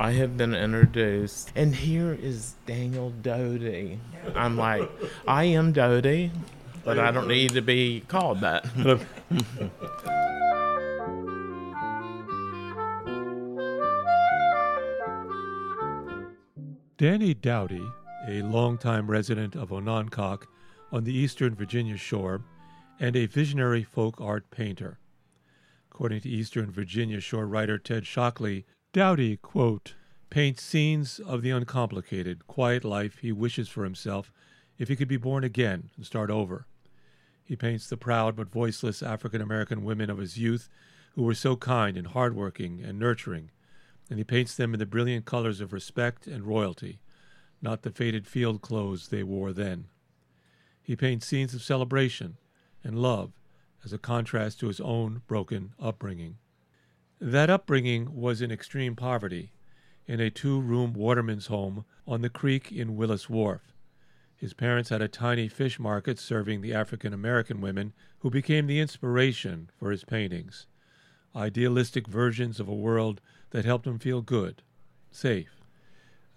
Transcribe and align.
I 0.00 0.12
have 0.12 0.36
been 0.36 0.54
introduced, 0.54 1.50
and 1.56 1.74
here 1.74 2.12
is 2.12 2.54
Daniel 2.66 3.10
Doughty. 3.10 3.98
I'm 4.36 4.56
like, 4.56 4.88
I 5.26 5.42
am 5.42 5.72
Doty, 5.72 6.30
but 6.84 7.00
I 7.00 7.10
don't 7.10 7.26
need 7.26 7.50
to 7.54 7.60
be 7.60 8.04
called 8.06 8.40
that. 8.42 8.64
Danny 16.96 17.34
Doughty, 17.34 17.84
a 18.28 18.42
longtime 18.42 19.10
resident 19.10 19.56
of 19.56 19.70
Onancock 19.70 20.44
on 20.92 21.02
the 21.02 21.12
eastern 21.12 21.56
Virginia 21.56 21.96
shore, 21.96 22.42
and 23.00 23.16
a 23.16 23.26
visionary 23.26 23.82
folk 23.82 24.20
art 24.20 24.48
painter. 24.52 25.00
According 25.90 26.20
to 26.20 26.28
Eastern 26.28 26.70
Virginia 26.70 27.18
shore 27.18 27.48
writer 27.48 27.78
Ted 27.78 28.06
Shockley, 28.06 28.64
Doughty, 28.98 29.36
quote, 29.36 29.94
paints 30.28 30.60
scenes 30.60 31.20
of 31.20 31.40
the 31.40 31.50
uncomplicated, 31.50 32.48
quiet 32.48 32.84
life 32.84 33.18
he 33.18 33.30
wishes 33.30 33.68
for 33.68 33.84
himself 33.84 34.32
if 34.76 34.88
he 34.88 34.96
could 34.96 35.06
be 35.06 35.16
born 35.16 35.44
again 35.44 35.90
and 35.94 36.04
start 36.04 36.30
over. 36.30 36.66
He 37.44 37.54
paints 37.54 37.88
the 37.88 37.96
proud 37.96 38.34
but 38.34 38.50
voiceless 38.50 39.00
African 39.00 39.40
American 39.40 39.84
women 39.84 40.10
of 40.10 40.18
his 40.18 40.36
youth 40.36 40.68
who 41.14 41.22
were 41.22 41.36
so 41.36 41.54
kind 41.54 41.96
and 41.96 42.08
hardworking 42.08 42.82
and 42.82 42.98
nurturing, 42.98 43.52
and 44.10 44.18
he 44.18 44.24
paints 44.24 44.56
them 44.56 44.74
in 44.74 44.80
the 44.80 44.84
brilliant 44.84 45.24
colors 45.24 45.60
of 45.60 45.72
respect 45.72 46.26
and 46.26 46.42
royalty, 46.42 46.98
not 47.62 47.82
the 47.82 47.92
faded 47.92 48.26
field 48.26 48.62
clothes 48.62 49.10
they 49.10 49.22
wore 49.22 49.52
then. 49.52 49.84
He 50.82 50.96
paints 50.96 51.24
scenes 51.24 51.54
of 51.54 51.62
celebration 51.62 52.36
and 52.82 52.98
love 52.98 53.30
as 53.84 53.92
a 53.92 53.98
contrast 53.98 54.58
to 54.58 54.66
his 54.66 54.80
own 54.80 55.22
broken 55.28 55.72
upbringing. 55.78 56.38
That 57.20 57.50
upbringing 57.50 58.14
was 58.14 58.40
in 58.40 58.52
extreme 58.52 58.94
poverty, 58.94 59.50
in 60.06 60.20
a 60.20 60.30
two 60.30 60.60
room 60.60 60.92
waterman's 60.92 61.48
home 61.48 61.84
on 62.06 62.22
the 62.22 62.30
creek 62.30 62.70
in 62.70 62.96
Willis 62.96 63.28
Wharf. 63.28 63.74
His 64.36 64.54
parents 64.54 64.90
had 64.90 65.02
a 65.02 65.08
tiny 65.08 65.48
fish 65.48 65.80
market 65.80 66.20
serving 66.20 66.60
the 66.60 66.72
African 66.72 67.12
American 67.12 67.60
women 67.60 67.92
who 68.20 68.30
became 68.30 68.68
the 68.68 68.78
inspiration 68.78 69.68
for 69.76 69.90
his 69.90 70.04
paintings. 70.04 70.68
Idealistic 71.34 72.06
versions 72.06 72.60
of 72.60 72.68
a 72.68 72.74
world 72.74 73.20
that 73.50 73.64
helped 73.64 73.88
him 73.88 73.98
feel 73.98 74.22
good, 74.22 74.62
safe. 75.10 75.60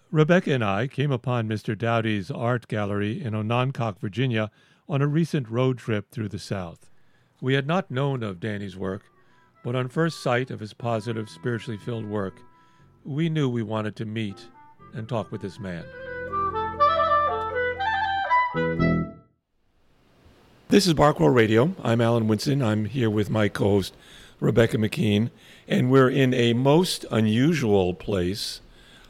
Rebecca 0.09 0.51
and 0.51 0.63
I 0.63 0.87
came 0.87 1.11
upon 1.11 1.47
Mr. 1.47 1.77
Doughty's 1.77 2.31
art 2.31 2.67
gallery 2.67 3.23
in 3.23 3.35
Onancock, 3.35 3.99
Virginia, 3.99 4.49
on 4.89 5.03
a 5.03 5.07
recent 5.07 5.47
road 5.47 5.77
trip 5.77 6.09
through 6.09 6.29
the 6.29 6.39
South. 6.39 6.89
We 7.39 7.53
had 7.53 7.67
not 7.67 7.91
known 7.91 8.23
of 8.23 8.39
Danny's 8.39 8.75
work, 8.75 9.03
but 9.63 9.75
on 9.75 9.87
first 9.87 10.21
sight 10.21 10.49
of 10.51 10.59
his 10.59 10.73
positive, 10.73 11.29
spiritually 11.29 11.77
filled 11.77 12.05
work, 12.05 12.41
we 13.05 13.29
knew 13.29 13.49
we 13.49 13.63
wanted 13.63 13.95
to 13.97 14.05
meet 14.05 14.47
and 14.93 15.07
talk 15.07 15.31
with 15.31 15.41
this 15.41 15.59
man. 15.59 15.83
This 20.69 20.87
is 20.87 20.93
Barkwell 20.93 21.33
Radio. 21.33 21.75
I'm 21.83 22.01
Alan 22.01 22.27
Winston. 22.27 22.63
I'm 22.63 22.85
here 22.85 23.09
with 23.09 23.29
my 23.29 23.49
co 23.49 23.65
host, 23.65 23.93
Rebecca 24.39 24.77
McKean, 24.77 25.29
and 25.67 25.91
we're 25.91 26.09
in 26.09 26.33
a 26.33 26.53
most 26.53 27.05
unusual 27.11 27.93
place 27.93 28.61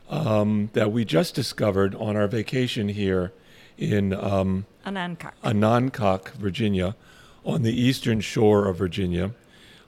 um, 0.09 0.69
that 0.73 0.91
we 0.91 1.05
just 1.05 1.35
discovered 1.35 1.95
on 1.95 2.17
our 2.17 2.27
vacation 2.27 2.89
here 2.89 3.31
in 3.77 4.13
um, 4.13 4.65
Onancock. 4.85 5.33
Onancock, 5.43 6.31
Virginia, 6.33 6.95
on 7.45 7.61
the 7.61 7.79
eastern 7.79 8.21
shore 8.21 8.67
of 8.67 8.77
Virginia. 8.77 9.31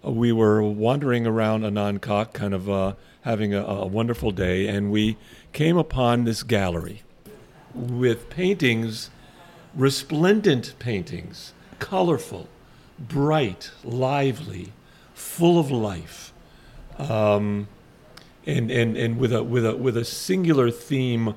We 0.03 0.33
were 0.33 0.61
wandering 0.61 1.25
around 1.25 1.63
Onancock, 1.63 2.33
kind 2.33 2.53
of 2.53 2.69
uh, 2.69 2.93
having 3.21 3.53
a, 3.53 3.63
a 3.63 3.87
wonderful 3.87 4.31
day, 4.31 4.67
and 4.67 4.91
we 4.91 5.17
came 5.53 5.77
upon 5.77 6.25
this 6.25 6.43
gallery 6.43 7.03
with 7.73 8.29
paintings, 8.29 9.09
resplendent 9.73 10.77
paintings, 10.77 11.53
colorful, 11.79 12.49
bright, 12.99 13.71
lively, 13.83 14.73
full 15.13 15.58
of 15.58 15.71
life, 15.71 16.33
um, 16.97 17.67
and, 18.45 18.69
and, 18.69 18.97
and 18.97 19.17
with, 19.17 19.31
a, 19.31 19.42
with, 19.42 19.65
a, 19.65 19.75
with 19.75 19.95
a 19.95 20.03
singular 20.05 20.69
theme 20.69 21.33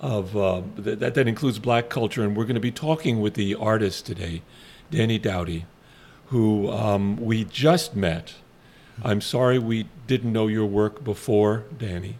of 0.00 0.36
uh, 0.36 0.62
that, 0.76 1.14
that 1.14 1.26
includes 1.26 1.58
black 1.58 1.88
culture. 1.88 2.22
And 2.22 2.36
we're 2.36 2.44
going 2.44 2.54
to 2.54 2.60
be 2.60 2.70
talking 2.70 3.20
with 3.20 3.34
the 3.34 3.54
artist 3.56 4.06
today, 4.06 4.42
Danny 4.90 5.18
Doughty, 5.18 5.66
who 6.26 6.70
um, 6.70 7.16
we 7.16 7.44
just 7.44 7.94
met. 7.94 8.34
I'm 9.02 9.20
sorry 9.20 9.58
we 9.58 9.86
didn't 10.06 10.32
know 10.32 10.46
your 10.46 10.66
work 10.66 11.02
before, 11.04 11.64
Danny, 11.78 12.16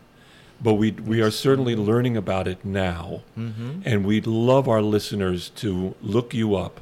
but 0.61 0.75
we 0.75 0.91
we 0.93 1.21
are 1.23 1.31
certainly 1.31 1.77
learning 1.77 2.17
about 2.17 2.49
it 2.49 2.65
now, 2.65 3.23
Mm-hmm. 3.39 3.81
and 3.85 4.05
we'd 4.05 4.27
love 4.27 4.69
our 4.69 4.83
listeners 4.83 5.51
to 5.57 5.95
look 6.03 6.35
you 6.35 6.57
up. 6.57 6.81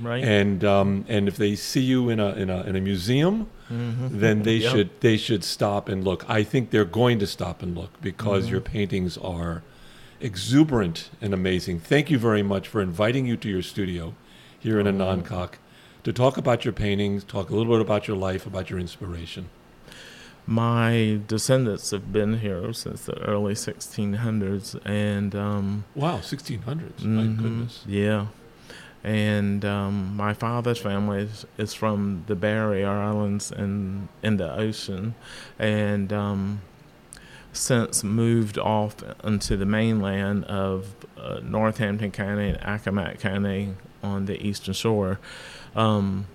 Right. 0.00 0.22
And 0.24 0.64
um, 0.64 1.04
and 1.08 1.28
if 1.28 1.36
they 1.36 1.54
see 1.56 1.80
you 1.82 2.08
in 2.08 2.20
a 2.20 2.30
in 2.34 2.50
a 2.50 2.62
in 2.62 2.76
a 2.76 2.80
museum, 2.80 3.46
Mhm. 3.70 4.10
then 4.20 4.42
they 4.42 4.56
Yep. 4.56 4.72
should 4.72 4.90
they 5.00 5.16
should 5.16 5.44
stop 5.44 5.88
and 5.88 6.02
look. 6.04 6.24
I 6.28 6.42
think 6.42 6.70
they're 6.70 6.84
going 7.02 7.18
to 7.20 7.26
stop 7.26 7.62
and 7.62 7.76
look 7.76 7.90
because 8.00 8.44
Mm-hmm. 8.44 8.52
your 8.52 8.60
paintings 8.60 9.18
are 9.18 9.62
exuberant 10.20 11.10
and 11.20 11.32
amazing. 11.34 11.78
Thank 11.80 12.10
you 12.10 12.18
very 12.18 12.42
much 12.42 12.66
for 12.68 12.80
inviting 12.80 13.26
you 13.26 13.36
to 13.36 13.48
your 13.48 13.62
studio 13.62 14.14
here 14.58 14.80
in 14.80 14.86
Oh. 14.86 14.92
To 16.08 16.12
talk 16.14 16.38
about 16.38 16.64
your 16.64 16.72
paintings, 16.72 17.22
talk 17.22 17.50
a 17.50 17.54
little 17.54 17.70
bit 17.70 17.82
about 17.82 18.08
your 18.08 18.16
life, 18.16 18.46
about 18.46 18.70
your 18.70 18.78
inspiration. 18.78 19.50
My 20.46 21.20
descendants 21.26 21.90
have 21.90 22.10
been 22.14 22.38
here 22.38 22.72
since 22.72 23.04
the 23.04 23.18
early 23.18 23.52
1600s, 23.52 24.80
and 24.86 25.34
um, 25.34 25.84
Wow, 25.94 26.20
1600s. 26.20 27.04
My 27.04 27.24
mhm, 27.24 27.36
goodness. 27.36 27.84
yeah. 27.86 28.28
And 29.04 29.66
um, 29.66 30.16
my 30.16 30.32
father's 30.32 30.78
family 30.78 31.24
is, 31.24 31.44
is 31.58 31.74
from 31.74 32.24
the 32.26 32.34
Barrier 32.34 32.88
Islands 32.88 33.52
in 33.52 34.08
in 34.22 34.38
the 34.38 34.50
ocean, 34.50 35.14
and 35.58 36.10
um, 36.10 36.62
since 37.52 38.02
moved 38.02 38.56
off 38.56 38.96
into 39.22 39.58
the 39.58 39.66
mainland 39.66 40.46
of 40.46 40.94
uh, 41.18 41.40
Northampton 41.42 42.12
County 42.12 42.48
and 42.48 42.58
Accomack 42.60 43.20
County 43.20 43.74
on 44.02 44.26
the 44.26 44.40
eastern 44.46 44.74
shore. 44.74 45.18
Um, 45.74 46.26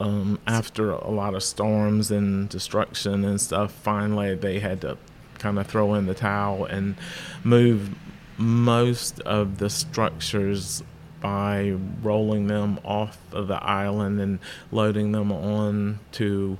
um, 0.00 0.40
after 0.46 0.90
a 0.90 1.10
lot 1.10 1.34
of 1.34 1.42
storms 1.42 2.10
and 2.10 2.48
destruction 2.48 3.24
and 3.24 3.40
stuff, 3.40 3.72
finally 3.72 4.34
they 4.34 4.58
had 4.58 4.80
to 4.80 4.98
kind 5.38 5.58
of 5.58 5.66
throw 5.66 5.94
in 5.94 6.06
the 6.06 6.14
towel 6.14 6.64
and 6.64 6.96
move 7.44 7.90
most 8.36 9.20
of 9.20 9.58
the 9.58 9.70
structures 9.70 10.82
by 11.20 11.70
rolling 12.02 12.48
them 12.48 12.80
off 12.84 13.16
of 13.32 13.46
the 13.46 13.62
island 13.62 14.20
and 14.20 14.40
loading 14.72 15.12
them 15.12 15.30
on 15.30 16.00
to 16.10 16.58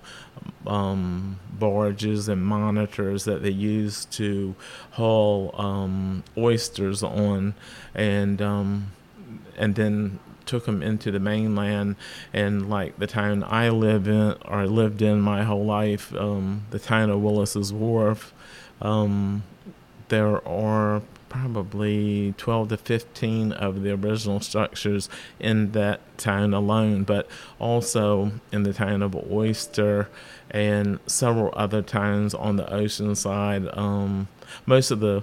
um, 0.66 1.38
barges 1.58 2.28
and 2.28 2.44
monitors 2.44 3.24
that 3.24 3.42
they 3.42 3.50
use 3.50 4.04
to 4.04 4.54
haul 4.92 5.52
um, 5.58 6.22
oysters 6.38 7.02
on, 7.02 7.54
and 7.94 8.40
um, 8.40 8.92
and 9.62 9.76
then 9.76 10.18
took 10.44 10.66
them 10.66 10.82
into 10.82 11.12
the 11.12 11.20
mainland 11.20 11.94
and 12.32 12.68
like 12.68 12.98
the 12.98 13.06
town 13.06 13.44
I 13.46 13.68
live 13.68 14.08
in 14.08 14.34
or 14.44 14.54
I 14.54 14.64
lived 14.64 15.00
in 15.00 15.20
my 15.20 15.44
whole 15.44 15.64
life, 15.64 16.12
um, 16.16 16.66
the 16.70 16.80
town 16.80 17.10
of 17.10 17.22
Willis's 17.22 17.72
Wharf. 17.72 18.34
Um, 18.80 19.44
there 20.08 20.46
are 20.46 21.00
probably 21.28 22.34
12 22.38 22.70
to 22.70 22.76
15 22.76 23.52
of 23.52 23.82
the 23.82 23.92
original 23.92 24.40
structures 24.40 25.08
in 25.38 25.70
that 25.72 26.00
town 26.18 26.52
alone, 26.52 27.04
but 27.04 27.28
also 27.60 28.32
in 28.50 28.64
the 28.64 28.72
town 28.72 29.00
of 29.00 29.14
Oyster 29.30 30.08
and 30.50 30.98
several 31.06 31.50
other 31.56 31.82
towns 31.82 32.34
on 32.34 32.56
the 32.56 32.70
ocean 32.70 33.14
side. 33.14 33.68
Um, 33.74 34.26
most 34.66 34.90
of 34.90 34.98
the 34.98 35.22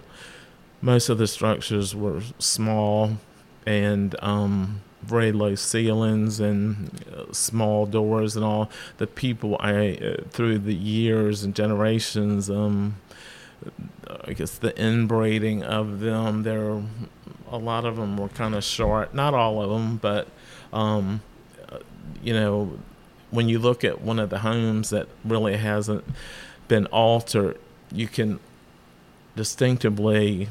most 0.81 1.09
of 1.09 1.17
the 1.17 1.27
structures 1.27 1.93
were 1.93 2.21
small 2.39 3.17
and 3.69 4.15
um, 4.23 4.81
very 5.03 5.31
low 5.31 5.53
ceilings 5.53 6.39
and 6.39 6.89
uh, 7.15 7.31
small 7.31 7.85
doors 7.85 8.35
and 8.35 8.43
all. 8.43 8.67
The 8.97 9.05
people 9.05 9.57
I 9.59 9.91
uh, 9.91 10.23
through 10.31 10.59
the 10.59 10.73
years 10.73 11.43
and 11.43 11.53
generations. 11.53 12.49
Um, 12.49 12.95
I 14.25 14.33
guess 14.33 14.57
the 14.57 14.75
inbreeding 14.75 15.63
of 15.63 15.99
them. 15.99 16.41
There, 16.41 16.81
a 17.51 17.57
lot 17.57 17.85
of 17.85 17.97
them 17.97 18.17
were 18.17 18.29
kind 18.29 18.55
of 18.55 18.63
short. 18.63 19.13
Not 19.13 19.35
all 19.35 19.61
of 19.61 19.69
them, 19.69 19.97
but 19.97 20.27
um, 20.73 21.21
uh, 21.71 21.77
you 22.23 22.33
know, 22.33 22.79
when 23.29 23.49
you 23.49 23.59
look 23.59 23.83
at 23.83 24.01
one 24.01 24.17
of 24.17 24.31
the 24.31 24.39
homes 24.39 24.89
that 24.89 25.07
really 25.23 25.57
hasn't 25.57 26.03
been 26.67 26.87
altered, 26.87 27.59
you 27.91 28.07
can 28.07 28.39
distinctively 29.35 30.47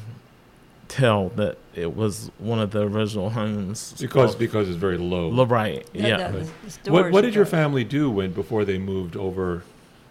tell 0.89 1.29
that 1.29 1.57
it 1.75 1.95
was 1.95 2.29
one 2.39 2.59
of 2.59 2.71
the 2.71 2.81
original 2.81 3.29
homes. 3.29 3.93
Because 3.99 4.33
of- 4.33 4.39
because 4.39 4.67
it's 4.67 4.77
very 4.77 4.97
low. 4.97 5.29
Lo- 5.29 5.45
right, 5.45 5.87
The- 5.93 5.99
yeah. 5.99 6.27
the- 6.31 6.47
the 6.83 6.91
What 6.91 7.11
what 7.11 7.21
did 7.21 7.33
your 7.35 7.45
family 7.45 7.83
do 7.85 8.09
when 8.11 8.33
before 8.33 8.65
they 8.65 8.77
moved 8.77 9.15
over 9.15 9.63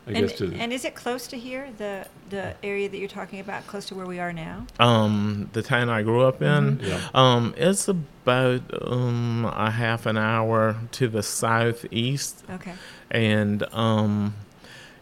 I 0.06 0.12
And, 0.12 0.26
guess 0.26 0.38
to 0.38 0.50
and 0.54 0.72
is 0.72 0.86
it 0.86 0.94
close 0.94 1.26
to 1.26 1.36
here, 1.36 1.68
the 1.76 2.06
the 2.30 2.54
area 2.62 2.88
that 2.88 2.96
you're 2.96 3.08
talking 3.10 3.40
about, 3.40 3.66
close 3.66 3.84
to 3.86 3.94
where 3.94 4.06
we 4.06 4.18
are 4.18 4.32
now? 4.32 4.64
Um, 4.80 5.50
the 5.52 5.60
town 5.60 5.90
I 5.90 6.00
grew 6.02 6.22
up 6.22 6.40
in, 6.40 6.80
yeah. 6.82 7.00
um, 7.12 7.52
it's 7.58 7.88
about 7.88 8.62
um 8.90 9.44
a 9.54 9.70
half 9.70 10.06
an 10.06 10.16
hour 10.16 10.76
to 10.92 11.08
the 11.08 11.22
southeast, 11.22 12.42
Okay. 12.50 12.72
and 13.10 13.62
um, 13.74 14.34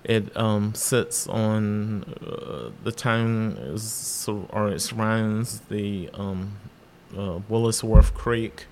it 0.06 0.34
um 0.36 0.74
sits 0.74 1.26
on 1.26 2.04
uh, 2.24 2.70
the 2.84 2.92
town 2.92 3.56
is 3.58 4.28
or 4.28 4.68
it 4.70 4.80
surrounds 4.80 5.60
the 5.68 6.08
um 6.14 6.56
uh, 7.16 7.40
Willis 7.48 7.82
Wharf 7.82 8.12
Creek, 8.14 8.66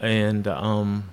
and 0.00 0.46
um, 0.48 1.10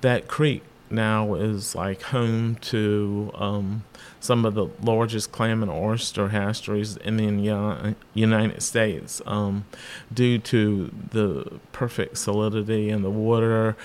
that 0.00 0.28
creek 0.28 0.62
now 0.90 1.34
is 1.34 1.74
like 1.74 2.02
home 2.02 2.56
to 2.56 3.30
um, 3.34 3.84
some 4.20 4.44
of 4.44 4.54
the 4.54 4.66
largest 4.82 5.32
clam 5.32 5.62
and 5.62 5.72
oyster 5.72 6.28
hatcheries 6.28 6.96
in 6.98 7.16
the 7.16 7.94
United 8.14 8.62
States 8.62 9.22
um, 9.26 9.64
due 10.12 10.38
to 10.38 10.92
the 11.10 11.58
perfect 11.72 12.14
salinity 12.14 12.88
in 12.88 13.02
the 13.02 13.10
water, 13.10 13.76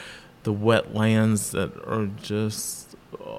the 0.43 0.53
wetlands 0.53 1.51
that 1.51 1.71
are 1.87 2.07
just 2.21 2.86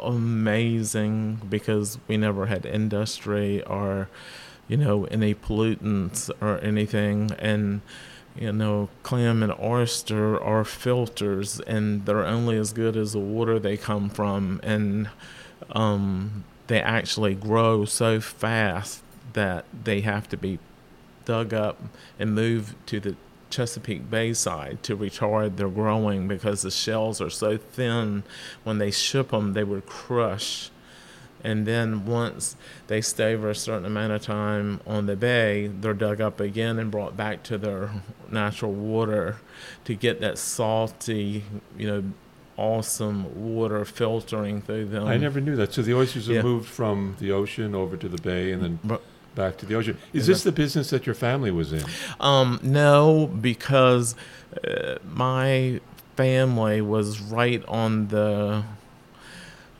amazing 0.03 1.41
because 1.49 1.99
we 2.07 2.17
never 2.17 2.47
had 2.47 2.67
industry 2.67 3.63
or 3.65 4.09
you 4.69 4.77
know 4.77 5.05
any 5.07 5.35
pollutants 5.35 6.31
or 6.41 6.59
anything. 6.59 7.33
And 7.39 7.81
you 8.37 8.53
know, 8.53 8.89
clam 9.03 9.43
and 9.43 9.53
oyster 9.61 10.41
are 10.41 10.65
filters, 10.65 11.59
and 11.61 12.07
they're 12.07 12.25
only 12.25 12.57
as 12.57 12.73
good 12.73 12.97
as 12.97 13.13
the 13.13 13.19
water 13.19 13.59
they 13.59 13.77
come 13.77 14.09
from, 14.09 14.61
and 14.63 15.11
um, 15.73 16.45
they 16.69 16.81
actually 16.81 17.35
grow 17.35 17.85
so 17.85 18.21
fast 18.21 19.03
that 19.33 19.65
they 19.85 20.03
have 20.03 20.29
to 20.29 20.37
be 20.37 20.59
dug 21.25 21.53
up 21.53 21.83
and 22.19 22.35
moved 22.35 22.75
to 22.87 23.01
the 23.01 23.17
Chesapeake 23.51 24.11
Bayside 24.11 24.83
to 24.83 24.97
retard 24.97 25.57
their 25.57 25.69
growing 25.69 26.29
because 26.29 26.63
the 26.63 26.71
shells 26.71 27.21
are 27.21 27.31
so 27.31 27.57
thin. 27.57 28.23
When 28.65 28.79
they 28.79 28.91
ship 28.91 29.31
them, 29.31 29.53
they 29.55 29.65
would 29.65 29.87
crush 29.87 30.71
and 31.45 31.67
then 31.67 32.05
once 32.05 32.57
they 32.89 33.01
stay 33.01 33.37
for 33.37 33.51
a 33.51 33.55
certain 33.55 33.85
amount 33.85 34.13
of 34.13 34.23
time 34.23 34.81
on 34.87 35.07
the 35.07 35.17
bay, 35.17 35.69
they're 35.69 35.95
dug 35.95 36.21
up 36.21 36.41
again 36.41 36.79
and 36.79 36.91
brought 36.91 37.17
back 37.17 37.43
to 37.45 37.59
their 37.59 37.91
natural 38.31 38.73
water 38.73 39.37
to 39.85 39.95
get 39.95 40.21
that 40.21 40.39
salty, 40.39 41.45
you 41.77 41.87
know, 41.87 42.05
awesome 42.57 43.55
water 43.55 43.85
filtering 43.85 44.61
through 44.61 44.87
them. 44.87 45.07
I 45.07 45.17
never 45.17 45.41
knew 45.41 45.55
that. 45.57 45.73
So 45.73 45.83
the 45.83 45.95
oysters 45.95 46.27
have 46.27 46.45
moved 46.45 46.69
from 46.69 47.17
the 47.21 47.31
ocean 47.31 47.75
over 47.75 47.97
to 47.97 48.09
the 48.09 48.21
bay 48.21 48.51
and 48.51 48.63
then 48.63 48.79
But- 48.83 49.03
back 49.39 49.57
to 49.59 49.67
the 49.67 49.75
ocean. 49.77 49.97
Is 50.13 50.27
this 50.27 50.43
the 50.43 50.53
business 50.53 50.91
that 50.91 51.07
your 51.07 51.15
family 51.15 51.53
was 51.53 51.73
in? 51.73 51.85
Um, 52.19 52.59
no, 52.63 53.29
because 53.29 54.17
uh, 54.67 54.97
my 55.09 55.81
family 56.17 56.81
was 56.81 57.21
right 57.21 57.65
on 57.69 58.09
the 58.09 58.65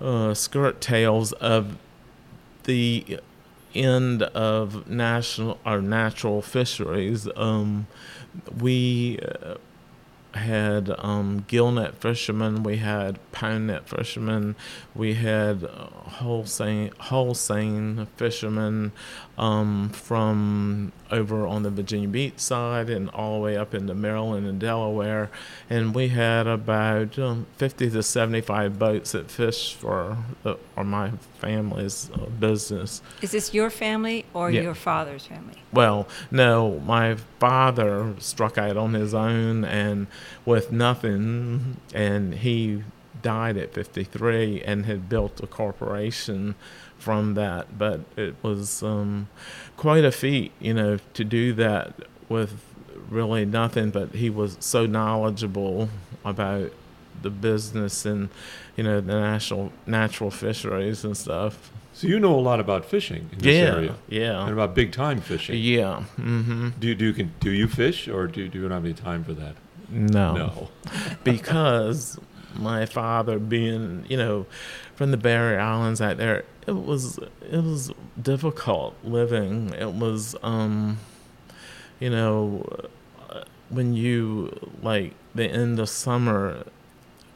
uh, 0.01 0.33
skirt 0.35 0.81
tails 0.81 1.33
of 1.33 1.77
the 2.63 3.19
end 3.75 4.23
of 4.23 4.89
national 4.89 5.59
or 5.67 5.83
natural 5.83 6.41
fisheries. 6.41 7.29
Um, 7.35 7.89
we 8.57 9.19
uh, 9.19 9.55
had 10.39 10.91
um, 10.99 11.45
gillnet 11.49 11.95
fishermen, 11.95 12.63
we 12.63 12.79
had 12.79 13.19
pound 13.33 13.69
net 13.69 13.89
fishermen, 13.89 14.57
we 14.95 15.15
had 15.15 15.65
uh, 15.65 15.87
wholesale 16.19 16.91
wholesale 16.99 18.07
fishermen 18.17 18.93
um, 19.37 19.91
from 19.91 20.93
over 21.11 21.47
on 21.47 21.63
the 21.63 21.71
Virginia 21.71 22.09
Beach 22.09 22.39
side 22.39 22.91
and 22.91 23.09
all 23.11 23.35
the 23.39 23.45
way 23.45 23.57
up 23.57 23.75
into 23.75 23.95
Maryland 23.95 24.47
and 24.47 24.61
Delaware, 24.61 25.31
and 25.71 25.95
we 25.95 26.09
had 26.09 26.47
about 26.47 27.19
um, 27.19 27.47
50 27.57 27.91
to 27.91 28.03
75 28.03 28.79
boats 28.79 29.13
that 29.13 29.31
fish 29.31 29.75
for 29.75 30.19
the, 30.43 30.59
or 30.77 30.85
my 30.85 31.13
family's 31.39 32.11
uh, 32.15 32.27
business. 32.27 33.01
Is 33.23 33.31
this 33.33 33.55
your 33.55 33.71
family 33.71 34.25
or 34.35 34.51
Yeah. 34.51 34.63
your 34.63 34.75
father's 34.75 35.27
family? 35.27 35.63
Well, 35.73 36.07
no, 36.31 36.81
my 36.81 37.17
father 37.39 38.15
struck 38.19 38.59
out 38.59 38.77
on 38.77 38.95
his 38.95 39.15
own 39.15 39.65
and 39.65 40.07
with 40.45 40.73
nothing, 40.73 41.77
and 41.95 42.35
he 42.35 42.83
died 43.23 43.57
at 43.57 43.75
53 43.75 44.63
and 44.63 44.87
had 44.87 45.09
built 45.09 45.41
a 45.43 45.47
corporation 45.47 46.55
from 46.99 47.35
that. 47.35 47.79
But 47.79 48.01
it 48.17 48.35
was 48.43 48.83
um, 48.83 49.29
quite 49.77 50.05
a 50.05 50.13
feat, 50.13 50.53
you 50.61 50.75
know, 50.75 50.99
to 51.15 51.25
do 51.25 51.53
that 51.55 51.95
with 52.29 52.61
really 53.09 53.45
nothing. 53.45 53.91
But 53.91 54.15
he 54.15 54.31
was 54.31 54.57
so 54.61 54.87
knowledgeable 54.87 55.89
about 56.25 56.73
the 57.23 57.31
business 57.31 58.05
and, 58.07 58.29
you 58.77 58.85
know, 58.85 59.01
the 59.01 59.15
national 59.15 59.73
natural 59.87 60.31
fisheries 60.31 61.05
and 61.05 61.17
stuff. 61.17 61.71
So 61.99 62.07
you 62.07 62.21
know 62.21 62.33
a 62.33 62.39
lot 62.39 62.61
about 62.61 62.85
fishing 62.85 63.29
in 63.33 63.39
this 63.39 63.57
yeah, 63.57 63.75
area 63.75 63.95
yeah, 64.09 64.43
and 64.43 64.53
about 64.53 64.73
big 64.73 64.93
time 64.93 65.21
fishing. 65.21 65.59
yeah. 65.59 66.05
Mm-hmm. 66.17 66.69
Do 66.79 66.87
you 66.87 66.95
do 66.95 67.07
you 67.07 67.13
can 67.13 67.35
do 67.41 67.51
you 67.51 67.67
fish 67.67 68.07
or 68.07 68.29
do, 68.29 68.47
do 68.47 68.61
you 68.61 68.69
not 68.69 68.77
have 68.77 68.85
any 68.85 68.95
time 68.95 69.25
for 69.25 69.33
that? 69.33 69.57
No. 69.91 70.33
No. 70.37 70.69
because 71.25 72.21
my 72.55 72.87
father 72.87 73.41
being, 73.41 74.05
you 74.09 74.17
know, 74.17 74.47
from 74.99 75.13
the 75.13 75.17
Barrier 75.17 75.61
Islands 75.61 76.01
out 76.01 76.17
there, 76.17 76.45
it 76.67 76.73
was 76.73 77.19
it 77.41 77.63
was 77.63 77.93
difficult 78.21 78.97
living. 79.05 79.73
It 79.73 79.93
was 79.93 80.35
um 80.43 80.99
you 82.01 82.11
know 82.11 82.67
when 83.69 83.95
you 83.95 84.73
like 84.83 85.15
the 85.37 85.47
end 85.47 85.79
of 85.79 85.89
summer 85.89 86.65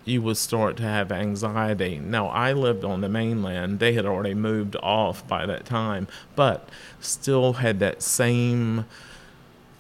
you 0.05 0.21
would 0.23 0.39
start 0.39 0.77
to 0.79 0.83
have 0.83 1.13
anxiety. 1.13 2.01
Now, 2.01 2.27
I 2.27 2.53
lived 2.53 2.83
on 2.83 3.01
the 3.01 3.09
mainland. 3.09 3.79
They 3.79 3.93
had 3.93 4.07
already 4.07 4.35
moved 4.35 4.75
off 4.83 5.25
by 5.29 5.47
that 5.47 5.65
time, 5.65 6.09
but 6.35 6.69
still 6.99 7.53
had 7.53 7.79
that 7.79 8.03
same 8.03 8.87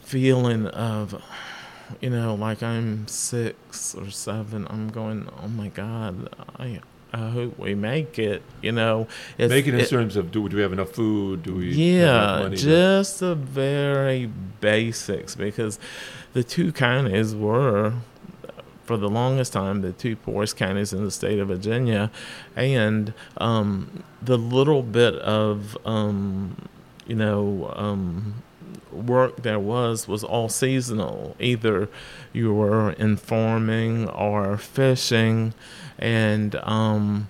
feeling 0.03 0.69
of 0.69 1.21
you 2.01 2.11
know, 2.11 2.37
like 2.37 2.63
I'm 2.63 3.09
six 3.09 3.97
or 3.97 4.09
seven, 4.09 4.69
I'm 4.71 4.89
going, 4.89 5.29
oh 5.43 5.49
my 5.49 5.67
God, 5.67 6.33
I 6.57 6.81
I 7.13 7.29
hope 7.29 7.59
we 7.59 7.75
make 7.75 8.19
it. 8.19 8.43
You 8.63 8.73
know, 8.73 9.07
it's, 9.37 9.51
Make 9.51 9.67
it 9.67 9.75
in 9.75 9.81
it- 9.81 9.89
terms 9.91 10.17
of 10.17 10.31
do, 10.33 10.49
do 10.49 10.57
we 10.57 10.63
have 10.63 10.73
enough 10.73 10.91
food? 10.91 11.43
Do 11.43 11.55
we 11.57 11.69
have 11.69 11.77
enough 11.77 12.39
yeah, 12.39 12.43
money 12.45 12.57
to- 12.57 12.63
just 12.63 13.21
the 13.21 13.35
very 13.35 14.31
basics 14.61 15.35
because 15.35 15.79
the 16.33 16.43
two 16.43 16.73
counties 16.73 17.35
were, 17.35 17.93
for 18.85 18.97
the 18.97 19.09
longest 19.09 19.53
time, 19.53 19.83
the 19.83 19.93
two 19.93 20.17
poorest 20.17 20.57
counties 20.57 20.93
in 20.95 21.05
the 21.05 21.11
state 21.11 21.39
of 21.39 21.49
Virginia, 21.49 22.11
and 22.57 23.13
um, 23.37 24.03
the 24.23 24.39
little 24.39 24.83
bit 24.83 25.15
of 25.17 25.77
um, 25.87 26.57
you 27.07 27.15
know 27.17 27.73
um, 27.77 28.43
work 28.91 29.43
there 29.43 29.59
was 29.61 30.09
was 30.09 30.25
all 30.25 30.49
seasonal. 30.49 31.37
Either 31.39 31.89
you 32.33 32.55
were 32.55 32.93
in 32.93 33.17
farming 33.19 34.09
or 34.09 34.57
fishing, 34.57 35.53
and 35.99 36.55
um, 36.57 37.29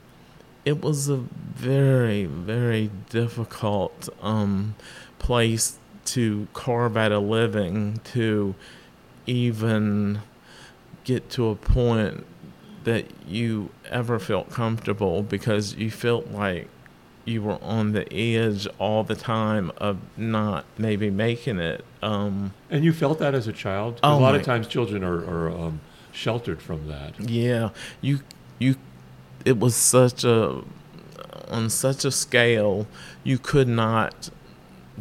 it 0.65 0.81
was 0.83 1.09
a 1.09 1.17
very 1.17 2.25
very 2.25 2.91
difficult 3.11 4.09
um, 4.23 4.75
place 5.19 5.79
to 6.05 6.49
carve 6.53 6.97
out 6.97 7.13
a 7.13 7.19
living 7.19 8.01
to 8.05 8.55
even 9.27 10.21
get 11.05 11.31
to 11.31 11.49
a 11.49 11.55
point 11.55 12.27
that 12.85 13.07
you 13.27 13.71
ever 13.91 14.19
felt 14.19 14.51
comfortable 14.51 15.23
because 15.23 15.75
you 15.75 15.91
felt 15.91 16.29
like 16.33 16.69
you 17.25 17.41
were 17.41 17.59
on 17.63 17.93
the 17.93 18.13
edge 18.13 18.67
all 18.81 19.05
the 19.05 19.15
time 19.15 19.71
of 19.77 19.97
not 20.17 20.65
maybe 20.77 21.09
making 21.09 21.61
it. 21.61 21.85
Um, 22.03 22.53
And 22.69 22.85
you 22.85 22.93
felt 22.93 23.21
that 23.21 23.33
as 23.35 23.47
a 23.47 23.53
child? 23.53 24.01
Oh 24.03 24.15
a 24.15 24.19
lot 24.19 24.33
my- 24.33 24.39
of 24.39 24.45
times 24.45 24.67
children 24.67 25.05
are, 25.05 25.19
are 25.25 25.51
um, 25.51 25.81
sheltered 26.11 26.61
from 26.61 26.89
that. 26.89 27.19
yeah, 27.21 27.69
you 28.01 28.21
you 28.63 28.77
it 29.45 29.59
was 29.59 29.75
such 29.75 30.25
a 30.25 30.63
on 31.49 31.69
such 31.69 32.05
a 32.05 32.11
scale 32.11 32.87
you 33.25 33.39
could 33.39 33.69
not 33.69 34.31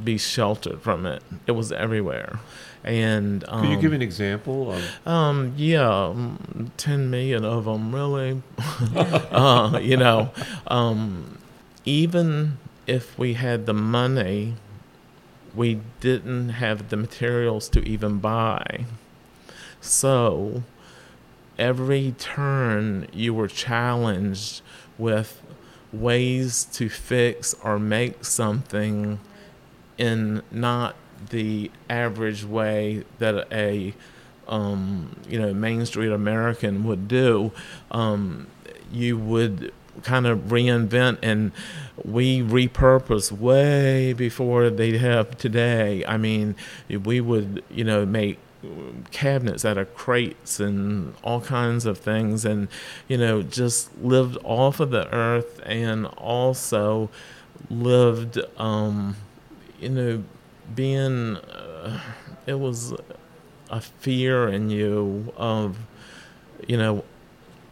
be 0.03 0.18
sheltered 0.18 0.82
from 0.82 1.06
it. 1.06 1.24
It 1.48 1.51
was 1.51 1.72
everywhere. 1.72 2.39
And 2.84 3.44
um, 3.48 3.63
Can 3.63 3.72
you 3.72 3.77
give 3.77 3.94
an 3.94 4.01
example 4.01 4.72
of 4.72 5.08
Um, 5.08 5.53
yeah, 5.56 6.06
um, 6.06 6.72
10 6.77 7.10
million 7.10 7.46
of 7.46 7.65
them, 7.65 7.94
really. 7.94 8.41
uh, 8.96 9.80
you 9.82 9.98
know, 9.98 10.32
um, 10.68 11.38
even 11.86 12.58
if 12.88 13.18
we 13.20 13.36
had 13.36 13.65
the 13.65 13.74
money, 13.74 14.56
we 15.53 15.80
didn't 16.00 16.50
have 16.50 16.89
the 16.89 16.98
materials 16.98 17.70
to 17.70 17.88
even 17.88 18.18
buy. 18.18 18.86
So 19.80 20.63
every 21.62 22.13
turn 22.18 23.08
you 23.13 23.32
were 23.36 23.48
challenged 23.48 24.62
with 24.98 25.41
ways 25.94 26.65
to 26.65 26.89
fix 26.89 27.53
or 27.63 27.77
make 27.77 28.25
something 28.25 29.20
in 29.98 30.41
not 30.50 30.96
the 31.30 31.70
average 31.88 32.44
way 32.44 33.03
that 33.20 33.48
a 33.53 33.94
um, 34.48 35.15
you 35.30 35.39
know 35.39 35.53
Main 35.53 35.86
Street 35.86 36.12
American 36.12 36.84
would 36.86 37.08
do. 37.08 37.51
Um, 37.91 38.48
you 38.91 39.18
would 39.18 39.72
kind 40.03 40.25
of 40.25 40.39
reinvent 40.39 41.20
and 41.22 41.51
we 42.03 42.41
repurpose 42.41 43.32
way 43.32 44.13
before 44.13 44.72
they 44.72 44.98
have 44.98 45.38
today. 45.38 46.03
I 46.06 46.18
mean, 46.18 46.56
we 46.89 47.22
would 47.22 47.63
you 47.70 47.84
know 47.84 48.03
make 48.03 48.39
cabinets 49.12 49.65
out 49.65 49.77
of 49.77 49.94
crates 49.96 50.60
and 50.60 51.15
all 51.24 51.41
kinds 51.41 51.86
of 51.86 51.98
things 51.98 52.46
and 52.46 52.68
you 53.08 53.18
know 53.18 53.41
just 53.41 53.96
lived 54.01 54.38
off 54.44 54.80
of 54.80 54.91
the 54.91 55.12
earth 55.13 55.60
and 55.65 56.06
also 56.18 57.10
lived 57.70 58.39
um 58.58 59.15
you 59.80 59.89
know 59.89 60.24
being 60.75 61.38
uh, 61.38 62.00
it 62.46 62.60
was 62.60 62.94
a 63.70 63.82
fear 63.82 64.48
in 64.48 64.70
you 64.70 65.34
of 65.38 65.77
you 66.68 66.77
know 66.77 67.03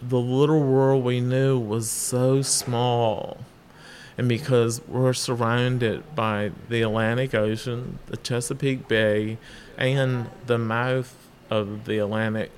the 0.01 0.19
little 0.19 0.61
world 0.61 1.03
we 1.03 1.19
knew 1.19 1.59
was 1.59 1.89
so 1.89 2.41
small 2.41 3.37
and 4.19 4.27
because 4.27 4.85
we're 4.85 5.13
surrounded 5.13 6.03
by 6.13 6.51
the 6.67 6.81
Atlantic 6.81 7.33
Ocean, 7.33 7.99
the 8.07 8.17
Chesapeake 8.17 8.85
Bay, 8.85 9.37
and 9.77 10.29
the 10.45 10.57
mouth 10.57 11.15
of 11.49 11.85
the 11.85 11.99
Atlantic 11.99 12.51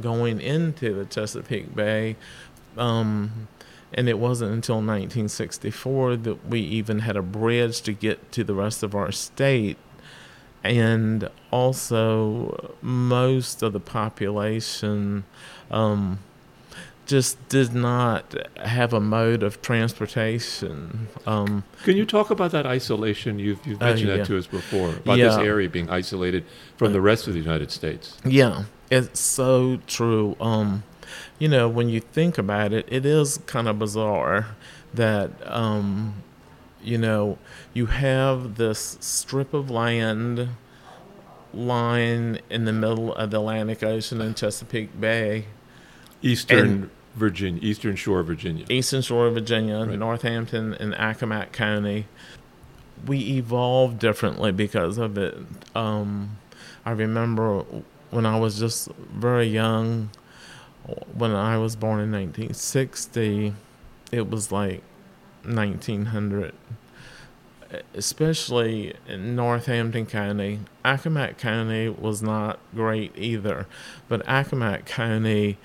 going 0.00 0.40
into 0.40 0.94
the 0.94 1.04
Chesapeake 1.04 1.74
Bay. 1.74 2.14
Um, 2.78 3.48
and 3.92 4.08
it 4.08 4.20
wasn't 4.20 4.52
until 4.52 4.76
1964 4.76 6.14
that 6.18 6.46
we 6.46 6.60
even 6.60 7.00
had 7.00 7.16
a 7.16 7.22
bridge 7.22 7.80
to 7.82 7.92
get 7.92 8.30
to 8.30 8.44
the 8.44 8.54
rest 8.54 8.84
of 8.84 8.94
our 8.94 9.10
state. 9.10 9.78
And 10.62 11.28
also, 11.50 12.76
most 12.80 13.64
of 13.64 13.72
the 13.72 13.80
population 13.80 15.24
um, 15.72 16.20
just 17.06 17.48
did 17.48 17.74
not 17.74 18.34
have 18.58 18.92
a 18.92 19.00
mode 19.00 19.42
of 19.42 19.60
transportation. 19.62 21.08
Um, 21.26 21.64
Can 21.84 21.96
you 21.96 22.06
talk 22.06 22.30
about 22.30 22.50
that 22.52 22.66
isolation? 22.66 23.38
You've, 23.38 23.64
you've 23.66 23.82
Oh, 23.82 23.86
mentioned 23.86 24.08
yeah. 24.10 24.16
that 24.18 24.26
to 24.26 24.38
us 24.38 24.46
before 24.46 24.90
about 24.90 25.16
this 25.18 25.36
area 25.36 25.68
being 25.68 25.90
isolated 25.90 26.44
from 26.76 26.92
the 26.92 27.00
rest 27.00 27.26
of 27.26 27.34
the 27.34 27.40
United 27.40 27.70
States. 27.70 28.16
yeah, 28.24 28.64
it's 28.90 29.20
so 29.20 29.78
true. 29.86 30.36
Um, 30.40 30.82
you 31.38 31.48
know, 31.48 31.68
when 31.68 31.88
you 31.88 32.00
think 32.00 32.38
about 32.38 32.72
it, 32.72 32.86
it 32.90 33.04
is 33.04 33.38
kind 33.46 33.68
of 33.68 33.78
bizarre 33.78 34.56
that, 34.94 35.30
um, 35.50 36.14
you 36.82 36.98
know, 36.98 37.38
you 37.72 37.86
have 37.86 38.56
this 38.56 38.96
strip 39.00 39.52
of 39.52 39.70
land 39.70 40.48
lying 41.52 42.38
in 42.50 42.64
the 42.64 42.72
middle 42.72 43.14
of 43.14 43.30
the 43.30 43.38
Atlantic 43.38 43.82
Ocean 43.82 44.20
in 44.20 44.34
Chesapeake 44.34 44.98
Bay, 45.00 45.46
Eastern 46.24 46.58
And- 46.58 46.90
Virginia, 47.14 47.60
Eastern 47.62 47.94
Shore, 47.94 48.22
Virginia. 48.24 48.64
Eastern 48.68 49.02
Shore 49.02 49.26
of 49.28 49.34
Virginia, 49.34 49.84
Right. 49.84 49.96
Northampton, 49.98 50.74
and 50.74 50.92
Accomack 50.94 51.52
County. 51.52 52.06
We 53.06 53.18
evolved 53.36 53.98
differently 54.00 54.50
because 54.50 54.98
of 54.98 55.16
it. 55.18 55.36
Um, 55.76 56.38
I 56.84 56.90
remember 56.92 57.64
when 58.10 58.26
I 58.26 58.38
was 58.38 58.58
just 58.58 58.88
very 59.14 59.46
young, 59.46 60.10
when 61.14 61.32
I 61.32 61.56
was 61.58 61.76
born 61.76 62.00
in 62.00 62.10
1960, 62.10 63.54
it 64.10 64.28
was 64.30 64.50
like 64.50 64.82
1900. 65.44 66.52
Especially 67.94 68.94
in 69.08 69.34
Northampton 69.34 70.06
County. 70.06 70.60
Accomack 70.84 71.38
County 71.38 71.88
was 71.88 72.22
not 72.22 72.58
great 72.74 73.12
either, 73.16 73.66
but 74.08 74.24
Accomack 74.26 74.84
County 74.86 75.58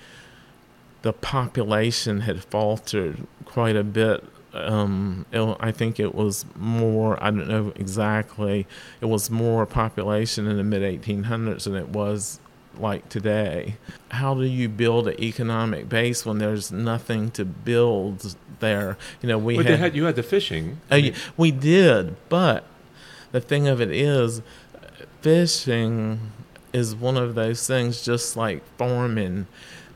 the 1.02 1.14
population 1.14 2.22
had 2.22 2.44
faltered 2.44 3.26
quite 3.46 3.76
a 3.76 3.84
bit. 3.84 4.24
Um, 4.54 5.26
it, 5.32 5.58
I 5.60 5.72
think 5.72 6.00
it 6.00 6.16
was 6.16 6.44
more, 6.56 7.22
I 7.24 7.30
don't 7.30 7.48
know 7.48 7.72
exactly, 7.76 8.66
it 9.00 9.06
was 9.06 9.30
more 9.30 9.66
population 9.66 10.48
in 10.48 10.58
the 10.58 10.64
mid 10.64 10.82
1800s 10.82 11.66
than 11.66 11.76
it 11.76 11.90
was 11.90 12.40
like 12.78 13.10
today. 13.10 13.76
How 14.10 14.34
do 14.34 14.44
you 14.44 14.68
build 14.68 15.08
an 15.08 15.22
economic 15.22 15.88
base 15.88 16.26
when 16.26 16.40
there's 16.40 16.72
nothing 16.72 17.30
to 17.32 17.46
build 17.46 18.36
there? 18.60 18.98
You 19.22 19.30
know, 19.30 19.38
we 19.38 19.56
But 19.56 19.68
had, 19.68 19.80
had 19.80 19.96
you 19.96 20.06
had 20.06 20.16
the 20.16 20.24
fishing. 20.24 20.82
Yeah, 20.92 21.14
we 21.38 21.52
did, 21.52 22.16
but 22.30 22.66
the 23.32 23.42
thing 23.42 23.68
of 23.68 23.80
it 23.80 23.92
is, 23.92 24.42
fishing 25.22 26.32
is 26.74 26.96
one 26.96 27.18
of 27.18 27.36
those 27.36 27.66
things, 27.68 28.04
just 28.04 28.36
like 28.36 28.64
farming, 28.78 29.48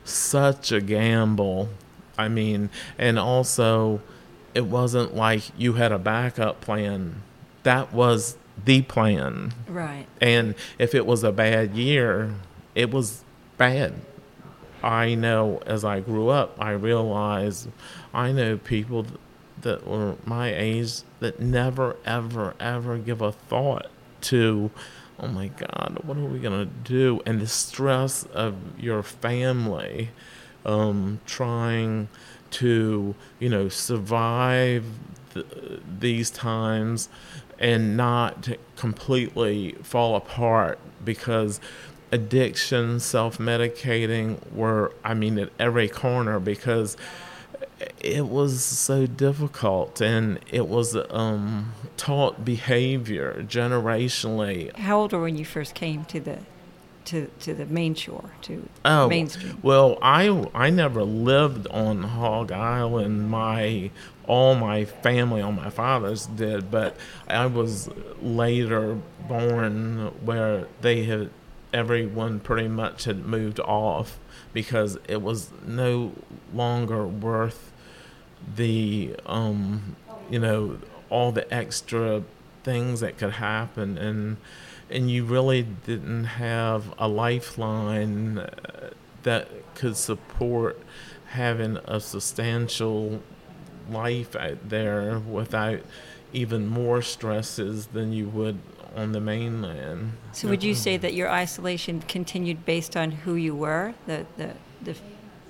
such 0.04 0.72
a 0.72 0.80
gamble. 0.80 1.68
I 2.16 2.28
mean, 2.28 2.70
and 2.98 3.18
also, 3.18 4.00
it 4.54 4.66
wasn't 4.66 5.14
like 5.14 5.42
you 5.58 5.74
had 5.74 5.92
a 5.92 5.98
backup 5.98 6.60
plan. 6.60 7.22
That 7.64 7.92
was 7.92 8.36
the 8.62 8.82
plan. 8.82 9.52
Right. 9.66 10.06
And 10.20 10.54
if 10.78 10.94
it 10.94 11.06
was 11.06 11.24
a 11.24 11.32
bad 11.32 11.74
year, 11.74 12.34
it 12.74 12.90
was 12.90 13.24
bad. 13.56 13.94
I 14.82 15.14
know 15.14 15.62
as 15.66 15.84
I 15.84 16.00
grew 16.00 16.28
up, 16.28 16.56
I 16.60 16.72
realized 16.72 17.68
I 18.12 18.32
know 18.32 18.58
people 18.58 19.04
th- 19.04 19.18
that 19.62 19.86
were 19.86 20.16
my 20.26 20.54
age 20.54 21.00
that 21.20 21.40
never, 21.40 21.96
ever, 22.04 22.54
ever 22.60 22.98
give 22.98 23.22
a 23.22 23.32
thought 23.32 23.86
to, 24.22 24.70
oh 25.18 25.28
my 25.28 25.48
God, 25.48 26.00
what 26.04 26.16
are 26.16 26.24
we 26.24 26.40
to 26.40 26.66
do? 26.66 27.20
And 27.24 27.40
the 27.40 27.46
stress 27.46 28.24
of 28.26 28.56
your 28.78 29.02
family 29.02 30.10
um, 30.64 31.20
trying 31.26 32.08
to, 32.52 33.14
you 33.38 33.48
know, 33.48 33.68
survive 33.68 34.84
th- 35.34 35.46
these 35.98 36.30
times 36.30 37.08
and 37.58 37.96
not 37.96 38.48
completely 38.76 39.72
fall 39.82 40.16
apart 40.16 40.78
because 41.04 41.60
addiction, 42.10 43.00
self 43.00 43.38
medicating 43.38 44.52
were, 44.52 44.92
I 45.02 45.14
mean, 45.14 45.38
at 45.38 45.50
every 45.58 45.88
corner 45.88 46.40
because 46.40 46.96
it 48.00 48.26
was 48.26 48.62
so 48.64 49.06
difficult 49.06 50.00
and 50.00 50.38
it 50.50 50.68
was 50.68 50.96
um, 51.10 51.72
taught 51.96 52.44
behavior 52.44 53.44
generationally. 53.48 54.74
How 54.76 55.00
old 55.00 55.12
were 55.12 55.22
when 55.22 55.36
you 55.36 55.44
first 55.44 55.74
came 55.74 56.04
to 56.06 56.20
the 56.20 56.38
to 57.06 57.26
to 57.40 57.52
the 57.52 57.66
main 57.66 57.94
shore 57.94 58.30
to 58.42 58.68
Oh, 58.84 59.08
mainstream? 59.08 59.58
Well, 59.62 59.98
I 60.00 60.46
I 60.54 60.70
never 60.70 61.02
lived 61.04 61.66
on 61.68 62.02
Hog 62.02 62.50
Island. 62.52 63.30
My 63.30 63.90
all 64.26 64.54
my 64.54 64.84
family 64.84 65.42
on 65.42 65.54
my 65.56 65.70
father's 65.70 66.26
did, 66.26 66.70
but 66.70 66.96
I 67.28 67.46
was 67.46 67.90
later 68.22 68.98
born 69.28 70.12
where 70.24 70.66
they 70.80 71.04
had 71.04 71.30
everyone 71.72 72.40
pretty 72.40 72.68
much 72.68 73.04
had 73.04 73.26
moved 73.26 73.60
off 73.60 74.18
because 74.54 74.98
it 75.06 75.20
was 75.20 75.50
no 75.66 76.12
longer 76.54 77.06
worth 77.06 77.72
the 78.56 79.14
um 79.26 79.96
you 80.30 80.38
know 80.38 80.78
all 81.10 81.32
the 81.32 81.52
extra 81.54 82.22
things 82.64 83.00
that 83.00 83.18
could 83.18 83.32
happen. 83.32 83.96
And 83.98 84.38
and 84.90 85.10
you 85.10 85.24
really 85.24 85.62
didn't 85.62 86.24
have 86.24 86.92
a 86.98 87.08
lifeline 87.08 88.38
uh, 88.38 88.90
that 89.22 89.48
could 89.74 89.96
support 89.96 90.78
having 91.28 91.78
a 91.84 92.00
substantial 92.00 93.22
life 93.90 94.36
out 94.36 94.68
there 94.68 95.18
without 95.18 95.80
even 96.32 96.66
more 96.66 97.00
stresses 97.00 97.86
than 97.88 98.12
you 98.12 98.28
would 98.28 98.58
on 98.96 99.12
the 99.12 99.20
mainland. 99.20 100.12
So 100.32 100.48
would 100.48 100.62
you 100.62 100.74
say 100.74 100.96
that 100.96 101.14
your 101.14 101.30
isolation 101.30 102.00
continued 102.02 102.64
based 102.64 102.96
on 102.96 103.10
who 103.10 103.34
you 103.34 103.54
were, 103.54 103.94
the 104.06 104.26
the, 104.36 104.50
the 104.82 104.94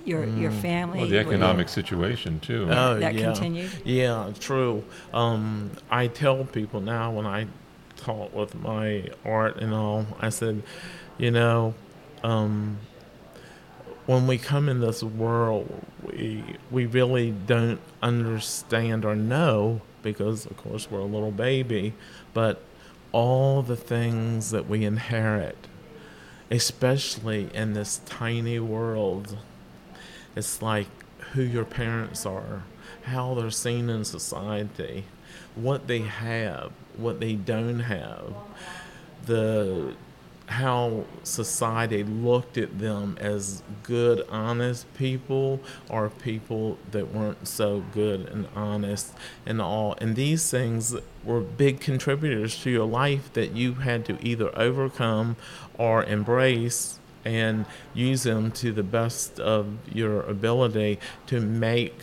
your 0.03 0.25
your 0.25 0.51
family? 0.51 0.99
Well, 0.99 1.07
the 1.07 1.15
Were 1.17 1.21
you- 1.23 1.29
economic 1.29 1.69
situation 1.69 2.39
too. 2.39 2.67
Oh, 2.69 2.99
that 2.99 3.13
yeah. 3.15 3.25
continued? 3.25 3.71
Yeah, 3.83 4.31
true. 4.39 4.83
Um, 5.13 5.71
I 5.89 6.07
tell 6.07 6.43
people 6.45 6.81
now 6.81 7.11
when 7.11 7.25
I 7.25 7.47
talk 7.97 8.33
with 8.35 8.53
my 8.55 9.09
art 9.23 9.57
and 9.57 9.73
all, 9.73 10.05
I 10.19 10.29
said, 10.29 10.61
you 11.17 11.31
know, 11.31 11.73
um, 12.23 12.77
when 14.05 14.27
we 14.27 14.37
come 14.37 14.69
in 14.69 14.79
this 14.79 15.01
world, 15.03 15.83
we 16.03 16.43
we 16.69 16.85
really 16.85 17.31
don't 17.31 17.79
understand 18.01 19.05
or 19.05 19.15
know 19.15 19.81
because, 20.03 20.45
of 20.45 20.55
course, 20.57 20.89
we're 20.91 20.99
a 20.99 21.03
little 21.05 21.31
baby, 21.31 21.93
but 22.35 22.61
all 23.15 23.61
the 23.61 23.77
things 23.77 24.51
that 24.51 24.67
we 24.67 24.83
inherit, 24.83 25.55
especially 26.51 27.49
in 27.53 27.71
this 27.71 28.01
tiny 28.05 28.59
world, 28.59 29.37
it's 30.35 30.61
like 30.61 30.87
who 31.31 31.41
your 31.41 31.63
parents 31.63 32.25
are, 32.25 32.63
how 33.03 33.33
they're 33.33 33.49
seen 33.49 33.89
in 33.89 34.03
society, 34.03 35.05
what 35.55 35.87
they 35.87 35.99
have, 35.99 36.73
what 36.97 37.21
they 37.21 37.35
don't 37.35 37.79
have, 37.79 38.33
the 39.25 39.95
how 40.47 41.05
society 41.23 42.03
looked 42.03 42.57
at 42.57 42.77
them 42.79 43.17
as 43.19 43.63
good, 43.83 44.25
honest 44.29 44.91
people 44.93 45.59
or 45.89 46.09
people 46.09 46.77
that 46.91 47.13
weren't 47.13 47.47
so 47.47 47.83
good 47.91 48.27
and 48.29 48.47
honest 48.55 49.13
and 49.45 49.61
all. 49.61 49.95
And 49.99 50.15
these 50.15 50.49
things 50.49 50.95
were 51.23 51.41
big 51.41 51.79
contributors 51.79 52.61
to 52.61 52.69
your 52.69 52.85
life 52.85 53.33
that 53.33 53.53
you 53.53 53.75
had 53.75 54.05
to 54.05 54.17
either 54.21 54.57
overcome 54.57 55.35
or 55.77 56.03
embrace 56.03 56.99
and 57.23 57.65
use 57.93 58.23
them 58.23 58.51
to 58.51 58.71
the 58.71 58.83
best 58.83 59.39
of 59.39 59.77
your 59.91 60.21
ability 60.23 60.99
to 61.25 61.41
make 61.41 61.97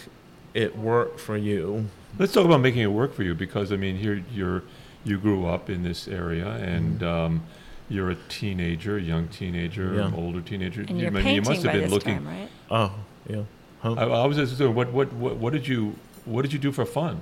it 0.52 0.76
work 0.76 1.18
for 1.18 1.36
you. 1.36 1.88
Let's 2.18 2.32
talk 2.32 2.44
about 2.44 2.60
making 2.60 2.82
it 2.82 2.92
work 2.92 3.14
for 3.14 3.22
you 3.22 3.34
because 3.34 3.72
I 3.72 3.76
mean 3.76 3.96
here 3.96 4.22
you're 4.32 4.64
you 5.04 5.18
grew 5.18 5.46
up 5.46 5.70
in 5.70 5.82
this 5.82 6.06
area 6.06 6.46
and 6.46 7.02
um, 7.02 7.42
you're 7.88 8.10
a 8.10 8.14
teenager, 8.28 8.98
young 8.98 9.28
teenager, 9.28 9.94
Yeah. 9.94 10.10
older 10.16 10.40
teenager. 10.40 10.80
And 10.82 10.90
You- 10.98 11.02
you're 11.04 11.12
painting 11.12 11.34
you 11.34 11.42
must 11.42 11.62
have 11.62 11.64
by 11.64 11.72
been 11.72 11.82
this 11.82 11.90
looking. 11.92 12.14
time, 12.16 12.26
right? 12.28 12.48
Oh, 12.70 12.92
yeah. 13.28 13.42
Huh? 13.80 13.94
I, 13.94 14.04
I 14.04 14.26
was 14.26 14.36
just 14.36 14.56
so 14.58 14.70
what, 14.70 14.92
what 14.92 15.12
what 15.12 15.36
what 15.36 15.52
did 15.52 15.66
you 15.66 15.96
what 16.24 16.42
did 16.42 16.52
you 16.52 16.58
do 16.58 16.70
for 16.72 16.84
fun? 16.84 17.20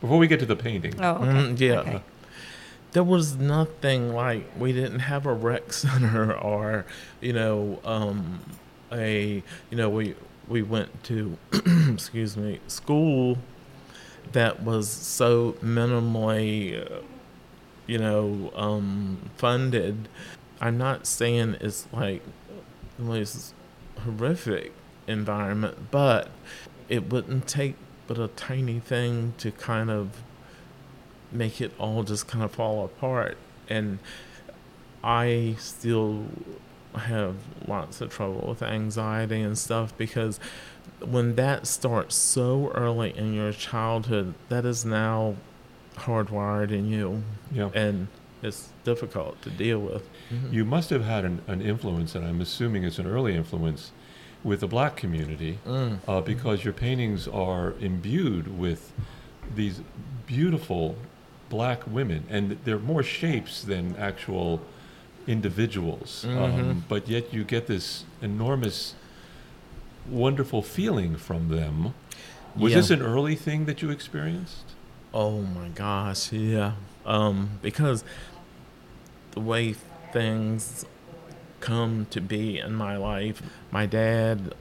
Before 0.00 0.18
we 0.18 0.26
get 0.28 0.40
to 0.40 0.46
the 0.46 0.56
painting. 0.56 0.94
Oh, 1.00 1.16
okay. 1.16 1.24
Mm, 1.26 1.60
yeah. 1.60 1.80
Okay. 1.80 2.02
there 2.92 3.02
was 3.04 3.36
nothing 3.36 4.12
like 4.14 4.50
we 4.58 4.72
didn't 4.72 5.00
have 5.00 5.26
a 5.26 5.32
rec 5.32 5.72
center 5.84 6.32
or 6.32 6.84
you 7.20 7.32
know 7.32 7.78
um 7.84 8.40
a 8.92 9.42
you 9.70 9.76
know 9.76 9.88
we 9.90 10.14
we 10.48 10.62
went 10.62 11.02
to 11.04 11.36
excuse 11.92 12.36
me 12.36 12.58
school 12.68 13.38
that 14.32 14.62
was 14.62 14.88
so 14.88 15.52
minimally 15.62 16.80
uh, 16.80 17.00
you 17.86 17.98
know 17.98 18.52
um 18.54 19.30
funded 19.36 20.08
i'm 20.60 20.78
not 20.78 21.06
saying 21.06 21.56
it's 21.60 21.86
like 21.92 22.22
the 22.96 23.04
most 23.04 23.54
horrific 24.04 24.72
environment 25.06 25.90
but 25.90 26.28
it 26.88 27.10
wouldn't 27.10 27.46
take 27.46 27.76
but 28.06 28.18
a 28.18 28.26
tiny 28.28 28.80
thing 28.80 29.32
to 29.38 29.52
kind 29.52 29.88
of 29.88 30.22
make 31.32 31.60
it 31.60 31.72
all 31.78 32.02
just 32.02 32.26
kind 32.26 32.44
of 32.44 32.50
fall 32.50 32.84
apart. 32.84 33.36
And 33.68 34.00
I 35.02 35.54
still 35.58 36.24
have 36.94 37.36
lots 37.68 38.00
of 38.00 38.10
trouble 38.10 38.48
with 38.48 38.62
anxiety 38.62 39.40
and 39.40 39.56
stuff 39.56 39.96
because 39.96 40.40
when 41.04 41.36
that 41.36 41.68
starts 41.68 42.16
so 42.16 42.72
early 42.74 43.16
in 43.16 43.32
your 43.32 43.52
childhood, 43.52 44.34
that 44.48 44.64
is 44.64 44.84
now 44.84 45.36
hardwired 45.96 46.70
in 46.70 46.86
you 46.88 47.22
Yeah. 47.52 47.70
and 47.74 48.08
it's 48.42 48.70
difficult 48.84 49.40
to 49.42 49.50
deal 49.50 49.78
with. 49.80 50.08
Mhm. 50.30 50.52
You 50.52 50.64
must 50.64 50.88
have 50.90 51.04
had 51.04 51.24
an, 51.24 51.42
an 51.46 51.60
influence, 51.60 52.14
and 52.14 52.24
I'm 52.26 52.40
assuming 52.40 52.84
it's 52.84 52.98
an 52.98 53.06
early 53.06 53.34
influence, 53.34 53.92
with 54.42 54.60
the 54.60 54.66
black 54.66 54.96
community, 54.96 55.58
Mm. 55.66 55.98
uh, 56.08 56.20
because 56.22 56.64
your 56.64 56.72
paintings 56.72 57.28
are 57.28 57.74
imbued 57.80 58.58
with 58.58 58.92
these 59.54 59.82
beautiful 60.26 60.96
black 61.50 61.82
women, 61.86 62.24
and 62.30 62.56
they're 62.64 62.78
more 62.78 63.02
shapes 63.02 63.62
than 63.62 63.94
actual 63.96 64.62
individuals. 65.26 66.24
Mhm. 66.26 66.36
Um, 66.38 66.84
but 66.88 67.06
yet 67.08 67.34
you 67.34 67.44
get 67.44 67.66
this 67.66 68.04
enormous, 68.22 68.94
wonderful 70.08 70.62
feeling 70.62 71.16
from 71.16 71.48
them. 71.48 71.92
Was 72.56 72.72
Yeah. 72.72 72.78
this 72.78 72.90
an 72.90 73.02
early 73.02 73.36
thing 73.36 73.66
that 73.66 73.82
you 73.82 73.90
experienced? 73.90 74.64
Oh 75.12 75.42
my 75.42 75.68
gosh, 75.68 76.32
yeah. 76.32 76.72
Um, 77.04 77.58
because 77.62 78.04
the 79.32 79.40
way 79.40 79.74
things 80.12 80.84
come 81.60 82.06
to 82.10 82.20
be 82.20 82.58
in 82.58 82.74
my 82.74 82.96
life, 82.96 83.42
my 83.70 83.86
dad 83.86 84.54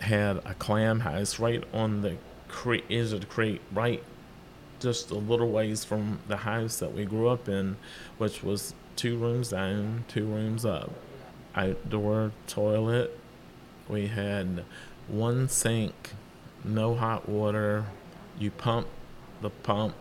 had 0.00 0.36
a 0.38 0.54
clam 0.54 1.00
house 1.00 1.38
right 1.38 1.64
on 1.72 2.02
the 2.02 2.16
creek, 2.48 2.84
edge 2.90 3.12
of 3.12 3.20
the 3.20 3.26
creek, 3.26 3.60
right 3.72 4.02
just 4.78 5.10
a 5.10 5.14
little 5.14 5.50
ways 5.50 5.84
from 5.84 6.18
the 6.28 6.36
house 6.38 6.78
that 6.78 6.92
we 6.92 7.04
grew 7.04 7.28
up 7.28 7.48
in, 7.48 7.76
which 8.18 8.42
was 8.42 8.74
two 8.94 9.16
rooms 9.16 9.48
down, 9.48 10.04
two 10.08 10.26
rooms 10.26 10.64
up, 10.64 10.90
outdoor 11.54 12.32
toilet. 12.46 13.18
We 13.88 14.08
had 14.08 14.64
one 15.08 15.48
sink, 15.48 16.12
no 16.64 16.94
hot 16.94 17.28
water. 17.28 17.86
You 18.38 18.50
pump 18.50 18.88
the 19.40 19.50
pump. 19.50 19.94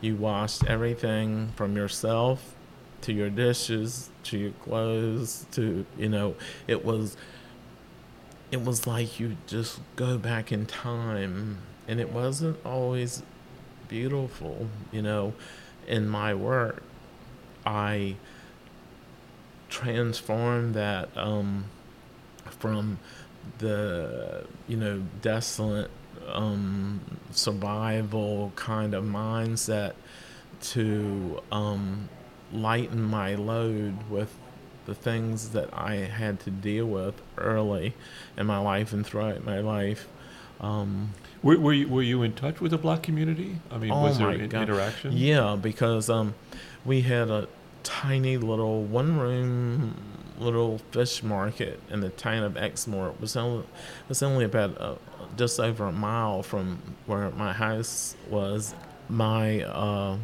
You 0.00 0.16
washed 0.16 0.64
everything 0.64 1.52
from 1.56 1.76
yourself 1.76 2.54
to 3.02 3.12
your 3.12 3.30
dishes 3.30 4.10
to 4.24 4.38
your 4.38 4.50
clothes 4.50 5.46
to 5.52 5.86
you 5.96 6.08
know 6.08 6.34
it 6.66 6.84
was 6.84 7.16
it 8.50 8.64
was 8.64 8.86
like 8.86 9.20
you 9.20 9.36
just 9.46 9.80
go 9.96 10.18
back 10.18 10.50
in 10.50 10.66
time 10.66 11.58
and 11.86 12.00
it 12.00 12.12
wasn't 12.12 12.56
always 12.64 13.22
beautiful 13.88 14.68
you 14.90 15.00
know 15.00 15.32
in 15.86 16.08
my 16.08 16.34
work 16.34 16.82
i 17.64 18.14
transformed 19.68 20.74
that 20.74 21.08
um 21.16 21.64
from 22.58 22.98
the 23.58 24.44
you 24.66 24.76
know 24.76 25.02
desolate 25.22 25.90
um 26.32 27.00
survival 27.30 28.52
kind 28.56 28.94
of 28.94 29.04
mindset 29.04 29.94
to 30.60 31.40
um 31.52 32.08
lighten 32.52 33.02
my 33.02 33.34
load 33.34 33.94
with 34.10 34.34
the 34.86 34.94
things 34.94 35.50
that 35.50 35.68
I 35.72 35.96
had 35.96 36.40
to 36.40 36.50
deal 36.50 36.86
with 36.86 37.20
early 37.36 37.94
in 38.38 38.46
my 38.46 38.58
life 38.58 38.92
and 38.92 39.04
throughout 39.04 39.44
my 39.44 39.60
life. 39.60 40.08
Um, 40.60 41.10
Were, 41.42 41.58
were, 41.58 41.72
you, 41.74 41.86
were 41.88 42.02
you 42.02 42.22
in 42.22 42.32
touch 42.32 42.60
with 42.60 42.70
the 42.72 42.78
black 42.78 43.02
community? 43.02 43.58
I 43.70 43.76
mean, 43.78 43.90
Oh 43.92 44.02
was 44.04 44.18
there 44.18 44.30
in- 44.32 44.40
interaction? 44.50 45.12
yeah, 45.12 45.56
because 45.60 46.08
um, 46.08 46.34
we 46.86 47.02
had 47.02 47.28
a 47.30 47.46
tiny 47.84 48.38
little 48.38 48.82
one 48.82 49.18
room 49.18 49.94
little 50.38 50.78
fish 50.90 51.22
market 51.22 51.80
in 51.90 52.00
the 52.00 52.08
town 52.08 52.42
of 52.42 52.54
Exmore. 52.54 53.10
It 53.10 53.20
was 53.20 53.36
only, 53.36 53.60
it 53.64 54.08
was 54.08 54.22
only 54.22 54.44
about 54.46 54.80
uh, 54.80 54.94
just 55.36 55.60
over 55.60 55.86
a 55.86 55.92
mile 55.92 56.42
from 56.42 56.78
where 57.06 57.30
my 57.30 57.52
house 57.52 58.16
was. 58.28 58.74
My 59.08 59.62
uh, 59.62 60.18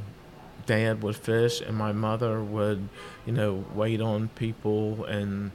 dad 0.66 1.02
would 1.02 1.16
fish, 1.16 1.60
and 1.60 1.76
my 1.76 1.92
mother 1.92 2.42
would, 2.42 2.88
you 3.26 3.32
know, 3.32 3.64
wait 3.74 4.00
on 4.00 4.28
people, 4.28 5.04
and 5.04 5.50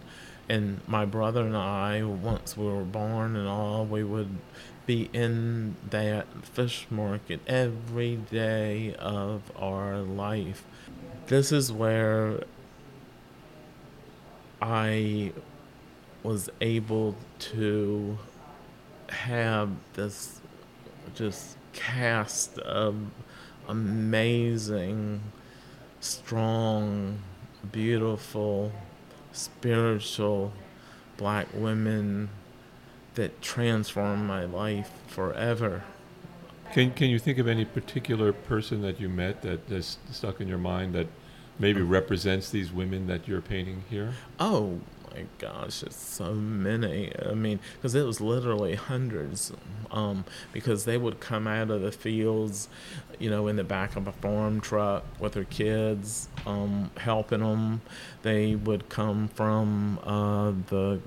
and 0.50 0.82
my 0.88 1.06
brother 1.06 1.46
and 1.46 1.56
I, 1.56 2.02
once 2.04 2.58
we 2.58 2.66
were 2.66 2.84
born 2.84 3.36
and 3.36 3.48
all, 3.48 3.86
we 3.86 4.04
would 4.04 4.36
be 4.88 5.08
in 5.14 5.76
that 5.92 6.26
fish 6.44 6.88
market 6.90 7.40
every 7.46 8.16
day 8.16 8.96
of 8.96 9.44
our 9.56 10.00
life. 10.00 10.66
This 11.28 11.52
is 11.52 11.72
where 11.72 12.42
I 14.60 15.32
was 16.24 16.50
able 16.60 17.16
to 17.40 18.18
have 19.12 19.70
this 19.94 20.40
just 21.16 21.58
cast 21.74 22.58
of 22.60 22.96
amazing, 23.68 25.22
strong, 26.00 27.20
beautiful, 27.72 28.72
spiritual 29.32 30.52
black 31.18 31.48
women 31.54 32.30
that 33.16 33.42
transformed 33.42 34.26
my 34.26 34.46
life 34.46 34.92
forever. 35.08 35.84
Can, 36.74 36.92
can 36.92 37.10
you 37.10 37.20
think 37.20 37.38
of 37.38 37.48
any 37.48 37.66
particular 37.66 38.32
person 38.32 38.82
that 38.84 39.00
you 39.00 39.10
met 39.10 39.42
that 39.42 39.62
has 39.70 39.98
stuck 40.12 40.40
in 40.40 40.48
your 40.48 40.58
mind 40.58 40.94
that 40.94 41.08
maybe 41.58 41.82
represents 41.82 42.50
these 42.50 42.72
women 42.72 43.08
that 43.08 43.28
you're 43.28 43.42
painting 43.42 43.84
here? 43.90 44.14
Oh 44.40 44.80
my 45.14 45.26
gosh, 45.38 45.84
it's 45.84 45.96
so 45.96 46.34
many. 46.34 47.12
I 47.26 47.34
mean, 47.34 47.60
because 47.76 47.96
it 47.96 48.06
was 48.06 48.22
literally 48.22 48.76
hundreds. 48.76 49.52
Um, 49.92 50.26
because 50.54 50.86
they 50.86 50.98
would 50.98 51.20
come 51.20 51.48
out 51.48 51.70
of 51.72 51.82
the 51.82 51.92
fields, 51.92 52.70
you 53.18 53.30
know, 53.30 53.48
in 53.48 53.56
the 53.56 53.64
back 53.64 53.96
of 53.96 54.08
a 54.08 54.12
farm 54.12 54.62
truck 54.62 55.04
with 55.20 55.34
their 55.34 55.46
kids, 55.46 56.30
um, 56.46 56.92
helping 56.98 57.40
them. 57.40 57.82
They 58.22 58.56
would 58.56 58.90
come 58.90 59.30
from 59.30 60.00
uh, 60.04 60.52
the 60.70 61.02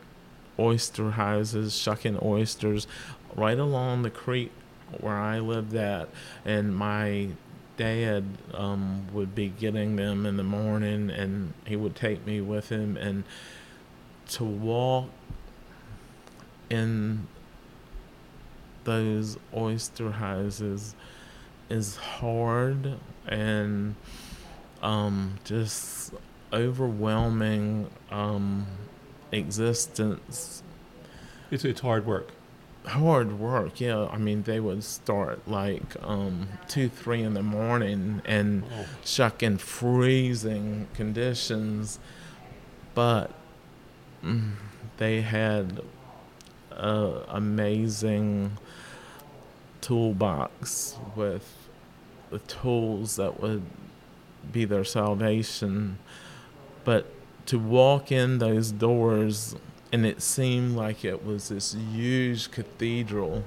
oyster 0.59 1.13
houses, 1.13 1.77
shucking 1.77 2.19
oysters, 2.23 2.87
right 3.35 3.59
along 3.59 4.03
the 4.03 4.11
creek 4.11 4.51
where 5.01 5.17
I 5.17 5.39
lived 5.39 5.75
at, 5.75 6.09
and 6.45 6.77
my 6.77 7.29
dad 7.77 8.25
um, 8.55 9.07
would 9.13 9.35
be 9.35 9.49
getting 9.49 9.97
them 9.97 10.27
in 10.27 10.37
the 10.37 10.43
morning, 10.43 11.11
and 11.11 11.55
he 11.65 11.77
would 11.77 11.97
take 11.97 12.27
me 12.27 12.41
with 12.41 12.69
him, 12.69 12.97
and 12.97 13.25
to 14.31 14.45
walk 14.45 15.09
in 16.71 17.27
those 18.85 19.37
oyster 19.55 20.11
houses 20.13 20.95
is 21.71 21.97
hard 21.97 22.99
and 23.29 23.95
um, 24.83 25.39
just 25.45 26.13
overwhelming 26.53 27.89
um, 28.11 28.67
existence. 29.31 30.63
It's 31.51 31.65
it's 31.65 31.81
hard 31.81 32.07
work. 32.07 32.31
Hard 32.87 33.39
work, 33.39 33.81
yeah. 33.81 34.07
I 34.11 34.19
mean, 34.19 34.43
they 34.43 34.59
would 34.59 34.83
start 34.83 35.47
like 35.47 35.83
um, 36.03 36.49
two, 36.67 36.89
three 36.89 37.23
in 37.23 37.35
the 37.35 37.43
morning 37.43 38.23
and 38.25 38.65
Oh. 38.65 38.87
chuck 39.05 39.43
in 39.43 39.59
freezing 39.59 40.89
conditions, 40.95 42.01
but 42.95 43.31
they 44.99 45.21
had 45.23 45.81
a 46.71 47.23
amazing 47.29 48.53
toolbox 49.81 50.97
with 51.17 51.55
the 52.31 52.39
tools 52.41 53.17
that 53.17 53.41
would 53.41 53.63
be 54.53 54.65
their 54.65 54.85
salvation. 54.85 55.99
But 56.85 57.07
to 57.47 57.59
walk 57.59 58.11
in 58.13 58.39
those 58.39 58.71
doors, 58.73 59.55
and 59.93 60.07
it 60.07 60.23
seemed 60.23 60.77
like 60.77 61.05
it 61.05 61.25
was 61.25 61.49
this 61.49 61.75
huge 61.75 62.51
cathedral. 62.51 63.45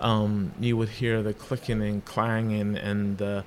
Um, 0.00 0.52
you 0.60 0.76
would 0.76 0.88
hear 0.88 1.22
the 1.22 1.32
clicking 1.34 1.82
and 1.82 2.04
clanging, 2.04 2.76
and 2.76 3.18
the 3.18 3.44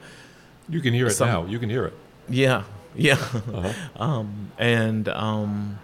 You 0.69 0.81
can 0.81 0.93
hear 0.93 1.07
it 1.07 1.11
Some- 1.11 1.27
now. 1.27 1.45
You 1.45 1.59
can 1.59 1.69
hear 1.69 1.85
it. 1.85 1.93
yeah, 2.29 2.63
yeah, 2.95 3.13
Uh-huh. 3.13 3.73
um, 4.03 4.51
and 4.57 5.07
um, 5.09 5.79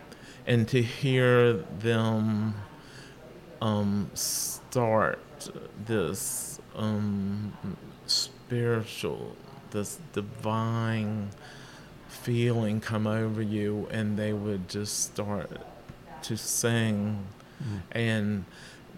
and 0.52 0.68
to 0.68 0.82
hear 0.82 1.54
them 1.54 2.54
um, 3.62 4.10
start 4.14 5.20
this 5.86 6.60
um, 6.76 7.54
spiritual, 8.06 9.34
this 9.72 10.00
divine 10.12 11.30
feeling 12.10 12.82
come 12.82 13.08
over 13.08 13.42
you, 13.42 13.88
and 13.92 14.20
they 14.20 14.34
would 14.34 14.68
just 14.68 15.02
start 15.04 15.50
to 16.24 16.36
sing 16.36 17.26
Mm. 17.62 17.82
and 17.92 18.46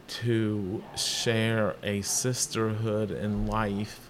to 0.07 0.81
share 0.95 1.75
a 1.83 2.01
sisterhood 2.01 3.11
in 3.11 3.45
life 3.45 4.09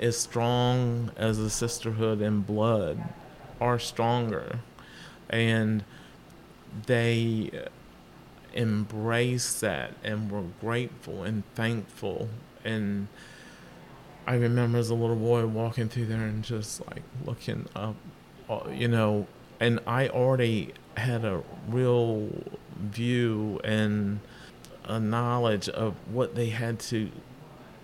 as 0.00 0.16
strong 0.16 1.10
as 1.14 1.38
a 1.38 1.50
sisterhood 1.50 2.22
in 2.22 2.40
blood 2.40 3.04
or 3.60 3.78
stronger 3.78 4.60
and 5.28 5.84
they 6.86 7.50
embraced 8.54 9.60
that 9.60 9.94
and 10.02 10.30
were 10.30 10.44
grateful 10.60 11.22
and 11.22 11.42
thankful. 11.54 12.28
And 12.64 13.08
i 14.28 14.34
remember 14.34 14.76
as 14.76 14.90
a 14.90 14.94
little 14.94 15.14
boy 15.14 15.46
walking 15.46 15.88
through 15.88 16.06
there 16.06 16.22
and 16.22 16.42
just 16.42 16.84
like 16.88 17.04
looking 17.24 17.64
up 17.76 17.94
uh, 18.50 18.58
you 18.72 18.88
know 18.88 19.24
and 19.60 19.78
i 19.86 20.08
already 20.08 20.74
had 20.96 21.24
a 21.24 21.40
real 21.68 22.28
view 22.76 23.60
and 23.62 24.18
a 24.84 24.98
knowledge 24.98 25.68
of 25.68 25.94
what 26.12 26.34
they 26.34 26.48
had 26.50 26.78
to 26.78 27.10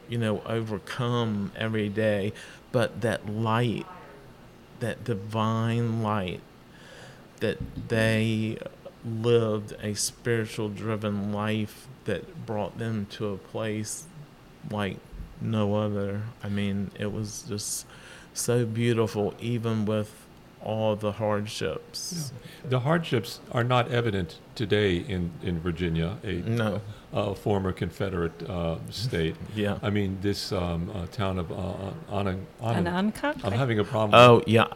you 0.08 0.18
know 0.18 0.42
overcome 0.46 1.52
every 1.56 1.88
day. 1.88 2.32
But 2.70 3.00
that 3.02 3.28
light 3.28 3.86
that 4.80 5.04
divine 5.04 6.02
light 6.02 6.40
that 7.40 7.58
they 7.88 8.58
lived 9.04 9.74
a 9.82 9.94
spiritual 9.94 10.68
driven 10.68 11.32
life 11.32 11.86
that 12.04 12.46
brought 12.46 12.78
them 12.78 13.06
to 13.10 13.28
a 13.28 13.36
place 13.36 14.06
like 14.70 14.96
no 15.40 15.74
other 15.74 16.22
i 16.42 16.48
mean 16.48 16.90
it 16.98 17.12
was 17.12 17.44
just 17.48 17.84
so 18.32 18.64
beautiful 18.64 19.34
even 19.40 19.84
with 19.84 20.26
all 20.64 20.94
the 20.94 21.12
hardships 21.12 22.32
The 22.68 22.80
hardships 22.80 23.40
are 23.50 23.64
not 23.64 23.90
evident 23.90 24.38
today 24.54 24.98
in, 24.98 25.32
in 25.42 25.58
Virginia, 25.58 26.18
a, 26.22 26.34
no 26.34 26.80
a 27.12 27.34
former 27.34 27.72
Confederate 27.72 28.48
uh, 28.48 28.76
state. 28.88 29.34
yeah 29.56 29.78
I 29.82 29.90
mean, 29.90 30.18
this 30.20 30.52
um, 30.52 30.88
uh, 30.94 31.06
town 31.06 31.40
of 31.40 31.50
uh, 31.50 31.90
Anna, 32.16 32.30
An 32.30 32.46
Anna, 32.62 32.90
uncut? 32.90 33.36
I'm 33.44 33.52
having 33.52 33.80
a 33.80 33.84
problem. 33.84 34.14
Oh 34.14 34.42
yeah, 34.46 34.68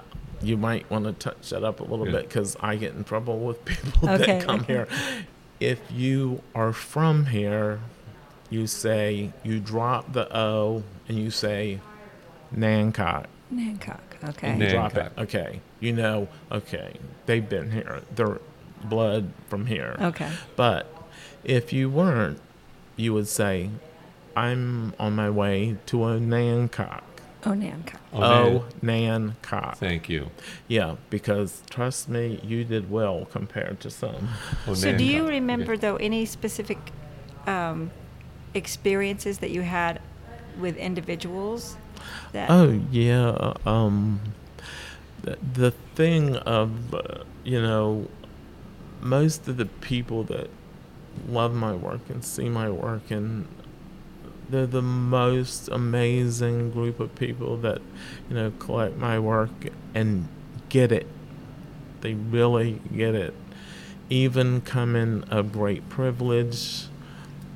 you 0.47 0.57
might 0.57 0.89
want 0.91 1.05
to 1.05 1.13
touch 1.13 1.51
that 1.51 1.65
up 1.65 1.81
a 1.81 1.85
little 1.85 2.07
Yeah. 2.07 2.13
bit 2.13 2.29
because 2.29 2.57
I 2.61 2.77
get 2.77 2.95
in 2.95 3.05
trouble 3.05 3.39
with 3.41 3.65
people 3.65 4.09
Okay, 4.09 4.27
that 4.39 4.45
come 4.45 4.61
okay. 4.61 4.73
here. 4.73 4.89
If 5.61 5.81
you 5.91 6.43
are 6.55 6.73
from 6.73 7.27
here, 7.27 7.81
you 8.51 8.67
say 8.67 9.33
you 9.43 9.59
drop 9.61 10.13
the 10.13 10.35
O 10.37 10.83
and 11.09 11.19
you 11.19 11.31
say 11.31 11.81
Nancock. 12.55 13.27
Nancock. 13.53 14.01
Okay. 14.31 14.57
Nan- 14.57 14.71
drop 14.71 14.97
it. 14.97 15.13
Okay, 15.19 15.61
you 15.81 15.93
know. 15.93 16.29
Okay, 16.51 16.95
they've 17.27 17.49
been 17.49 17.71
here. 17.71 18.03
They're 18.15 18.41
blood 18.85 19.31
from 19.49 19.67
here. 19.67 19.97
Okay. 20.01 20.31
But 20.57 20.93
if 21.45 21.73
you 21.73 21.89
weren't, 21.91 22.41
you 22.97 23.15
would 23.15 23.29
say, 23.29 23.71
"I'm 24.37 24.95
on 24.99 25.15
my 25.17 25.31
way 25.31 25.77
to 25.87 26.05
a 26.05 26.19
Nancock." 26.19 27.03
Oh, 27.47 27.51
Nancock. 27.51 28.01
Oh, 28.13 28.23
Oh, 28.23 28.65
man. 28.83 29.37
Thank 29.77 30.09
you. 30.09 30.31
Yeah, 30.67 30.97
because 31.11 31.63
trust 31.71 32.09
me, 32.09 32.41
you 32.43 32.65
did 32.65 32.91
well 32.91 33.27
compared 33.31 33.79
to 33.81 33.91
some. 33.91 34.29
So, 34.75 34.93
do 34.93 35.05
you 35.05 35.29
remember 35.29 35.73
Okay. 35.75 35.81
though 35.81 35.97
any 35.97 36.27
specific 36.27 36.79
um, 37.47 37.93
experiences 38.53 39.39
that 39.39 39.51
you 39.51 39.63
had 39.63 40.01
with 40.59 40.77
individuals? 40.77 41.77
That 42.33 42.51
Oh 42.51 42.81
yeah, 42.91 43.53
um, 43.65 44.21
the, 45.23 45.39
the 45.55 45.71
thing 45.95 46.37
of 46.39 46.95
uh, 46.95 47.23
you 47.45 47.63
know, 47.63 48.09
most 49.01 49.47
of 49.47 49.57
the 49.57 49.67
people 49.67 50.25
that 50.25 50.49
love 51.29 51.55
my 51.55 51.73
work 51.75 52.01
and 52.11 52.25
see 52.25 52.49
my 52.49 52.69
work 52.69 53.11
and 53.11 53.47
they're 54.51 54.67
the 54.67 54.83
most 54.83 55.69
amazing 55.69 56.71
group 56.71 57.01
of 57.01 57.15
people 57.15 57.57
that 57.59 57.81
you 58.29 58.37
know 58.37 58.53
collect 58.59 58.97
my 58.97 59.19
work 59.19 59.51
and 59.95 60.29
get 60.69 60.93
it. 60.93 61.07
They 62.01 62.15
really 62.15 62.81
get 62.95 63.15
it. 63.15 63.35
Even 64.09 64.61
coming 64.61 65.25
of 65.25 65.53
great 65.53 65.89
privilege 65.89 66.87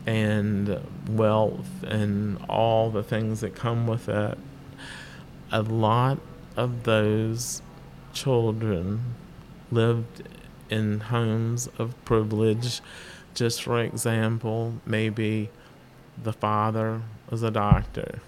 and 0.07 0.81
wealth 1.09 1.85
and 1.85 2.39
all 2.49 2.91
the 2.91 3.03
things 3.03 3.41
that 3.41 3.55
come 3.55 3.87
with 3.87 4.09
it 4.09 4.39
A 5.53 5.63
lot 5.63 6.19
of 6.57 6.85
those 6.85 7.63
children 8.13 9.15
lived 9.71 10.23
in 10.69 11.01
homes 11.01 11.69
of 11.79 11.95
privilege. 12.05 12.81
Just 13.35 13.63
for 13.63 13.81
example, 13.81 14.75
maybe 14.87 15.51
the 16.23 16.33
father 16.33 17.03
was 17.31 17.43
a 17.43 17.51
doctor 17.51 18.21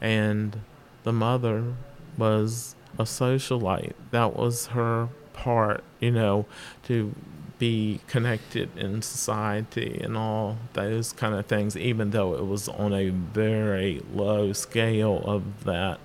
and 0.00 0.60
the 1.04 1.12
mother 1.12 1.74
was 2.16 2.74
a 2.98 3.04
socialite. 3.04 3.94
That 4.10 4.36
was 4.36 4.68
her 4.68 5.08
part, 5.32 5.84
you 6.00 6.10
know, 6.10 6.46
to 6.84 7.14
be 7.58 8.00
connected 8.06 8.74
in 8.76 9.02
society 9.02 10.00
and 10.02 10.16
all 10.16 10.56
those 10.72 11.12
kind 11.12 11.34
of 11.34 11.44
things, 11.46 11.76
even 11.76 12.10
though 12.10 12.34
it 12.34 12.46
was 12.46 12.68
on 12.68 12.94
a 12.94 13.10
very 13.10 14.02
low 14.14 14.52
scale 14.52 15.22
of 15.24 15.64
that. 15.64 16.00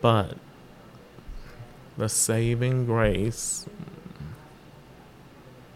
But 0.00 0.36
the 1.96 2.08
saving 2.08 2.86
grace 2.86 3.66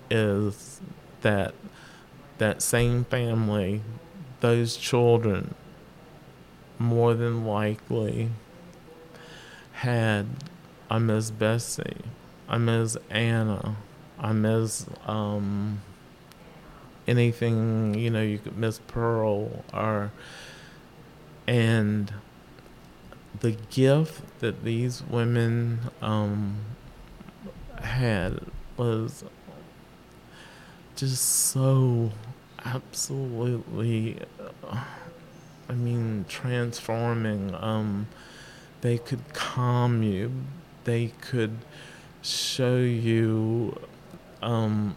is 0.09 0.81
that 1.23 1.55
that 2.43 2.61
same 2.61 3.05
family, 3.05 3.81
those 4.41 4.77
children, 4.77 5.55
more 6.77 7.15
than 7.15 7.47
likely 7.47 8.31
had 9.75 10.27
a 10.91 10.99
Miss 10.99 11.31
Bessie, 11.31 12.03
a 12.49 12.59
Miss 12.59 12.97
Anna, 13.11 13.77
a 14.19 14.35
Miss 14.35 14.87
um, 15.07 15.83
anything 17.07 17.95
you 17.95 18.11
know 18.11 18.23
you 18.23 18.39
could 18.39 18.59
Miss 18.59 18.81
Pearl 18.89 19.63
or 19.73 20.11
and 21.47 22.13
the 23.39 23.53
gift 23.71 24.41
that 24.41 24.65
these 24.65 25.01
women 25.09 25.79
um, 26.01 26.57
had 27.81 28.41
was 28.77 29.23
just 30.97 31.23
so 31.23 32.11
absolutely 32.65 34.19
i 35.69 35.73
mean 35.73 36.25
transforming 36.29 37.55
um 37.57 38.07
they 38.81 38.99
could 38.99 39.23
calm 39.33 40.03
you 40.03 40.31
they 40.85 41.13
could 41.21 41.57
show 42.23 42.77
you 42.77 43.77
um 44.43 44.97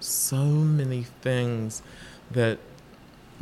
so 0.00 0.44
many 0.44 1.02
things 1.02 1.82
that 2.30 2.58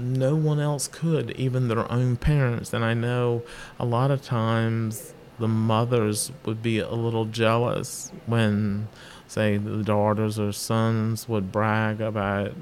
no 0.01 0.35
one 0.35 0.59
else 0.61 0.89
could, 0.89 1.31
even 1.33 1.69
their 1.69 1.91
own 1.91 2.17
parents. 2.17 2.73
And 2.73 2.85
I 2.85 2.95
know 2.95 3.43
a 3.79 3.85
lot 3.85 4.11
of 4.11 4.23
times 4.23 5.13
the 5.39 5.49
mothers 5.49 6.33
would 6.45 6.63
be 6.63 6.79
a 6.79 6.91
little 6.91 7.27
jealous 7.27 8.11
when, 8.27 8.89
say, 9.27 9.57
the 9.57 9.83
daughters 9.83 10.39
or 10.39 10.53
sons 10.53 11.29
would 11.29 11.53
brag 11.53 12.01
about 12.01 12.53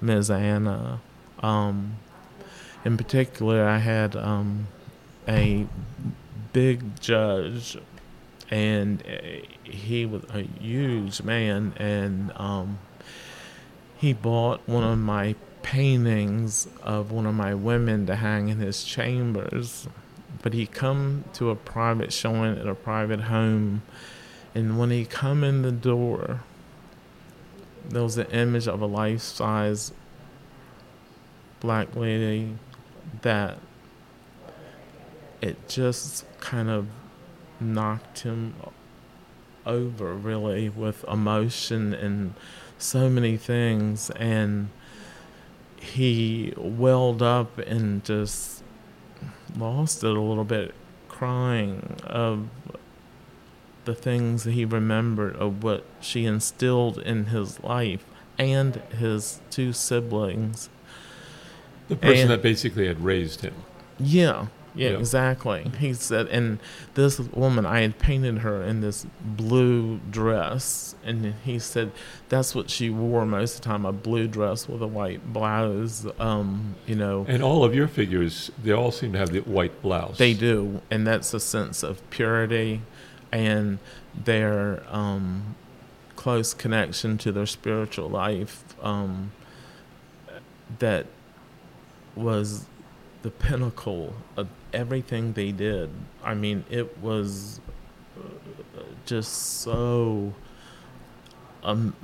Ms. 0.00 0.30
Anna. 0.30 1.00
Um, 1.42 1.96
in 2.84 2.96
particular, 2.96 3.64
I 3.64 3.78
had 3.78 4.16
um, 4.16 4.66
a 5.28 5.66
big 6.52 7.00
judge, 7.00 7.78
and 8.50 9.02
he 9.64 10.04
was 10.06 10.24
a 10.32 10.42
huge 10.42 11.22
man, 11.22 11.74
and 11.76 12.32
um, 12.36 12.78
he 13.96 14.12
bought 14.12 14.60
one 14.66 14.84
of 14.84 14.98
my 14.98 15.34
paintings 15.62 16.68
of 16.82 17.12
one 17.12 17.24
of 17.24 17.34
my 17.34 17.54
women 17.54 18.06
to 18.06 18.16
hang 18.16 18.48
in 18.48 18.58
his 18.58 18.84
chambers. 18.84 19.88
But 20.42 20.54
he 20.54 20.66
come 20.66 21.24
to 21.34 21.50
a 21.50 21.54
private 21.54 22.12
showing 22.12 22.58
at 22.58 22.66
a 22.66 22.74
private 22.74 23.22
home, 23.22 23.82
and 24.54 24.78
when 24.78 24.90
he 24.90 25.04
come 25.04 25.44
in 25.44 25.62
the 25.62 25.72
door, 25.72 26.40
there 27.88 28.02
was 28.02 28.16
an 28.18 28.26
image 28.26 28.68
of 28.68 28.80
a 28.80 28.86
life-size 28.86 29.92
black 31.60 31.94
lady 31.94 32.56
that 33.22 33.58
it 35.40 35.68
just 35.68 36.24
kind 36.40 36.70
of 36.70 36.86
knocked 37.60 38.20
him 38.20 38.54
over 39.66 40.14
really 40.14 40.68
with 40.68 41.04
emotion 41.04 41.94
and 41.94 42.34
so 42.78 43.08
many 43.08 43.36
things. 43.36 44.10
And 44.10 44.70
he 45.76 46.54
welled 46.56 47.22
up 47.22 47.58
and 47.58 48.04
just 48.04 48.62
lost 49.56 50.04
it 50.04 50.16
a 50.16 50.20
little 50.20 50.44
bit 50.44 50.74
crying 51.08 51.96
of 52.04 52.48
the 53.84 53.94
things 53.94 54.44
he 54.44 54.64
remembered 54.64 55.34
of 55.36 55.62
what 55.62 55.84
she 56.00 56.24
instilled 56.24 56.98
in 56.98 57.26
his 57.26 57.62
life 57.62 58.04
and 58.38 58.76
his 58.98 59.40
two 59.50 59.72
siblings 59.72 60.68
The 61.88 61.96
person 61.96 62.22
And- 62.22 62.30
that 62.30 62.42
basically 62.42 62.86
had 62.86 63.04
raised 63.04 63.40
him. 63.42 63.54
yeah, 63.98 64.46
yeah, 64.74 64.90
Yeah. 64.90 64.96
exactly. 64.98 65.70
He 65.78 65.92
said, 65.92 66.28
and 66.28 66.58
this 66.94 67.18
woman, 67.20 67.66
I 67.66 67.80
had 67.82 67.98
painted 67.98 68.38
her 68.38 68.62
in 68.62 68.80
this 68.80 69.04
blue 69.22 70.00
dress, 70.10 70.94
and 71.04 71.34
he 71.44 71.58
said 71.58 71.90
that's 72.30 72.54
what 72.54 72.70
she 72.70 72.88
wore 72.88 73.26
most 73.26 73.56
of 73.56 73.60
the 73.62 73.68
time—a 73.68 73.92
blue 73.92 74.26
dress 74.28 74.66
with 74.68 74.80
a 74.80 74.86
white 74.86 75.32
blouse. 75.34 76.06
Um, 76.18 76.76
you 76.86 76.94
know, 76.94 77.26
And 77.28 77.42
all 77.42 77.64
of 77.64 77.74
your 77.74 77.88
figures, 77.88 78.50
they 78.62 78.72
all 78.72 78.92
seem 78.92 79.12
to 79.12 79.18
have 79.18 79.32
the 79.32 79.40
white 79.40 79.82
blouse. 79.82 80.16
they 80.16 80.32
do, 80.32 80.80
and 80.90 81.06
that's 81.06 81.34
a 81.34 81.40
sense 81.40 81.82
of 81.82 82.08
purity, 82.08 82.80
and 83.32 83.78
their 84.14 84.84
um, 84.88 85.56
close 86.16 86.54
connection 86.54 87.18
to 87.18 87.32
their 87.32 87.46
spiritual 87.46 88.08
life. 88.08 88.62
Um, 88.82 89.32
that 90.78 91.06
was 92.14 92.66
the 93.22 93.30
pinnacle 93.30 94.14
of 94.36 94.48
everything 94.72 95.32
they 95.32 95.52
did. 95.52 95.90
I 96.22 96.34
mean, 96.34 96.64
it 96.70 96.98
was 96.98 97.60
uh, 98.18 98.82
just 99.06 99.32
so 99.60 100.34
um, 101.62 101.94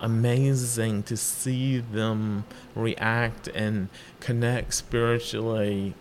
amazing 0.00 1.02
to 1.04 1.16
see 1.16 1.78
them 1.78 2.44
react 2.74 3.48
and 3.48 3.88
connect 4.20 4.74
spiritually. 4.74 5.94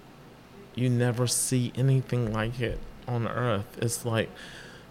You 0.75 0.89
never 0.89 1.27
see 1.27 1.71
anything 1.75 2.31
like 2.31 2.59
it 2.59 2.79
on 3.07 3.27
earth. 3.27 3.77
It's 3.81 4.05
like 4.05 4.29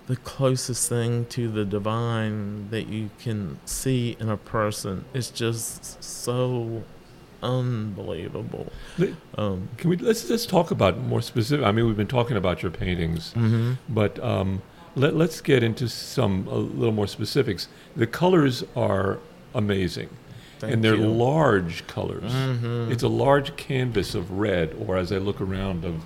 the 0.07 0.17
closest 0.17 0.89
thing 0.89 1.25
to 1.27 1.49
the 1.51 1.65
divine 1.65 2.71
that 2.71 2.89
you 2.89 3.11
can 3.19 3.59
see 3.65 4.17
in 4.21 4.29
a 4.29 4.37
person. 4.37 5.05
It's 5.15 5.31
just 5.31 6.03
so 6.03 6.85
unbelievable. 7.43 8.73
Um, 9.37 9.69
Can 9.77 9.91
we 9.91 9.97
let's 9.97 10.29
let's 10.31 10.47
talk 10.47 10.71
about 10.71 10.99
more 10.99 11.21
specific? 11.21 11.65
I 11.65 11.73
mean, 11.73 11.87
we've 11.87 11.97
been 11.97 12.07
talking 12.07 12.37
about 12.37 12.63
your 12.63 12.73
paintings, 12.73 13.33
hmm 13.33 13.75
but 13.89 14.23
um, 14.23 14.63
let 14.95 15.15
let's 15.17 15.41
get 15.41 15.63
into 15.63 15.89
some 15.89 16.47
a 16.49 16.57
little 16.57 16.95
more 16.95 17.07
specifics. 17.07 17.69
The 17.97 18.07
colors 18.07 18.65
are 18.75 19.19
amazing, 19.55 20.11
and 20.63 20.83
they're 20.85 20.97
large 20.97 21.87
colors. 21.87 22.33
hmm 22.33 22.91
It's 22.91 23.03
a 23.03 23.09
large 23.09 23.57
canvas 23.57 24.15
of 24.15 24.31
red, 24.31 24.75
or 24.87 24.97
as 24.97 25.13
I 25.13 25.19
look 25.19 25.41
around, 25.41 25.85
of 25.85 26.05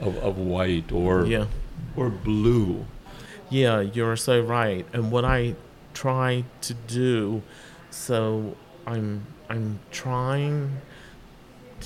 of, 0.00 0.16
of 0.18 0.38
white 0.38 0.90
or 0.90 1.26
yeah. 1.26 1.46
or 1.96 2.08
blue. 2.10 2.84
Yeah, 3.52 3.80
you're 3.80 4.16
so 4.16 4.40
right. 4.40 4.86
And 4.94 5.12
what 5.12 5.26
I 5.26 5.56
try 5.92 6.44
to 6.62 6.72
do, 6.72 7.42
so 7.90 8.56
I'm 8.86 9.26
I'm 9.46 9.78
trying 9.90 10.80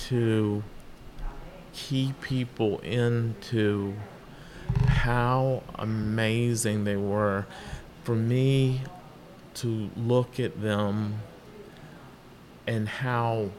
to 0.07 0.63
key 1.73 2.13
people 2.21 2.79
into 2.79 3.95
how 4.87 5.61
amazing 5.75 6.85
they 6.85 6.95
were. 6.95 7.45
For 8.05 8.15
me 8.15 8.83
to 9.55 9.89
look 9.97 10.39
at 10.39 10.61
them 10.61 11.19
and 12.65 12.87
how 12.87 13.49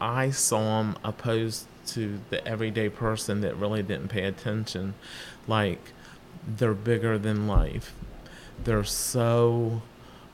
I 0.00 0.30
saw 0.30 0.82
them 0.82 0.96
opposed 1.04 1.66
to 1.86 2.18
the 2.30 2.44
everyday 2.44 2.88
person 2.88 3.40
that 3.42 3.56
really 3.56 3.84
didn't 3.84 4.08
pay 4.08 4.24
attention. 4.24 4.94
Like, 5.46 5.92
they're 6.46 6.74
bigger 6.74 7.18
than 7.18 7.46
life. 7.46 7.94
They're 8.64 8.84
so 8.84 9.82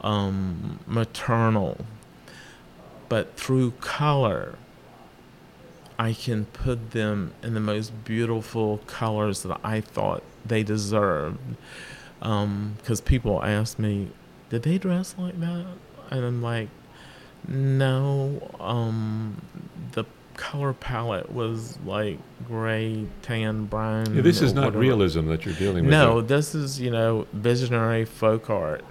um, 0.00 0.80
maternal. 0.86 1.78
But 3.08 3.36
through 3.36 3.72
color, 3.72 4.56
I 5.98 6.12
can 6.12 6.44
put 6.46 6.90
them 6.92 7.32
in 7.42 7.54
the 7.54 7.60
most 7.60 8.04
beautiful 8.04 8.78
colors 8.86 9.42
that 9.42 9.58
I 9.64 9.80
thought 9.80 10.22
they 10.44 10.62
deserved. 10.62 11.38
Because 12.20 13.00
people 13.00 13.42
ask 13.42 13.78
me, 13.78 14.10
did 14.50 14.62
they 14.62 14.78
dress 14.78 15.14
like 15.18 15.38
that? 15.40 15.66
And 16.10 16.24
I'm 16.24 16.42
like, 16.42 16.68
no. 17.46 18.50
Um, 18.60 19.40
color 20.38 20.72
palette 20.72 21.30
was 21.30 21.78
like 21.84 22.18
gray, 22.46 23.06
tan, 23.22 23.66
brown. 23.66 24.14
Yeah, 24.14 24.22
this 24.22 24.40
is 24.40 24.54
not 24.54 24.66
whatever. 24.66 24.78
realism 24.78 25.26
that 25.26 25.44
you're 25.44 25.54
dealing 25.56 25.84
with. 25.84 25.90
No, 25.90 26.22
this 26.22 26.54
is, 26.54 26.80
you 26.80 26.90
know, 26.90 27.26
visionary 27.34 28.06
folk 28.06 28.48
art. 28.48 28.84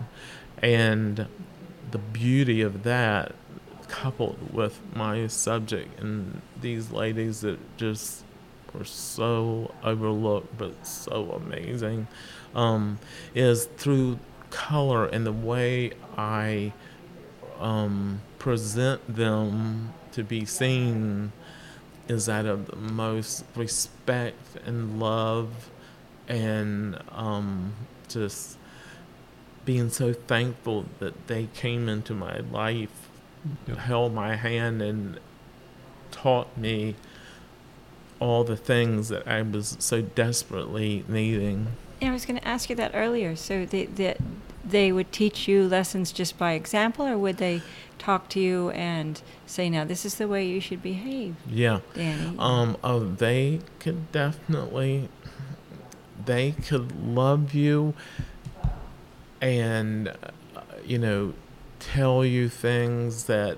And 0.62 1.26
the 1.90 1.98
beauty 1.98 2.62
of 2.62 2.84
that, 2.84 3.34
coupled 3.88 4.54
with 4.54 4.82
my 4.94 5.28
subject 5.28 5.98
and 6.02 6.42
these 6.60 6.92
ladies 6.92 7.40
that 7.40 7.58
just 7.78 8.26
were 8.74 8.84
so 8.84 9.74
overlooked 9.82 10.58
but 10.58 10.86
so 10.86 11.32
amazing, 11.32 12.08
um, 12.54 13.00
is 13.34 13.66
through 13.78 14.20
color 14.50 15.06
and 15.06 15.26
the 15.26 15.32
way 15.32 15.94
I 16.18 16.74
um, 17.60 18.22
present 18.38 19.16
them 19.16 19.94
to 20.12 20.24
be 20.24 20.46
seen 20.46 21.32
is 22.10 22.30
out 22.30 22.46
of 22.46 22.68
the 22.68 22.76
most 22.76 23.44
respect 23.56 24.58
and 24.66 25.00
love 25.00 25.70
and 26.28 26.98
um, 27.12 27.74
just 28.08 28.58
being 29.66 29.90
so 29.90 30.14
thankful 30.14 30.86
that 31.00 31.28
they 31.28 31.48
came 31.54 31.90
into 31.90 32.14
my 32.14 32.40
life, 32.52 33.10
Yeah. 33.68 33.76
held 33.80 34.14
my 34.14 34.36
hand, 34.36 34.82
and 34.82 35.20
taught 36.12 36.58
me 36.58 36.96
all 38.20 38.44
the 38.44 38.58
things 38.58 39.10
that 39.10 39.28
I 39.28 39.42
was 39.42 39.76
so 39.80 40.02
desperately 40.02 41.04
needing. 41.08 41.68
Yeah, 42.02 42.10
I 42.10 42.14
was 42.14 42.26
going 42.26 42.40
to 42.40 42.48
ask 42.48 42.70
you 42.70 42.76
that 42.78 42.92
earlier. 42.94 43.36
So 43.36 43.66
they, 43.66 43.86
they, 43.86 44.18
they 44.70 44.92
would 44.92 45.12
teach 45.12 45.48
you 45.48 45.68
lessons 45.68 46.12
just 46.12 46.38
by 46.38 46.54
example, 46.54 47.06
or 47.06 47.18
would 47.18 47.38
they 47.38 47.62
talk 47.98 48.30
to 48.30 48.40
you 48.40 48.70
and 48.72 49.22
say, 49.46 49.70
now, 49.70 49.84
this 49.84 50.06
is 50.06 50.16
the 50.16 50.28
way 50.28 50.46
you 50.46 50.60
should 50.60 50.82
behave, 50.82 51.36
Yeah. 51.50 51.80
Danny? 51.94 52.36
Um, 52.38 52.78
oh, 52.84 53.00
they 53.00 53.62
could 53.80 54.12
definitely, 54.12 55.10
they 56.26 56.52
could 56.52 57.04
love 57.06 57.54
you 57.54 57.94
and, 59.42 60.10
uh, 60.10 60.62
you 60.86 60.98
know, 60.98 61.34
tell 61.80 62.26
you 62.26 62.50
things 62.50 63.26
that 63.26 63.58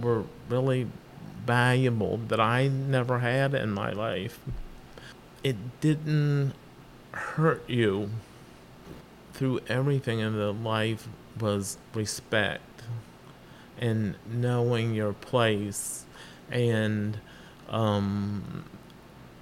were 0.00 0.24
really 0.48 0.88
valuable 1.44 2.18
that 2.28 2.40
I 2.40 2.68
never 2.68 3.20
had 3.20 3.54
in 3.54 3.70
my 3.72 3.92
life. 3.92 4.40
It 5.42 5.80
didn't 5.80 6.52
hurt 7.12 7.68
you. 7.68 8.10
Through 9.38 9.60
everything 9.68 10.18
in 10.18 10.36
the 10.36 10.52
life 10.52 11.06
was 11.38 11.78
respect 11.94 12.82
and 13.78 14.16
knowing 14.28 14.94
your 14.94 15.12
place 15.12 16.06
and 16.50 17.20
um, 17.68 18.64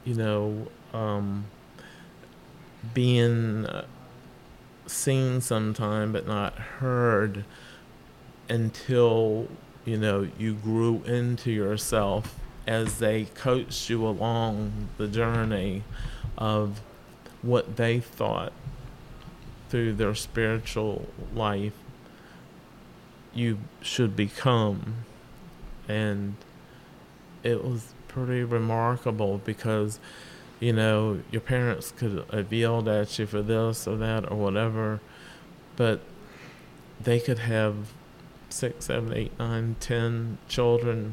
you 0.04 0.14
know, 0.14 0.68
um, 0.92 1.46
being 2.92 3.64
uh, 3.64 3.86
seen 4.86 5.40
sometime 5.40 6.12
but 6.12 6.26
not 6.26 6.58
heard 6.58 7.46
until 8.50 9.48
you 9.86 9.96
know 9.96 10.28
you 10.38 10.52
grew 10.52 11.02
into 11.04 11.50
yourself 11.50 12.38
as 12.66 12.98
they 12.98 13.24
coached 13.24 13.88
you 13.88 14.06
along 14.06 14.88
the 14.98 15.08
journey 15.08 15.82
of 16.36 16.82
what 17.40 17.76
they 17.76 17.98
thought 17.98 18.52
through 19.76 19.92
their 19.92 20.14
spiritual 20.14 21.06
life 21.34 21.74
you 23.34 23.58
should 23.82 24.16
become. 24.16 25.04
And 25.86 26.36
it 27.42 27.62
was 27.62 27.92
pretty 28.08 28.42
remarkable 28.42 29.36
because 29.44 30.00
you 30.60 30.72
know 30.72 31.20
your 31.30 31.42
parents 31.42 31.92
could 31.94 32.24
have 32.32 32.50
yelled 32.50 32.88
at 32.88 33.18
you 33.18 33.26
for 33.26 33.42
this 33.42 33.86
or 33.86 33.98
that 33.98 34.30
or 34.32 34.38
whatever 34.38 35.02
but 35.76 36.00
they 36.98 37.20
could 37.20 37.40
have 37.40 37.92
six 38.48 38.86
seven 38.86 39.12
eight 39.12 39.38
nine 39.38 39.76
ten 39.78 40.38
children. 40.48 41.12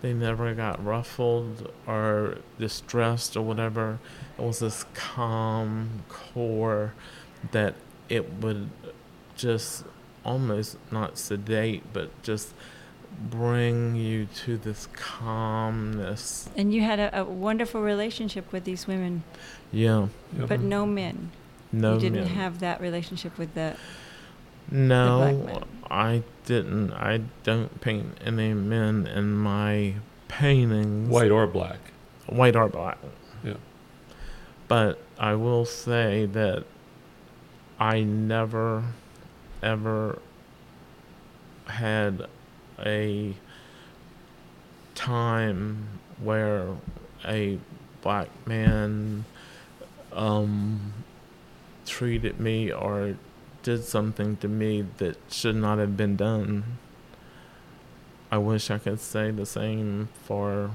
They 0.00 0.14
never 0.14 0.54
got 0.54 0.82
ruffled 0.82 1.72
or 1.88 2.38
distressed 2.56 3.36
or 3.36 3.42
whatever. 3.42 3.98
It 4.38 4.44
was 4.44 4.60
this 4.60 4.86
calm 4.94 6.04
core 6.08 6.94
that 7.52 7.74
it 8.08 8.34
would 8.34 8.70
just 9.36 9.84
almost 10.24 10.76
not 10.92 11.16
sedate 11.16 11.82
but 11.92 12.10
just 12.22 12.52
bring 13.28 13.96
you 13.96 14.26
to 14.26 14.56
this 14.56 14.88
calmness. 14.92 16.48
And 16.56 16.72
you 16.72 16.82
had 16.82 16.98
a, 16.98 17.20
a 17.20 17.24
wonderful 17.24 17.82
relationship 17.82 18.50
with 18.52 18.64
these 18.64 18.86
women. 18.86 19.24
Yeah. 19.72 20.08
Yep. 20.38 20.48
But 20.48 20.60
no 20.60 20.86
men. 20.86 21.30
No. 21.72 21.94
you 21.94 22.00
didn't 22.00 22.24
men. 22.24 22.34
have 22.34 22.60
that 22.60 22.80
relationship 22.80 23.36
with 23.38 23.54
the. 23.54 23.76
No, 24.70 25.26
the 25.26 25.34
black 25.34 25.54
men. 25.54 25.64
I 25.90 26.22
didn't. 26.44 26.92
I 26.92 27.22
don't 27.42 27.80
paint 27.80 28.18
any 28.24 28.54
men 28.54 29.06
in 29.06 29.34
my 29.34 29.94
paintings. 30.28 31.08
White 31.08 31.30
or 31.30 31.46
black. 31.46 31.78
White 32.26 32.56
or 32.56 32.68
black. 32.68 32.98
Yeah. 33.42 33.54
But 34.68 35.00
I 35.18 35.34
will 35.34 35.64
say 35.64 36.26
that 36.26 36.64
I 37.80 38.02
never, 38.02 38.84
ever 39.62 40.18
had 41.66 42.26
a 42.78 43.34
time 44.94 45.86
where 46.22 46.66
a 47.26 47.58
black 48.02 48.28
man 48.46 49.24
um, 50.12 50.92
treated 51.86 52.38
me 52.40 52.70
or 52.72 53.16
did 53.62 53.84
something 53.84 54.36
to 54.38 54.48
me 54.48 54.86
that 54.98 55.16
should 55.30 55.56
not 55.56 55.78
have 55.78 55.96
been 55.96 56.16
done. 56.16 56.64
I 58.30 58.38
wish 58.38 58.70
I 58.70 58.78
could 58.78 59.00
say 59.00 59.30
the 59.30 59.46
same 59.46 60.08
for 60.24 60.70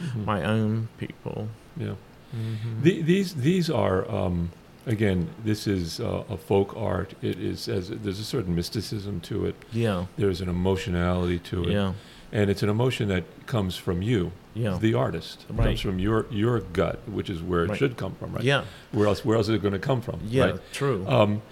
Mhm. 0.00 0.24
my 0.26 0.44
own 0.44 0.88
people. 0.98 1.48
Yeah. 1.76 1.94
Mm-hmm. 2.36 2.82
The, 2.82 3.00
these 3.02 3.34
these 3.34 3.70
are 3.70 4.08
um, 4.10 4.50
again. 4.86 5.28
This 5.44 5.66
is 5.66 6.00
uh, 6.00 6.22
a 6.28 6.36
folk 6.36 6.74
art. 6.76 7.14
It 7.22 7.38
is 7.38 7.68
as 7.68 7.88
there's 7.90 8.20
a 8.20 8.24
certain 8.24 8.54
mysticism 8.54 9.20
to 9.22 9.46
it. 9.46 9.56
yeah, 9.72 10.06
There's 10.16 10.40
an 10.40 10.48
emotionality 10.48 11.38
to 11.40 11.64
it, 11.64 11.72
yeah, 11.72 11.92
and 12.32 12.48
it's 12.50 12.62
an 12.62 12.68
emotion 12.68 13.08
that 13.08 13.24
comes 13.46 13.76
from 13.76 14.00
you, 14.02 14.32
yeah, 14.54 14.78
the 14.80 14.94
artist. 14.94 15.44
It 15.48 15.52
Right. 15.54 15.66
comes 15.66 15.80
from 15.80 15.98
your 15.98 16.26
your 16.30 16.60
gut, 16.60 17.00
which 17.08 17.28
is 17.28 17.42
where 17.42 17.64
it 17.64 17.70
Right. 17.70 17.78
should 17.78 17.96
come 17.96 18.14
from, 18.14 18.32
right? 18.32 18.44
yeah, 18.44 18.64
Where 18.92 19.06
else 19.08 19.24
where 19.24 19.36
else 19.36 19.48
is 19.48 19.54
it 19.56 19.62
going 19.62 19.74
to 19.74 19.78
come 19.80 20.00
from? 20.00 20.20
yeah, 20.26 20.44
Right? 20.44 20.60
true. 20.72 21.04
Um, 21.08 21.42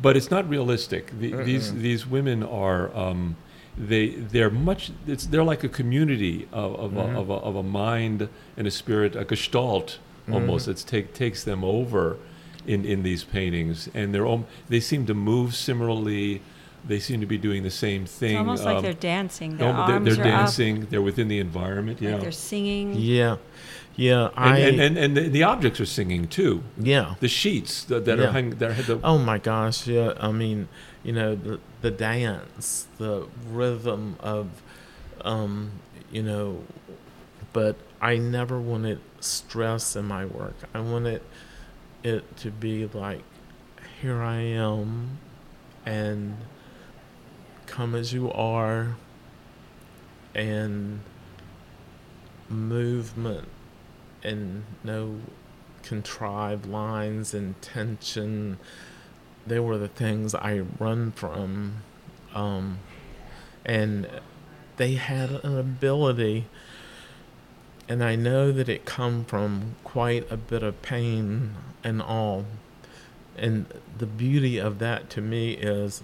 but 0.00 0.16
it's 0.16 0.30
not 0.30 0.48
realistic. 0.48 1.12
The, 1.18 1.32
these 1.42 1.74
these 1.74 2.06
women 2.06 2.42
are 2.42 2.94
um, 2.96 3.36
they 3.78 4.10
they're 4.10 4.50
much. 4.50 4.90
It's 5.06 5.26
they're 5.26 5.44
like 5.44 5.64
a 5.64 5.68
community 5.68 6.48
of 6.52 6.74
of, 6.76 6.92
Mhm. 6.92 7.14
a, 7.14 7.20
of, 7.20 7.30
a, 7.30 7.34
of 7.34 7.56
a 7.56 7.62
mind 7.62 8.28
and 8.56 8.66
a 8.66 8.70
spirit, 8.70 9.16
a 9.16 9.24
gestalt 9.24 9.98
almost 10.30 10.64
Mhm. 10.64 10.66
that's 10.68 10.84
take 10.84 11.14
takes 11.14 11.44
them 11.44 11.62
over 11.64 12.16
in 12.66 12.84
in 12.84 13.02
these 13.02 13.24
paintings, 13.24 13.88
and 13.94 14.14
they're 14.14 14.26
om- 14.26 14.46
they 14.68 14.80
seem 14.80 15.06
to 15.06 15.14
move 15.14 15.54
similarly. 15.54 16.42
They 16.86 17.00
seem 17.00 17.20
to 17.20 17.26
be 17.26 17.36
doing 17.38 17.64
the 17.64 17.70
same 17.70 18.06
thing. 18.06 18.30
It's 18.32 18.38
almost 18.38 18.64
like 18.64 18.76
um, 18.76 18.82
they're 18.82 18.92
dancing. 18.92 19.56
Their 19.56 19.68
almo- 19.68 19.86
they're, 19.86 19.94
arms 19.96 20.16
they're 20.16 20.24
are 20.26 20.28
dancing. 20.38 20.86
They're 20.90 21.02
within 21.02 21.26
the 21.28 21.38
environment. 21.40 22.00
Yeah. 22.00 22.12
Like 22.12 22.22
they're 22.22 22.30
singing. 22.32 22.94
yeah, 22.94 23.36
yeah, 23.96 24.28
I, 24.36 24.58
and, 24.58 24.80
and, 24.80 24.80
and, 24.80 24.98
and 24.98 25.16
the, 25.16 25.28
the 25.28 25.42
objects 25.42 25.80
are 25.80 25.86
singing 25.86 26.28
too. 26.28 26.62
yeah. 26.78 27.14
The 27.20 27.28
sheets 27.28 27.82
that, 27.84 28.04
that 28.04 28.18
Yeah. 28.18 28.26
are 28.26 28.30
hanging, 28.30 28.58
that 28.58 28.70
are 28.78 28.82
the, 28.82 29.00
Oh 29.02 29.18
my 29.18 29.38
gosh, 29.38 29.86
yeah. 29.88 30.12
I 30.20 30.30
mean, 30.30 30.68
you 31.02 31.12
know, 31.12 31.34
the 31.34 31.58
the 31.80 31.90
dance, 31.90 32.86
the 32.98 33.26
rhythm 33.50 34.16
of, 34.20 34.46
um, 35.24 35.70
you 36.12 36.22
know, 36.22 36.62
but 37.52 37.76
I 38.00 38.16
never 38.16 38.60
wanted 38.60 39.00
stress 39.20 39.96
in 39.96 40.04
my 40.04 40.24
work. 40.24 40.54
I 40.74 40.80
wanted 40.80 41.22
it 42.06 42.36
to 42.38 42.50
be 42.50 42.86
like, 42.86 43.22
here 44.00 44.22
I 44.22 44.36
am, 44.36 45.18
and 45.84 46.36
come 47.66 47.94
as 47.94 48.12
you 48.12 48.30
are, 48.32 48.96
and 50.34 51.00
movement, 52.48 53.48
and 54.22 54.64
no 54.84 55.16
contrived 55.82 56.66
lines 56.66 57.34
and 57.34 57.60
tension. 57.60 58.58
They 59.46 59.58
were 59.60 59.78
the 59.78 59.88
things 59.88 60.34
I 60.34 60.60
run 60.78 61.12
from. 61.12 61.82
Um, 62.34 62.78
and 63.64 64.08
they 64.76 64.94
had 64.94 65.30
an 65.30 65.58
ability, 65.58 66.46
and 67.88 68.02
I 68.04 68.14
know 68.14 68.52
that 68.52 68.68
it 68.68 68.84
come 68.84 69.24
from 69.24 69.76
quite 69.84 70.30
a 70.30 70.36
bit 70.36 70.62
of 70.62 70.82
pain 70.82 71.54
and 71.86 72.02
all. 72.02 72.44
And 73.36 73.66
the 73.96 74.06
beauty 74.06 74.58
of 74.58 74.78
that 74.80 75.08
to 75.10 75.20
me 75.20 75.52
is 75.52 76.02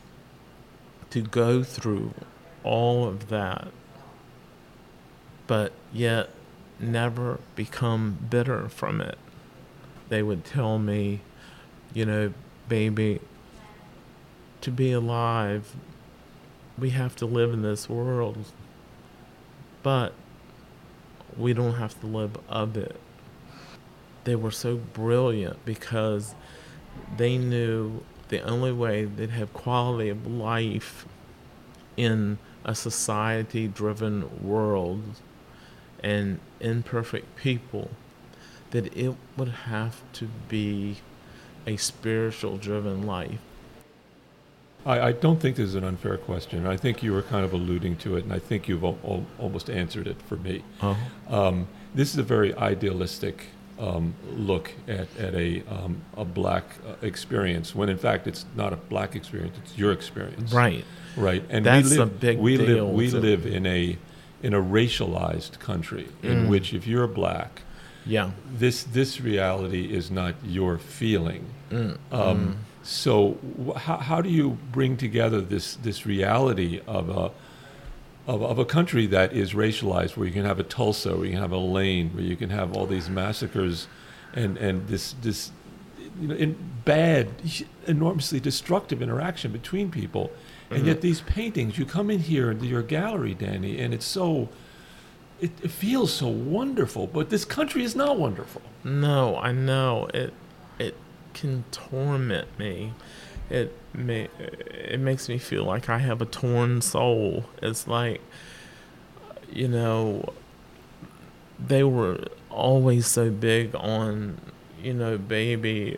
to 1.10 1.20
go 1.20 1.62
through 1.62 2.14
all 2.64 3.06
of 3.06 3.28
that, 3.28 3.68
but 5.46 5.72
yet 5.92 6.30
never 6.78 7.40
become 7.54 8.18
bitter 8.30 8.68
from 8.68 9.00
it 9.00 9.18
they 10.12 10.22
would 10.22 10.44
tell 10.44 10.78
me, 10.78 11.20
you 11.94 12.04
know, 12.04 12.34
baby, 12.68 13.18
to 14.60 14.70
be 14.70 14.92
alive, 14.92 15.74
we 16.78 16.90
have 16.90 17.16
to 17.16 17.24
live 17.24 17.50
in 17.54 17.62
this 17.62 17.88
world, 17.88 18.36
but 19.82 20.12
we 21.34 21.54
don't 21.54 21.76
have 21.76 21.98
to 22.02 22.06
live 22.06 22.36
of 22.46 22.76
it. 22.76 22.94
They 24.24 24.36
were 24.36 24.50
so 24.50 24.76
brilliant 24.76 25.64
because 25.64 26.34
they 27.16 27.38
knew 27.38 28.02
the 28.28 28.40
only 28.42 28.72
way 28.72 29.04
they'd 29.04 29.30
have 29.30 29.52
quality 29.52 30.08
of 30.08 30.26
life 30.26 31.06
in 31.96 32.38
a 32.64 32.74
society 32.74 33.66
driven 33.68 34.42
world 34.42 35.02
and 36.02 36.38
imperfect 36.60 37.36
people 37.36 37.90
that 38.70 38.96
it 38.96 39.14
would 39.36 39.48
have 39.48 40.00
to 40.14 40.28
be 40.48 40.96
a 41.66 41.76
spiritual 41.76 42.56
driven 42.56 43.06
life. 43.06 43.38
I, 44.84 45.00
I 45.00 45.12
don't 45.12 45.40
think 45.40 45.56
this 45.56 45.68
is 45.68 45.74
an 45.74 45.84
unfair 45.84 46.16
question. 46.16 46.66
I 46.66 46.76
think 46.76 47.02
you 47.02 47.12
were 47.12 47.22
kind 47.22 47.44
of 47.44 47.52
alluding 47.52 47.96
to 47.98 48.16
it, 48.16 48.24
and 48.24 48.32
I 48.32 48.38
think 48.38 48.66
you've 48.68 48.82
al- 48.82 48.98
al- 49.04 49.26
almost 49.38 49.70
answered 49.70 50.06
it 50.08 50.20
for 50.22 50.36
me. 50.36 50.64
Oh, 50.82 50.96
Um, 51.28 51.68
this 51.94 52.10
is 52.12 52.18
a 52.18 52.22
very 52.24 52.54
idealistic 52.56 53.48
um, 53.82 54.14
look 54.36 54.72
at, 54.86 55.08
at 55.18 55.34
a, 55.34 55.62
um, 55.68 56.00
a 56.16 56.24
black 56.24 56.64
uh, 56.86 56.94
experience, 57.06 57.74
when 57.74 57.88
in 57.88 57.98
fact 57.98 58.26
it's 58.26 58.44
not 58.54 58.72
a 58.72 58.76
black 58.76 59.16
experience, 59.16 59.56
it's 59.62 59.76
your 59.76 59.92
experience. 59.92 60.52
right. 60.52 60.84
Right. 61.16 61.44
And 61.50 61.66
That's 61.66 61.90
we 61.90 61.96
a 61.96 62.00
live, 62.00 62.20
big 62.20 62.38
we 62.38 62.56
Live, 62.56 62.88
we 62.88 63.10
live 63.10 63.44
in 63.44 63.66
a, 63.66 63.98
in 64.42 64.54
a 64.54 64.62
racialized 64.62 65.58
country 65.58 66.08
in 66.22 66.44
Mm. 66.46 66.48
which 66.48 66.72
if 66.72 66.86
you're 66.86 67.06
black, 67.06 67.62
Yeah. 68.06 68.30
this, 68.50 68.84
this 68.84 69.20
reality 69.20 69.92
is 69.94 70.10
not 70.10 70.34
your 70.44 70.78
feeling. 70.78 71.44
Mm, 71.70 71.98
Um, 72.10 72.56
So, 72.84 73.36
wh- 73.64 73.76
how, 73.86 73.98
how 73.98 74.20
do 74.22 74.28
you 74.28 74.58
bring 74.72 74.96
together 74.96 75.40
this, 75.40 75.76
this 75.76 76.04
reality 76.06 76.80
of 76.86 77.08
a, 77.10 77.30
of, 78.26 78.42
of 78.42 78.58
a 78.58 78.64
country 78.64 79.06
that 79.06 79.32
is 79.32 79.52
racialized, 79.52 80.16
where 80.16 80.26
you 80.26 80.32
can 80.32 80.44
have 80.44 80.60
a 80.60 80.62
Tulsa, 80.62 81.16
where 81.16 81.24
you 81.24 81.32
can 81.32 81.40
have 81.40 81.52
Elaine, 81.52 82.10
where 82.10 82.22
you 82.24 82.36
can 82.36 82.50
have 82.50 82.76
all 82.76 82.86
these 82.86 83.08
massacres, 83.10 83.88
and, 84.34 84.56
and 84.58 84.86
this, 84.88 85.14
this, 85.22 85.50
you 86.20 86.28
know, 86.28 86.34
in 86.34 86.56
bad, 86.84 87.28
enormously 87.86 88.40
destructive 88.40 89.02
interaction 89.02 89.50
between 89.52 89.90
people. 89.90 90.30
And 90.70 90.84
Mhm. 90.84 90.86
yet 90.86 91.00
these 91.00 91.20
paintings, 91.22 91.78
you 91.78 91.84
come 91.84 92.10
in 92.10 92.20
here 92.20 92.50
into 92.50 92.66
your 92.66 92.82
gallery, 92.82 93.34
Danny, 93.34 93.78
and 93.78 93.92
it's 93.92 94.06
so, 94.06 94.48
it, 95.40 95.50
it 95.62 95.70
feels 95.70 96.12
so 96.12 96.28
wonderful. 96.28 97.06
But 97.06 97.28
this 97.30 97.44
country 97.44 97.82
is 97.84 97.94
not 97.96 98.18
wonderful. 98.18 98.62
No, 98.84 99.36
I 99.36 99.52
know 99.52 100.08
it. 100.14 100.32
It 100.78 100.96
can 101.34 101.64
torment 101.72 102.48
me. 102.58 102.92
It 103.50 103.76
it 103.94 105.00
makes 105.00 105.28
me 105.28 105.38
feel 105.38 105.64
like 105.64 105.88
I 105.88 105.98
have 105.98 106.22
a 106.22 106.26
torn 106.26 106.80
soul. 106.80 107.44
It's 107.60 107.86
like, 107.86 108.20
you 109.50 109.68
know, 109.68 110.32
they 111.58 111.84
were 111.84 112.24
always 112.50 113.06
so 113.06 113.30
big 113.30 113.74
on, 113.74 114.38
you 114.82 114.94
know, 114.94 115.18
baby. 115.18 115.96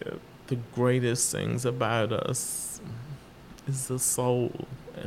The 0.48 0.56
greatest 0.74 1.32
things 1.32 1.64
about 1.64 2.12
us 2.12 2.80
is 3.66 3.88
the 3.88 3.98
soul, 3.98 4.66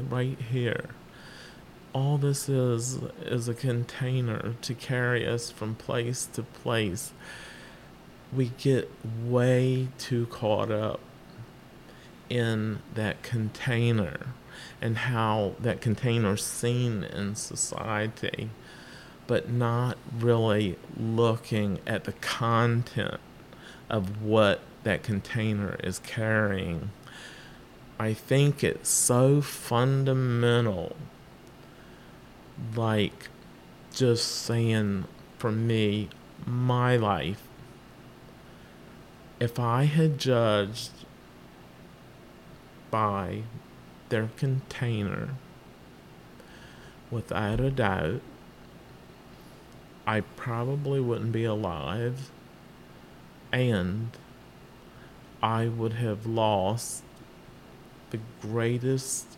right 0.10 0.38
here. 0.50 0.86
All 1.94 2.18
this 2.18 2.50
is 2.50 3.00
is 3.24 3.48
a 3.48 3.54
container 3.54 4.56
to 4.62 4.74
carry 4.74 5.28
us 5.28 5.52
from 5.52 5.76
place 5.76 6.26
to 6.34 6.44
place 6.44 7.12
we 8.36 8.52
get 8.58 8.90
way 9.24 9.88
too 9.98 10.26
caught 10.28 10.72
up 10.72 11.00
in 12.30 12.80
that 12.94 13.22
container 13.24 14.28
and 14.82 14.98
how 14.98 15.54
that 15.60 15.82
container's 15.82 16.44
seen 16.44 17.04
in 17.04 17.36
society, 17.36 18.50
but 19.28 19.50
not 19.50 19.98
really 20.18 20.78
looking 20.98 21.80
at 21.86 22.04
the 22.06 22.14
content 22.14 23.20
of 23.90 24.22
what 24.22 24.62
that 24.84 25.04
container 25.04 25.78
is 25.84 26.00
carrying. 26.00 26.92
I 28.00 28.14
think 28.14 28.64
it's 28.64 28.90
so 28.90 29.42
fundamental, 29.42 30.96
like 32.76 33.30
just 33.94 34.28
saying 34.28 35.06
for 35.38 35.52
me, 35.52 36.10
my 36.46 36.96
life 36.96 37.48
if 39.40 39.60
I 39.60 39.84
had 39.84 40.18
judged 40.18 40.97
by 42.92 43.44
their 44.10 44.30
container, 44.38 45.30
without 47.12 47.60
a 47.60 47.70
doubt, 47.70 48.22
I 50.06 50.22
probably 50.22 51.00
wouldn't 51.02 51.32
be 51.32 51.44
alive 51.44 52.32
and 53.52 54.12
I 55.42 55.68
would 55.68 55.94
have 55.94 56.26
lost 56.26 57.04
the 58.10 58.20
greatest 58.42 59.38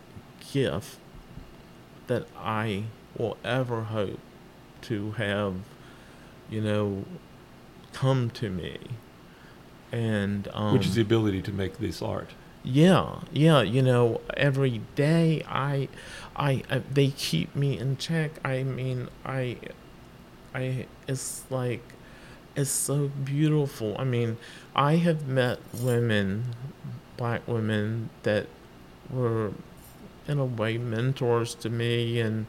gift 0.51 0.99
that 2.07 2.27
I 2.37 2.83
will 3.17 3.37
ever 3.43 3.83
hope 3.83 4.19
to 4.83 5.11
have, 5.11 5.55
you 6.49 6.61
know, 6.61 7.05
come 7.93 8.29
to 8.31 8.49
me 8.49 8.77
and 9.91 10.47
um, 10.53 10.73
which 10.73 10.85
is 10.85 10.95
the 10.95 11.01
ability 11.01 11.41
to 11.41 11.51
make 11.51 11.77
this 11.79 12.01
art. 12.01 12.29
Yeah, 12.69 13.21
yeah. 13.31 13.61
You 13.61 13.81
know, 13.81 14.21
every 14.37 14.81
day 14.95 15.43
I, 15.47 15.87
I, 16.35 16.63
I, 16.69 16.79
they 16.91 17.09
keep 17.09 17.55
me 17.55 17.77
in 17.77 17.97
check. 17.97 18.31
I 18.45 18.63
mean, 18.63 19.09
I, 19.25 19.57
I. 20.53 20.85
It's 21.07 21.43
like, 21.49 21.81
it's 22.55 22.69
so 22.69 23.09
beautiful. 23.23 23.95
I 23.97 24.03
mean, 24.03 24.37
I 24.75 24.97
have 24.97 25.27
met 25.27 25.59
women, 25.73 26.55
black 27.17 27.47
women 27.47 28.09
that 28.23 28.47
were, 29.09 29.51
in 30.27 30.37
a 30.37 30.45
way, 30.45 30.77
mentors 30.77 31.55
to 31.55 31.69
me 31.69 32.19
and 32.19 32.45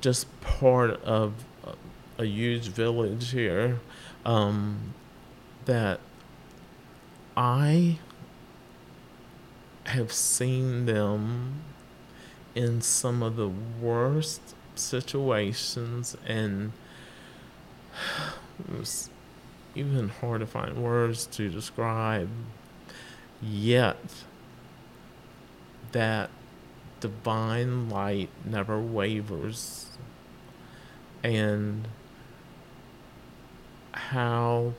just 0.00 0.26
part 0.42 1.02
of 1.02 1.32
a, 1.64 2.22
a 2.22 2.26
huge 2.26 2.68
village 2.68 3.30
here. 3.30 3.80
Um, 4.24 4.94
that 5.66 6.00
I 7.36 7.98
have 9.96 10.12
seen 10.12 10.86
them 10.86 11.62
in 12.54 12.80
some 12.80 13.22
of 13.22 13.36
the 13.36 13.48
worst 13.48 14.40
situations 14.74 16.16
and 16.26 16.72
it's 18.78 19.10
even 19.74 20.08
hard 20.08 20.40
to 20.40 20.46
find 20.46 20.82
words 20.82 21.26
to 21.26 21.48
describe. 21.48 22.28
Yet 23.42 23.96
that 25.92 26.30
divine 27.00 27.88
light 27.88 28.30
never 28.44 28.80
wavers. 28.80 29.86
And 31.22 31.88
how 33.92 34.74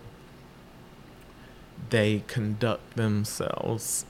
they 1.89 2.23
conduct 2.27 2.95
themselves 2.95 4.05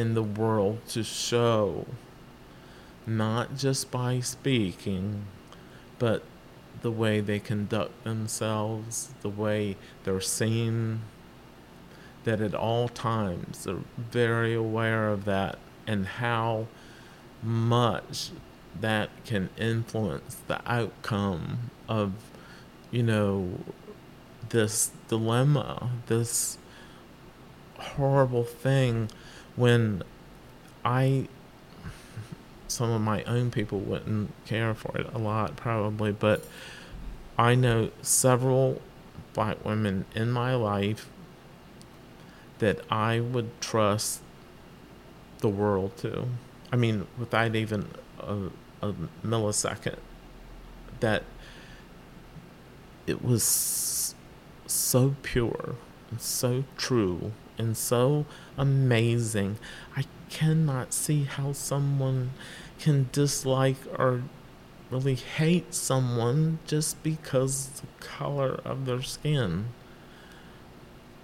in 0.00 0.14
the 0.14 0.22
world 0.22 0.78
to 0.88 1.02
show 1.02 1.86
not 3.06 3.56
just 3.56 3.90
by 3.90 4.20
speaking 4.20 5.24
but 5.98 6.22
the 6.82 6.90
way 6.90 7.20
they 7.20 7.38
conduct 7.38 8.04
themselves 8.04 9.10
the 9.22 9.28
way 9.28 9.76
they're 10.04 10.20
seen 10.20 11.00
that 12.24 12.40
at 12.40 12.54
all 12.54 12.88
times 12.88 13.64
they're 13.64 13.84
very 13.96 14.54
aware 14.54 15.08
of 15.08 15.24
that 15.24 15.58
and 15.86 16.06
how 16.06 16.66
much 17.42 18.30
that 18.80 19.10
can 19.24 19.48
influence 19.58 20.36
the 20.46 20.60
outcome 20.70 21.70
of 21.88 22.12
you 22.90 23.02
know 23.02 23.58
this 24.50 24.90
dilemma, 25.08 25.90
this 26.06 26.58
horrible 27.78 28.44
thing 28.44 29.08
when 29.60 30.02
I 30.84 31.28
some 32.66 32.90
of 32.90 33.00
my 33.02 33.22
own 33.24 33.50
people 33.50 33.78
wouldn't 33.78 34.30
care 34.46 34.74
for 34.74 34.96
it 34.96 35.06
a 35.12 35.18
lot 35.18 35.54
probably, 35.56 36.12
but 36.12 36.44
I 37.36 37.54
know 37.54 37.90
several 38.00 38.80
black 39.34 39.62
women 39.64 40.06
in 40.14 40.30
my 40.30 40.54
life 40.54 41.10
that 42.58 42.80
I 42.90 43.20
would 43.20 43.60
trust 43.60 44.22
the 45.38 45.48
world 45.48 45.96
to. 45.98 46.28
I 46.72 46.76
mean, 46.76 47.06
without 47.18 47.54
even 47.54 47.88
a, 48.18 48.50
a 48.80 48.94
millisecond, 49.24 49.98
that 51.00 51.24
it 53.06 53.22
was 53.22 54.14
so 54.66 55.16
pure 55.22 55.74
and 56.10 56.20
so 56.20 56.64
true 56.76 57.32
and 57.58 57.76
so 57.76 58.26
amazing. 58.56 59.58
I 59.96 60.04
cannot 60.28 60.92
see 60.92 61.24
how 61.24 61.52
someone 61.52 62.30
can 62.78 63.08
dislike 63.12 63.76
or 63.98 64.22
really 64.90 65.14
hate 65.14 65.74
someone 65.74 66.58
just 66.66 67.02
because 67.02 67.68
the 67.80 68.04
color 68.04 68.60
of 68.64 68.86
their 68.86 69.02
skin. 69.02 69.66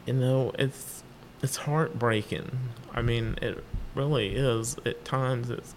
You 0.07 0.15
know, 0.15 0.53
it's 0.59 1.03
it's 1.43 1.57
heartbreaking. 1.57 2.59
I 2.95 3.03
mean, 3.03 3.37
it 3.43 3.63
really 3.95 4.37
is. 4.37 4.77
At 4.85 5.05
times, 5.05 5.51
it's 5.51 5.75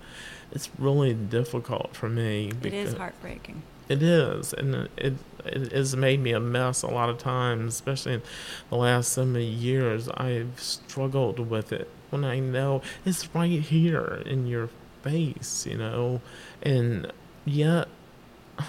it's 0.51 0.69
really 0.77 1.13
difficult 1.13 1.95
for 1.95 2.09
me. 2.09 2.51
It 2.63 2.73
is 2.73 2.93
heartbreaking. 2.93 3.63
It 3.89 4.03
is, 4.03 4.53
and 4.53 4.87
it, 4.97 5.13
it 5.45 5.71
has 5.71 5.95
made 5.95 6.19
me 6.21 6.31
a 6.31 6.39
mess 6.39 6.83
a 6.83 6.87
lot 6.87 7.09
of 7.09 7.17
times, 7.17 7.73
especially 7.73 8.13
in 8.13 8.21
the 8.69 8.75
last 8.77 9.11
so 9.11 9.25
many 9.25 9.45
years. 9.45 10.07
I've 10.09 10.53
struggled 10.59 11.39
with 11.49 11.73
it 11.73 11.89
when 12.11 12.23
I 12.23 12.39
know 12.39 12.81
it's 13.03 13.33
right 13.33 13.59
here 13.59 14.21
in 14.25 14.45
your 14.47 14.69
face, 15.03 15.65
you 15.65 15.77
know, 15.77 16.21
and 16.61 17.11
yet 17.45 17.87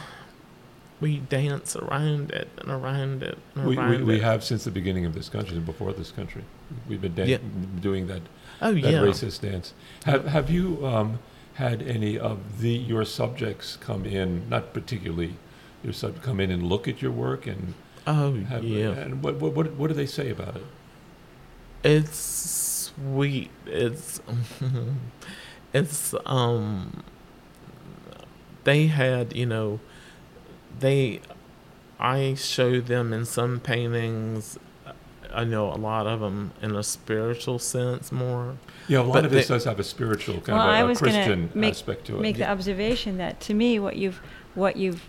we 1.01 1.19
dance 1.19 1.77
around 1.77 2.31
it 2.31 2.49
and 2.59 2.71
around 2.71 3.23
it 3.23 3.39
and 3.55 3.67
We, 3.67 3.77
around 3.77 3.91
we, 3.91 4.03
we 4.05 4.15
it. 4.17 4.23
have 4.23 4.45
since 4.45 4.65
the 4.65 4.71
beginning 4.71 5.07
of 5.07 5.15
this 5.15 5.29
country 5.29 5.57
and 5.57 5.67
before 5.67 5.93
this 5.93 6.11
country. 6.13 6.45
We've 6.89 7.01
been 7.01 7.15
dan- 7.15 7.29
Yeah. 7.29 7.39
doing 7.81 8.07
that, 8.09 8.23
oh 8.63 8.73
that 8.73 8.81
yeah, 8.81 8.99
racist 9.01 9.41
dance. 9.41 9.73
Have, 10.05 10.27
have 10.27 10.51
you 10.51 10.87
um, 10.87 11.19
had 11.61 11.83
any 11.83 12.19
of 12.19 12.61
the 12.61 12.71
your 12.71 13.05
subjects 13.05 13.77
come 13.77 14.07
in, 14.07 14.49
not 14.49 14.73
particularly 14.73 15.37
your 15.85 15.93
sub, 15.93 16.23
come 16.23 16.41
in 16.41 16.51
and 16.51 16.67
look 16.67 16.89
at 16.89 17.03
your 17.03 17.13
work 17.13 17.47
and 17.47 17.75
oh 18.07 18.41
have, 18.45 18.65
yeah. 18.65 18.93
and 18.93 19.23
what, 19.23 19.37
what, 19.37 19.55
what, 19.55 19.73
what 19.75 19.89
do 19.89 19.95
they 19.95 20.07
say 20.07 20.31
about 20.31 20.57
it? 20.57 20.65
It's 21.85 22.19
sweet. 22.19 23.51
It's 23.67 24.23
it's 25.75 26.15
um 26.25 27.03
they 28.65 28.87
had, 28.87 29.37
you 29.37 29.47
know, 29.47 29.81
they 30.79 31.21
I 31.99 32.35
showed 32.35 32.87
them 32.87 33.13
in 33.13 33.27
some 33.27 33.61
paintings 33.61 34.59
I 35.35 35.45
know 35.45 35.73
a 35.73 35.77
lot 35.77 36.07
of 36.07 36.21
them 36.21 36.53
in 36.63 36.75
a 36.75 36.83
spiritual 36.83 37.59
sense 37.59 38.11
more. 38.13 38.57
Yeah, 38.89 39.01
a 39.01 39.03
lot 39.03 39.15
But 39.15 39.25
of 39.27 39.31
this 39.31 39.49
they- 39.49 39.55
does 39.55 39.65
have 39.65 39.79
a 39.81 39.85
spiritual 39.85 40.41
kind 40.41 40.59
well, 40.59 40.69
of 40.69 40.81
a, 40.81 40.85
a 40.85 40.87
was 40.89 41.01
going 41.01 41.13
Christian 41.15 41.51
make, 41.55 41.71
aspect 41.75 42.07
to 42.07 42.17
it. 42.17 42.21
make 42.21 42.37
the 42.37 42.49
observation 42.49 43.19
that 43.19 43.41
to 43.41 43.55
me, 43.55 43.79
what 43.79 43.97
you've 43.97 44.21
what 44.55 44.77
you've 44.77 45.07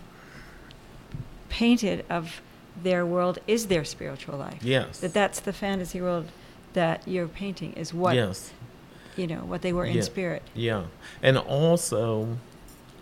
painted 1.48 2.04
of 2.08 2.40
their 2.82 3.04
world 3.04 3.38
is 3.46 3.66
their 3.66 3.84
spiritual 3.84 4.38
life. 4.38 4.62
Yes. 4.62 5.00
That 5.00 5.12
that's 5.12 5.40
the 5.40 5.52
fantasy 5.52 6.00
world 6.00 6.28
that 6.72 7.06
you're 7.06 7.28
painting 7.28 7.74
is 7.74 7.92
what 7.92 8.14
Yes. 8.14 8.52
you 9.16 9.26
know 9.26 9.40
what 9.44 9.62
they 9.62 9.72
were 9.72 9.84
in 9.84 10.00
spirit. 10.02 10.42
Yeah. 10.54 10.84
And 11.22 11.36
also, 11.36 12.38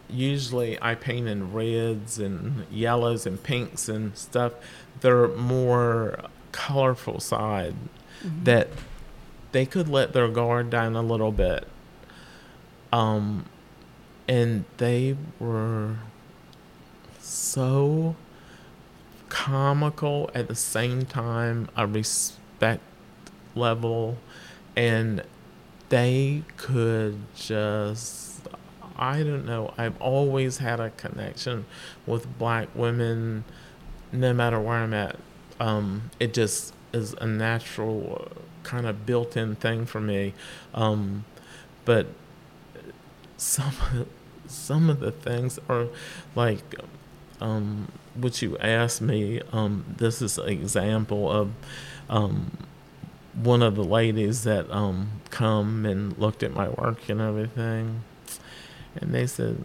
usually 0.08 0.76
I 0.82 0.96
paint 0.96 1.28
in 1.28 1.52
reds 1.52 2.18
and 2.18 2.66
yellows 2.70 3.26
and 3.26 3.40
pinks 3.42 3.88
and 3.88 4.16
stuff. 4.16 4.54
They're 5.00 5.28
more 5.28 6.18
colorful 6.52 7.20
side 7.20 7.74
Mhm. 8.24 8.44
that 8.44 8.68
they 9.52 9.66
could 9.66 9.88
let 9.88 10.12
their 10.12 10.28
guard 10.28 10.70
down 10.70 10.94
a 10.96 11.02
little 11.02 11.32
bit. 11.32 11.66
Um, 12.92 13.44
and 14.28 14.64
they 14.76 15.16
were 15.38 15.96
so 17.20 18.14
comical 19.28 20.30
at 20.34 20.48
the 20.48 20.54
same 20.54 21.04
time, 21.04 21.68
a 21.76 21.86
respect 21.86 22.82
level, 23.54 24.18
and 24.76 25.22
they 25.88 26.42
could 26.56 27.18
just, 27.34 28.40
I 28.96 29.22
don't 29.22 29.44
know, 29.46 29.72
I've 29.78 30.00
always 30.00 30.58
had 30.58 30.80
a 30.80 30.90
connection 30.90 31.64
with 32.06 32.38
black 32.38 32.68
women 32.74 33.44
no 34.12 34.32
matter 34.32 34.60
where 34.60 34.78
I'm 34.78 34.94
at. 34.94 35.16
Um, 35.60 36.10
it 36.18 36.34
just 36.34 36.74
is 36.92 37.14
a 37.20 37.26
natural 37.26 38.28
kind 38.62 38.86
of 38.86 39.06
built 39.06 39.36
in 39.36 39.54
thing 39.54 39.86
for 39.86 40.00
me. 40.00 40.34
Um, 40.74 41.24
but 41.84 42.06
some 43.36 43.74
some 44.46 44.90
of 44.90 45.00
the 45.00 45.12
things 45.12 45.58
are 45.68 45.86
like 46.34 46.74
um, 47.40 47.88
what 48.14 48.42
you 48.42 48.58
asked 48.58 49.00
me. 49.00 49.40
Um, 49.52 49.84
this 49.96 50.20
is 50.20 50.38
an 50.38 50.48
example 50.48 51.30
of 51.30 51.50
um, 52.08 52.50
one 53.34 53.62
of 53.62 53.76
the 53.76 53.84
ladies 53.84 54.44
that 54.44 54.70
um, 54.70 55.20
come 55.30 55.86
and 55.86 56.16
looked 56.18 56.42
at 56.42 56.52
my 56.52 56.68
work 56.68 57.08
and 57.08 57.20
everything, 57.20 58.02
and 58.96 59.14
they 59.14 59.26
said, 59.26 59.64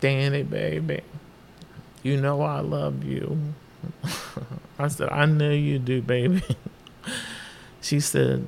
"Danny, 0.00 0.42
baby, 0.42 1.02
you 2.02 2.20
know 2.20 2.42
I 2.42 2.60
love 2.60 3.04
you." 3.04 3.54
I 4.78 4.88
said, 4.88 5.08
"I 5.10 5.26
know 5.26 5.50
you 5.50 5.78
do, 5.78 6.02
baby." 6.02 6.42
she 7.80 8.00
said, 8.00 8.46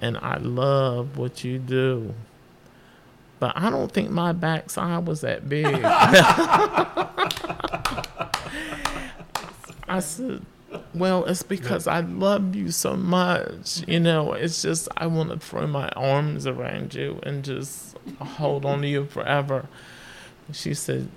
"And 0.00 0.18
I 0.18 0.36
love 0.38 1.16
what 1.16 1.44
you 1.44 1.58
do." 1.58 2.14
But 3.40 3.56
I 3.56 3.70
don't 3.70 3.90
think 3.90 4.10
my 4.10 4.32
backside 4.32 5.06
was 5.06 5.22
that 5.22 5.48
big. 5.48 5.64
I 9.88 9.98
said, 10.00 10.44
Well, 10.94 11.24
it's 11.24 11.42
because 11.42 11.86
I 11.86 12.00
love 12.00 12.54
you 12.54 12.70
so 12.70 12.96
much. 12.96 13.82
You 13.88 13.98
know, 13.98 14.34
it's 14.34 14.60
just, 14.60 14.88
I 14.96 15.06
want 15.06 15.30
to 15.30 15.38
throw 15.38 15.66
my 15.66 15.88
arms 15.96 16.46
around 16.46 16.94
you 16.94 17.18
and 17.22 17.42
just 17.42 17.96
hold 18.20 18.66
on 18.66 18.82
to 18.82 18.88
you 18.88 19.06
forever. 19.06 19.68
She 20.52 20.74
said, 20.74 21.08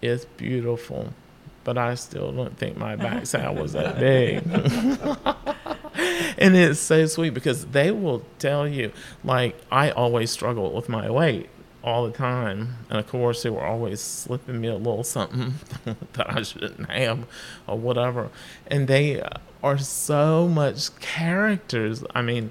It's 0.00 0.24
beautiful, 0.24 1.12
but 1.68 1.76
I 1.76 1.96
still 1.96 2.32
don't 2.32 2.56
think 2.56 2.78
my 2.78 2.96
backside 3.06 3.54
was 3.54 3.74
that 3.74 3.98
big. 3.98 4.42
and 6.38 6.56
it's 6.56 6.80
so 6.80 7.04
sweet 7.04 7.34
because 7.34 7.66
they 7.66 7.90
will 7.90 8.24
tell 8.38 8.66
you, 8.66 8.90
like, 9.22 9.54
I 9.70 9.90
always 9.90 10.30
struggle 10.30 10.72
with 10.72 10.88
my 10.88 11.10
weight 11.10 11.50
all 11.84 12.06
the 12.06 12.12
time. 12.14 12.76
And 12.88 12.98
of 12.98 13.06
course, 13.06 13.42
they 13.42 13.50
were 13.50 13.66
always 13.66 14.00
slipping 14.00 14.62
me 14.62 14.68
a 14.68 14.76
little 14.76 15.04
something 15.04 15.56
that 16.14 16.34
I 16.34 16.40
shouldn't 16.40 16.88
have 16.88 17.26
or 17.66 17.76
whatever. 17.76 18.30
And 18.68 18.88
they 18.88 19.22
are 19.62 19.76
so 19.76 20.48
much 20.48 20.98
characters. 21.00 22.02
I 22.14 22.22
mean, 22.22 22.50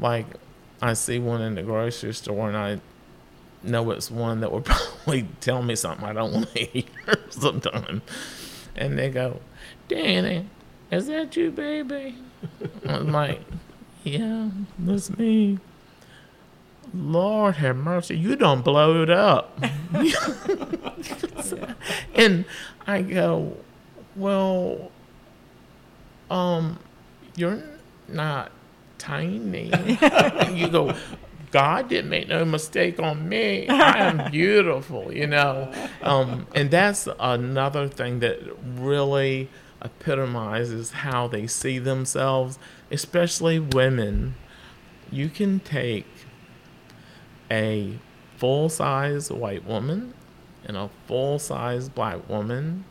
like, 0.00 0.24
I 0.80 0.94
see 0.94 1.18
one 1.18 1.42
in 1.42 1.54
the 1.54 1.62
grocery 1.62 2.14
store 2.14 2.48
and 2.48 2.56
I 2.56 2.80
know 3.62 3.90
it's 3.90 4.10
one 4.10 4.40
that 4.40 4.50
would 4.50 4.64
probably 4.64 5.28
tell 5.42 5.62
me 5.62 5.76
something 5.76 6.06
I 6.06 6.14
don't 6.14 6.32
want 6.32 6.50
to 6.54 6.64
hear 6.64 6.84
sometimes. 7.28 8.00
And 8.76 8.98
they 8.98 9.10
go, 9.10 9.40
Danny, 9.88 10.48
is 10.90 11.06
that 11.06 11.36
you, 11.36 11.50
baby? 11.50 12.16
I'm 12.86 13.12
like, 13.12 13.40
yeah, 14.02 14.50
that's 14.78 15.16
me. 15.16 15.58
Lord 16.92 17.56
have 17.56 17.76
mercy, 17.76 18.16
you 18.16 18.36
don't 18.36 18.62
blow 18.62 19.02
it 19.02 19.10
up. 19.10 19.60
and 22.14 22.44
I 22.86 23.02
go, 23.02 23.56
well, 24.14 24.92
um, 26.30 26.78
you're 27.34 27.62
not 28.08 28.52
tiny. 28.98 29.72
you 30.52 30.68
go, 30.68 30.94
God 31.54 31.88
didn't 31.88 32.10
make 32.10 32.26
no 32.26 32.44
mistake 32.44 32.98
on 32.98 33.28
me. 33.28 33.68
I 33.68 34.08
am 34.08 34.28
beautiful, 34.32 35.14
you 35.14 35.28
know. 35.28 35.72
Um, 36.02 36.48
and 36.52 36.68
that's 36.68 37.06
another 37.20 37.86
thing 37.86 38.18
that 38.18 38.40
really 38.76 39.48
epitomizes 39.80 40.90
how 40.90 41.28
they 41.28 41.46
see 41.46 41.78
themselves, 41.78 42.58
especially 42.90 43.60
women. 43.60 44.34
You 45.12 45.28
can 45.28 45.60
take 45.60 46.08
a 47.48 48.00
full 48.36 48.68
size 48.68 49.30
white 49.30 49.64
woman 49.64 50.12
and 50.64 50.76
a 50.76 50.90
full 51.06 51.38
size 51.38 51.88
black 51.88 52.28
woman 52.28 52.84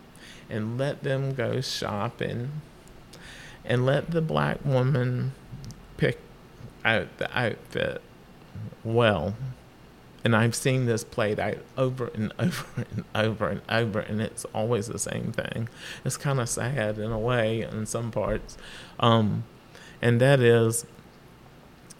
and 0.49 0.77
let 0.77 1.03
them 1.03 1.33
go 1.33 1.59
shopping 1.59 2.61
and 3.65 3.85
let 3.85 4.11
the 4.11 4.21
black 4.21 4.63
woman 4.63 5.33
pick 5.97 6.17
out 6.85 7.17
the 7.17 7.37
outfit 7.37 8.01
well. 8.83 9.35
And 10.25 10.35
I've 10.35 10.55
seen 10.55 10.85
this 10.85 11.03
played 11.03 11.39
out 11.39 11.57
over 11.77 12.07
and 12.13 12.31
over 12.39 12.65
and 12.75 13.03
over 13.13 13.47
and 13.49 13.61
over, 13.69 13.99
and 13.99 14.21
it's 14.21 14.45
always 14.53 14.87
the 14.87 14.99
same 14.99 15.31
thing. 15.31 15.67
It's 16.05 16.17
kind 16.17 16.39
of 16.39 16.47
sad 16.47 16.97
in 16.97 17.11
a 17.11 17.19
way 17.19 17.61
in 17.61 17.85
some 17.85 18.11
parts. 18.11 18.57
Um, 18.99 19.43
and 20.01 20.19
that 20.21 20.39
is 20.39 20.85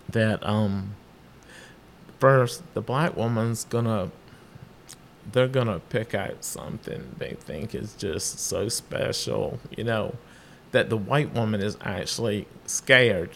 that 0.10 0.46
um, 0.46 0.96
first, 2.20 2.64
the 2.74 2.82
black 2.82 3.16
woman's 3.18 3.66
gonna 3.66 4.12
they're 5.32 5.48
gonna 5.48 5.80
pick 5.80 6.14
out 6.14 6.44
something 6.44 7.16
they 7.18 7.32
think 7.32 7.74
is 7.74 7.94
just 7.94 8.40
so 8.40 8.70
special, 8.70 9.60
you 9.76 9.84
know, 9.84 10.16
that 10.72 10.90
the 10.90 10.98
white 10.98 11.34
woman 11.34 11.62
is 11.62 11.78
actually 11.82 12.48
scared 12.66 13.32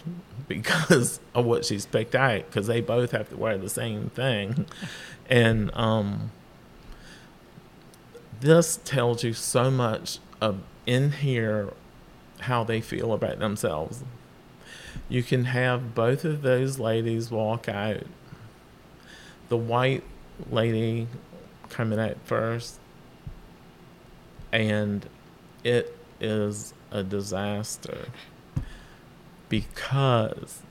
because 0.48 1.20
of 1.36 1.46
what 1.46 1.66
she's 1.66 1.86
picked 1.86 2.16
out 2.16 2.46
because 2.48 2.68
they 2.68 2.82
both 2.82 3.12
have 3.12 3.30
to 3.30 3.38
wear 3.38 3.58
the 3.58 3.70
same 3.70 4.10
thing, 4.10 4.66
and 5.30 5.72
um, 5.76 6.32
this 8.40 8.80
tells 8.84 9.24
you 9.24 9.34
so 9.34 9.70
much 9.72 10.20
of 10.42 10.60
in 10.86 11.12
here 11.12 11.74
how 12.42 12.64
they 12.64 12.82
feel 12.82 13.14
about 13.14 13.40
themselves. 13.40 14.04
You 15.10 15.24
can 15.24 15.46
have 15.46 15.96
both 15.96 16.26
of 16.26 16.42
those 16.42 16.80
ladies 16.80 17.32
walk 17.32 17.70
out. 17.70 18.04
The 19.50 19.58
white 19.58 20.04
lady 20.50 21.08
coming 21.70 22.00
out 22.00 22.18
first, 22.26 22.80
and 24.52 25.08
it 25.64 25.98
is 26.20 26.74
a 26.92 27.04
disaster 27.04 28.08
because 29.50 30.62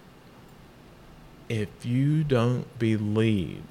if 1.49 1.85
you 1.85 2.25
don't 2.25 2.79
believe 2.79 3.63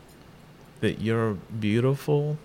that 0.82 1.02
you're 1.02 1.34
beautiful, 1.34 2.38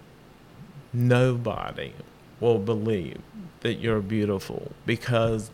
nobody 0.93 1.93
will 2.41 2.59
believe 2.59 3.21
that 3.61 3.75
you're 3.75 4.01
beautiful 4.01 4.73
because 4.87 5.51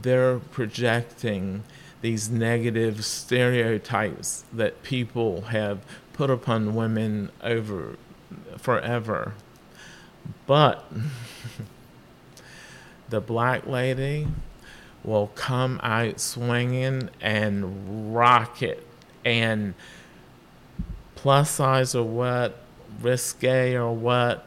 they're 0.00 0.38
projecting 0.38 1.62
these 2.00 2.30
negative 2.30 3.04
stereotypes 3.04 4.44
that 4.52 4.82
people 4.82 5.42
have 5.42 5.80
put 6.12 6.30
upon 6.30 6.74
women 6.74 7.30
over 7.42 7.96
forever. 8.58 9.34
But 10.46 10.84
the 13.08 13.20
black 13.20 13.66
lady 13.66 14.26
will 15.04 15.28
come 15.34 15.80
out 15.82 16.20
swinging 16.20 17.10
and 17.20 18.14
rock 18.14 18.62
it. 18.62 18.86
And 19.24 19.74
plus 21.14 21.50
size 21.50 21.94
or 21.94 22.04
what, 22.06 22.58
risque 23.00 23.74
or 23.74 23.92
what, 23.94 24.44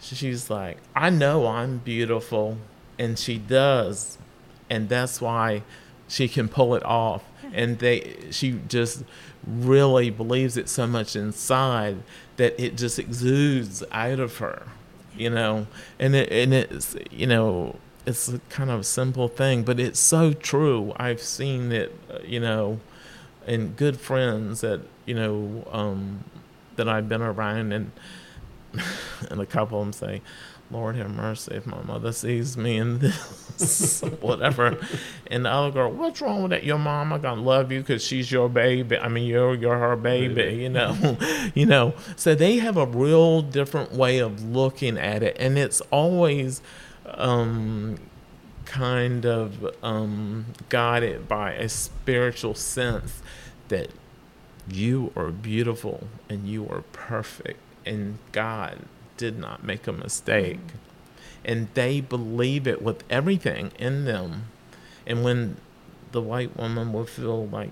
she's 0.00 0.50
like, 0.50 0.78
I 0.94 1.10
know 1.10 1.46
I'm 1.46 1.78
beautiful. 1.78 2.58
And 2.98 3.18
she 3.18 3.38
does. 3.38 4.18
and 4.70 4.88
that's 4.88 5.20
why 5.20 5.62
she 6.06 6.28
can 6.28 6.48
pull 6.48 6.74
it 6.74 6.84
off. 6.84 7.22
And 7.52 7.78
they, 7.78 8.16
she 8.30 8.60
just 8.68 9.04
really 9.46 10.10
believes 10.10 10.56
it 10.56 10.68
so 10.68 10.86
much 10.86 11.16
inside 11.16 12.02
that 12.36 12.58
it 12.62 12.76
just 12.76 12.98
exudes 12.98 13.82
out 13.90 14.20
of 14.20 14.38
her, 14.38 14.66
you 15.16 15.30
know. 15.30 15.66
And 15.98 16.14
it, 16.14 16.30
and 16.30 16.52
it's, 16.52 16.96
you 17.10 17.26
know, 17.26 17.76
it's 18.08 18.28
a 18.28 18.38
kind 18.48 18.70
of 18.70 18.80
a 18.80 18.84
simple 18.84 19.28
thing, 19.28 19.62
but 19.62 19.78
it's 19.78 20.00
so 20.00 20.32
true. 20.32 20.94
I've 20.96 21.20
seen 21.20 21.70
it, 21.72 21.94
uh, 22.10 22.18
you 22.24 22.40
know, 22.40 22.80
in 23.46 23.72
good 23.72 24.00
friends 24.00 24.62
that 24.62 24.80
you 25.04 25.14
know 25.14 25.66
um, 25.70 26.24
that 26.76 26.88
I've 26.88 27.08
been 27.08 27.22
around, 27.22 27.72
and 27.72 27.92
and 29.30 29.40
a 29.40 29.46
couple 29.46 29.78
of 29.80 29.86
them 29.86 29.92
say, 29.92 30.22
"Lord 30.70 30.96
have 30.96 31.10
mercy 31.10 31.54
if 31.54 31.66
my 31.66 31.82
mother 31.82 32.12
sees 32.12 32.56
me 32.56 32.78
in 32.78 33.00
this, 33.00 34.00
whatever." 34.20 34.78
and 35.26 35.44
the 35.44 35.50
other 35.50 35.70
girl, 35.70 35.92
"What's 35.92 36.22
wrong 36.22 36.42
with 36.42 36.50
that? 36.52 36.64
Your 36.64 36.78
mama 36.78 37.18
gonna 37.18 37.42
love 37.42 37.70
you 37.70 37.80
because 37.80 38.02
she's 38.02 38.32
your 38.32 38.48
baby. 38.48 38.96
I 38.96 39.08
mean, 39.08 39.26
you're 39.26 39.54
you're 39.54 39.78
her 39.78 39.96
baby, 39.96 40.62
you 40.62 40.70
know, 40.70 41.18
you 41.54 41.66
know." 41.66 41.92
So 42.16 42.34
they 42.34 42.56
have 42.56 42.78
a 42.78 42.86
real 42.86 43.42
different 43.42 43.92
way 43.92 44.18
of 44.18 44.42
looking 44.42 44.96
at 44.96 45.22
it, 45.22 45.36
and 45.38 45.58
it's 45.58 45.82
always. 45.90 46.62
Um, 47.14 47.98
kind 48.68 49.24
of 49.24 49.74
um, 49.82 50.44
guided 50.68 51.26
by 51.26 51.52
a 51.52 51.68
spiritual 51.68 52.54
sense 52.54 53.22
that 53.68 53.88
you 54.70 55.10
are 55.16 55.30
beautiful 55.30 56.06
and 56.28 56.46
you 56.46 56.68
are 56.68 56.82
perfect 56.92 57.58
and 57.86 58.18
God 58.32 58.80
did 59.16 59.38
not 59.38 59.64
make 59.64 59.86
a 59.86 59.92
mistake. 59.92 60.60
And 61.44 61.68
they 61.72 62.02
believe 62.02 62.66
it 62.66 62.82
with 62.82 63.02
everything 63.08 63.72
in 63.78 64.04
them. 64.04 64.44
And 65.06 65.24
when 65.24 65.56
the 66.12 66.20
white 66.20 66.54
woman 66.56 66.92
will 66.92 67.06
feel 67.06 67.46
like 67.46 67.70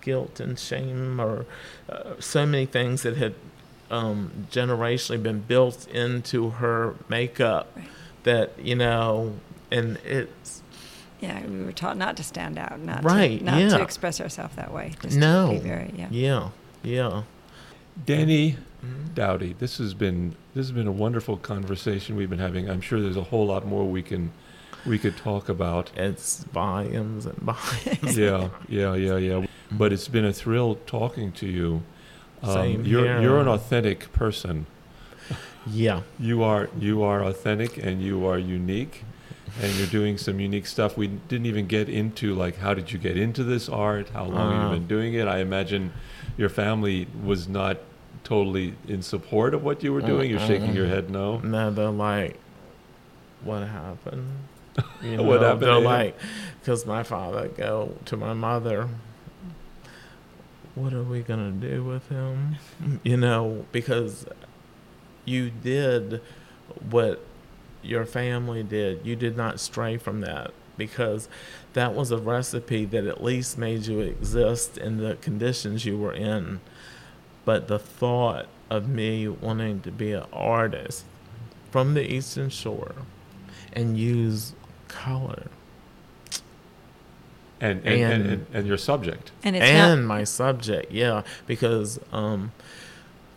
guilt 0.00 0.40
and 0.40 0.58
shame 0.58 1.20
or 1.20 1.44
uh, 1.90 2.14
so 2.18 2.46
many 2.46 2.64
things 2.64 3.02
that 3.02 3.18
had 3.18 3.34
um, 3.90 4.46
generationally 4.50 5.22
been 5.22 5.40
built 5.40 5.86
into 5.88 6.50
her 6.50 6.94
makeup 7.08 7.70
right. 7.76 7.84
That, 8.24 8.52
you 8.58 8.74
know, 8.74 9.34
and 9.70 9.96
it's 10.04 10.62
yeah, 11.20 11.46
we 11.46 11.64
were 11.64 11.72
taught 11.72 11.96
not 11.96 12.16
to 12.16 12.22
stand 12.22 12.58
out, 12.58 12.80
not 12.80 13.04
right, 13.04 13.38
to, 13.38 13.44
not 13.44 13.60
yeah. 13.60 13.68
to 13.68 13.82
express 13.82 14.20
ourselves 14.20 14.56
that 14.56 14.72
way. 14.72 14.94
Just 15.02 15.18
no, 15.18 15.48
to 15.48 15.52
be 15.52 15.58
very, 15.58 15.92
yeah, 15.96 16.08
yeah, 16.10 16.50
yeah. 16.82 17.22
Danny 18.06 18.56
mm-hmm. 18.82 19.14
Doughty, 19.14 19.52
this 19.58 19.78
has 19.78 19.92
been 19.92 20.34
this 20.54 20.66
has 20.66 20.72
been 20.72 20.86
a 20.86 20.92
wonderful 20.92 21.36
conversation 21.36 22.16
we've 22.16 22.30
been 22.30 22.38
having. 22.38 22.70
I'm 22.70 22.80
sure 22.80 23.00
there's 23.00 23.18
a 23.18 23.24
whole 23.24 23.46
lot 23.46 23.66
more 23.66 23.84
we 23.84 24.02
can 24.02 24.32
we 24.86 24.98
could 24.98 25.16
talk 25.16 25.48
about. 25.48 25.90
It's 25.94 26.44
volumes 26.44 27.26
and 27.26 27.36
volumes. 27.38 28.16
yeah, 28.16 28.48
yeah, 28.68 28.94
yeah, 28.94 29.16
yeah. 29.16 29.46
But 29.70 29.92
it's 29.92 30.08
been 30.08 30.24
a 30.24 30.32
thrill 30.32 30.76
talking 30.86 31.32
to 31.32 31.46
you. 31.46 31.82
Um, 32.42 32.54
Same 32.54 32.84
you're 32.86 33.04
here. 33.04 33.20
you're 33.20 33.40
an 33.40 33.48
authentic 33.48 34.10
person. 34.12 34.66
Yeah. 35.66 36.02
You 36.18 36.42
are 36.42 36.68
you 36.78 37.02
are 37.02 37.22
authentic 37.22 37.76
and 37.76 38.02
you 38.02 38.26
are 38.26 38.38
unique 38.38 39.04
and 39.60 39.74
you're 39.74 39.86
doing 39.88 40.16
some 40.16 40.40
unique 40.40 40.66
stuff. 40.66 40.96
We 40.96 41.08
didn't 41.08 41.46
even 41.46 41.66
get 41.66 41.88
into 41.88 42.34
like 42.34 42.58
how 42.58 42.74
did 42.74 42.92
you 42.92 42.98
get 42.98 43.16
into 43.16 43.44
this 43.44 43.68
art? 43.68 44.10
How 44.10 44.24
long 44.24 44.52
uh, 44.52 44.60
have 44.62 44.72
you 44.72 44.78
been 44.78 44.88
doing 44.88 45.14
it? 45.14 45.26
I 45.28 45.38
imagine 45.38 45.92
your 46.36 46.48
family 46.48 47.06
was 47.22 47.48
not 47.48 47.78
totally 48.24 48.74
in 48.86 49.02
support 49.02 49.54
of 49.54 49.62
what 49.62 49.82
you 49.82 49.92
were 49.92 50.00
doing. 50.00 50.30
You're 50.30 50.40
shaking 50.40 50.74
your 50.74 50.86
head 50.86 51.10
no. 51.10 51.38
No, 51.38 51.70
they're 51.70 51.90
like, 51.90 52.38
what 53.42 53.66
happened? 53.66 54.30
You 55.02 55.16
know, 55.16 55.24
what 55.24 55.42
happened? 55.42 55.62
They're 55.62 55.80
like, 55.80 56.16
because 56.60 56.86
my 56.86 57.02
father 57.02 57.48
go 57.48 57.96
to 58.06 58.16
my 58.16 58.32
mother. 58.32 58.88
What 60.74 60.94
are 60.94 61.02
we 61.02 61.20
gonna 61.20 61.50
do 61.50 61.82
with 61.82 62.08
him? 62.08 62.56
You 63.02 63.16
know, 63.16 63.66
because 63.72 64.24
you 65.24 65.50
did 65.50 66.20
what 66.88 67.24
your 67.82 68.04
family 68.04 68.62
did. 68.62 69.04
You 69.04 69.16
did 69.16 69.36
not 69.36 69.60
stray 69.60 69.96
from 69.96 70.20
that 70.20 70.52
because 70.76 71.28
that 71.74 71.94
was 71.94 72.10
a 72.10 72.18
recipe 72.18 72.84
that 72.86 73.06
at 73.06 73.22
least 73.22 73.58
made 73.58 73.86
you 73.86 74.00
exist 74.00 74.78
in 74.78 74.96
the 74.96 75.16
conditions 75.16 75.84
you 75.84 75.98
were 75.98 76.12
in. 76.12 76.60
But 77.44 77.68
the 77.68 77.78
thought 77.78 78.46
of 78.68 78.88
me 78.88 79.28
wanting 79.28 79.80
to 79.82 79.90
be 79.90 80.12
an 80.12 80.24
artist 80.32 81.04
from 81.70 81.94
the 81.94 82.12
Eastern 82.12 82.50
Shore 82.50 82.94
and 83.72 83.98
use 83.98 84.54
color. 84.88 85.46
And 87.60 87.84
and, 87.84 88.12
and, 88.12 88.26
and, 88.26 88.46
and 88.54 88.66
your 88.66 88.78
subject. 88.78 89.32
And, 89.44 89.54
and 89.54 90.08
my 90.08 90.24
subject, 90.24 90.92
yeah. 90.92 91.22
Because 91.46 92.00
um, 92.10 92.52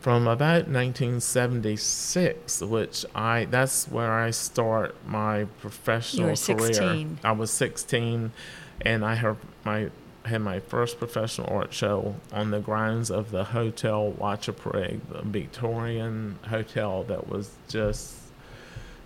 from 0.04 0.28
about 0.28 0.68
1976, 0.68 2.62
which 2.62 3.06
I 3.16 3.46
that's 3.46 3.88
where 3.88 4.12
I 4.12 4.32
start 4.32 4.96
my 5.08 5.46
professional 5.62 6.36
career. 6.36 6.74
16. 6.74 7.20
I 7.24 7.32
was 7.32 7.52
16, 7.52 8.34
and 8.82 9.06
I 9.06 9.16
had 9.16 9.38
my 9.64 9.92
had 10.26 10.42
my 10.42 10.60
first 10.60 11.00
professional 11.00 11.48
art 11.50 11.74
show 11.74 12.18
on 12.34 12.52
the 12.52 12.60
grounds 12.60 13.10
of 13.10 13.32
the 13.32 13.46
Hotel 13.46 14.12
Wachapreague, 14.12 15.00
the 15.10 15.22
Victorian 15.22 16.38
hotel 16.50 17.04
that 17.04 17.30
was 17.30 17.52
just 17.70 18.18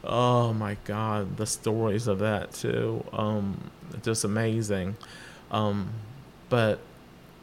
oh 0.03 0.51
my 0.51 0.77
god, 0.85 1.37
the 1.37 1.45
stories 1.45 2.07
of 2.07 2.17
that 2.19 2.53
too, 2.53 3.03
um, 3.13 3.69
just 4.01 4.23
amazing. 4.23 4.97
Um, 5.51 5.89
but 6.49 6.79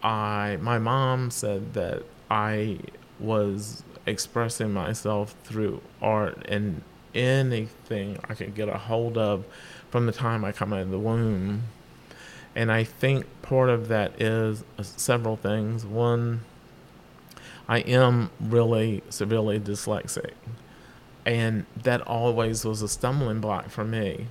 I 0.02 0.58
my 0.60 0.80
mom 0.80 1.30
said 1.30 1.74
that 1.74 2.02
I 2.28 2.80
was 3.18 3.82
expressing 4.06 4.72
myself 4.72 5.34
through 5.44 5.80
art 6.02 6.44
and 6.48 6.82
anything 7.14 8.18
I 8.28 8.34
could 8.34 8.54
get 8.54 8.68
a 8.68 8.76
hold 8.76 9.16
of 9.16 9.44
from 9.90 10.06
the 10.06 10.12
time 10.12 10.44
I 10.44 10.52
come 10.52 10.72
out 10.72 10.80
of 10.80 10.90
the 10.90 10.98
womb. 10.98 11.64
And 12.56 12.70
I 12.70 12.84
think 12.84 13.26
part 13.42 13.68
of 13.68 13.88
that 13.88 14.20
is 14.20 14.64
uh, 14.78 14.82
several 14.82 15.36
things. 15.36 15.84
One, 15.84 16.40
I 17.68 17.78
am 17.78 18.30
really 18.40 19.02
severely 19.08 19.58
dyslexic, 19.58 20.32
and 21.26 21.66
that 21.82 22.00
always 22.02 22.64
was 22.64 22.82
a 22.82 22.88
stumbling 22.88 23.40
block 23.40 23.70
for 23.70 23.84
me. 23.84 24.28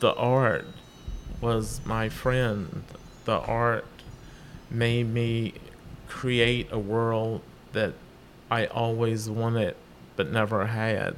The 0.00 0.14
art 0.14 0.66
was 1.40 1.80
my 1.84 2.08
friend. 2.08 2.84
The 3.24 3.38
art 3.38 3.86
made 4.70 5.08
me 5.08 5.54
create 6.14 6.68
a 6.70 6.78
world 6.78 7.40
that 7.72 7.92
I 8.48 8.66
always 8.66 9.28
wanted 9.28 9.74
but 10.14 10.30
never 10.30 10.66
had. 10.66 11.16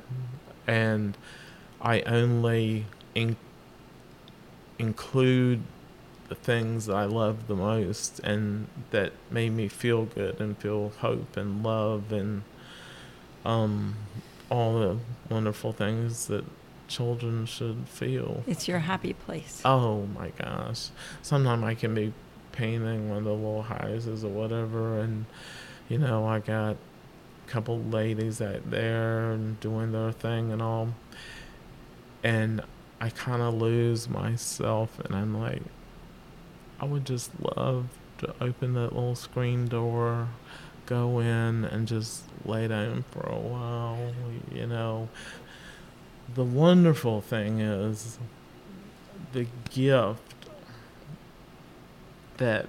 And 0.66 1.16
I 1.82 2.00
only 2.00 2.86
in- 3.14 3.36
include 4.78 5.60
the 6.28 6.34
things 6.34 6.86
that 6.86 6.96
I 6.96 7.04
love 7.04 7.46
the 7.46 7.54
most 7.54 8.20
and 8.20 8.68
that 8.90 9.12
made 9.30 9.52
me 9.52 9.68
feel 9.68 10.06
good 10.06 10.40
and 10.40 10.56
feel 10.56 10.92
hope 10.98 11.36
and 11.36 11.62
love 11.62 12.10
and 12.10 12.42
um, 13.44 13.96
all 14.50 14.80
the 14.80 14.96
wonderful 15.28 15.72
things 15.72 16.26
that 16.28 16.44
children 16.88 17.44
should 17.44 17.86
feel. 17.86 18.42
It's 18.46 18.66
your 18.66 18.78
happy 18.78 19.12
place. 19.12 19.60
Oh 19.62 20.06
my 20.18 20.30
gosh. 20.30 20.88
Sometimes 21.20 21.62
I 21.64 21.74
can 21.74 21.94
be 21.94 22.14
painting 22.56 23.08
one 23.08 23.18
of 23.18 23.24
the 23.24 23.32
little 23.32 23.62
houses 23.62 24.24
or 24.24 24.30
whatever, 24.30 25.00
and 25.00 25.26
you 25.88 25.98
know 25.98 26.26
I 26.26 26.40
got 26.40 26.76
a 26.76 27.50
couple 27.50 27.78
ladies 27.78 28.40
out 28.40 28.70
there 28.70 29.30
and 29.30 29.60
doing 29.60 29.92
their 29.92 30.12
thing 30.12 30.52
and 30.52 30.62
all, 30.62 30.88
and 32.24 32.62
I 33.00 33.10
kind 33.10 33.42
of 33.42 33.54
lose 33.54 34.08
myself, 34.08 34.98
and 35.00 35.14
I'm 35.14 35.38
like, 35.38 35.62
I 36.80 36.86
would 36.86 37.04
just 37.04 37.30
love 37.56 37.88
to 38.18 38.34
open 38.40 38.72
that 38.74 38.94
little 38.94 39.14
screen 39.14 39.66
door, 39.66 40.28
go 40.86 41.20
in, 41.20 41.64
and 41.64 41.86
just 41.86 42.22
lay 42.44 42.68
down 42.68 43.04
for 43.10 43.26
a 43.26 43.38
while, 43.38 44.12
you 44.50 44.66
know. 44.66 45.08
The 46.34 46.44
wonderful 46.44 47.20
thing 47.20 47.60
is 47.60 48.18
the 49.32 49.46
gift 49.70 50.25
that 52.38 52.66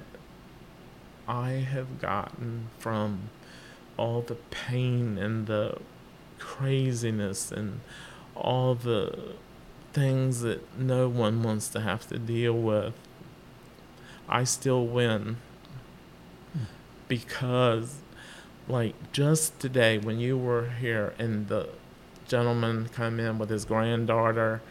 I 1.28 1.50
have 1.52 2.00
gotten 2.00 2.70
from 2.78 3.30
all 3.98 4.22
the 4.22 4.36
pain 4.36 5.18
and 5.18 5.48
the 5.48 5.78
craziness 6.40 7.52
and 7.52 7.82
all 8.36 8.76
the 8.76 9.34
things 9.94 10.42
that 10.42 10.78
no 10.78 11.10
one 11.10 11.42
wants 11.42 11.68
to 11.70 11.82
have 11.82 12.08
to 12.08 12.20
deal 12.20 12.54
with, 12.54 12.94
I 14.30 14.44
still 14.44 14.86
win. 14.86 15.38
Because, 17.08 17.96
like, 18.68 18.96
just 19.12 19.60
today 19.60 19.98
when 19.98 20.20
you 20.20 20.38
were 20.38 20.70
here 20.70 21.14
and 21.18 21.48
the 21.48 21.70
gentleman 22.28 22.90
come 22.90 23.20
in 23.20 23.38
with 23.40 23.50
his 23.50 23.66
granddaughter, 23.66 24.62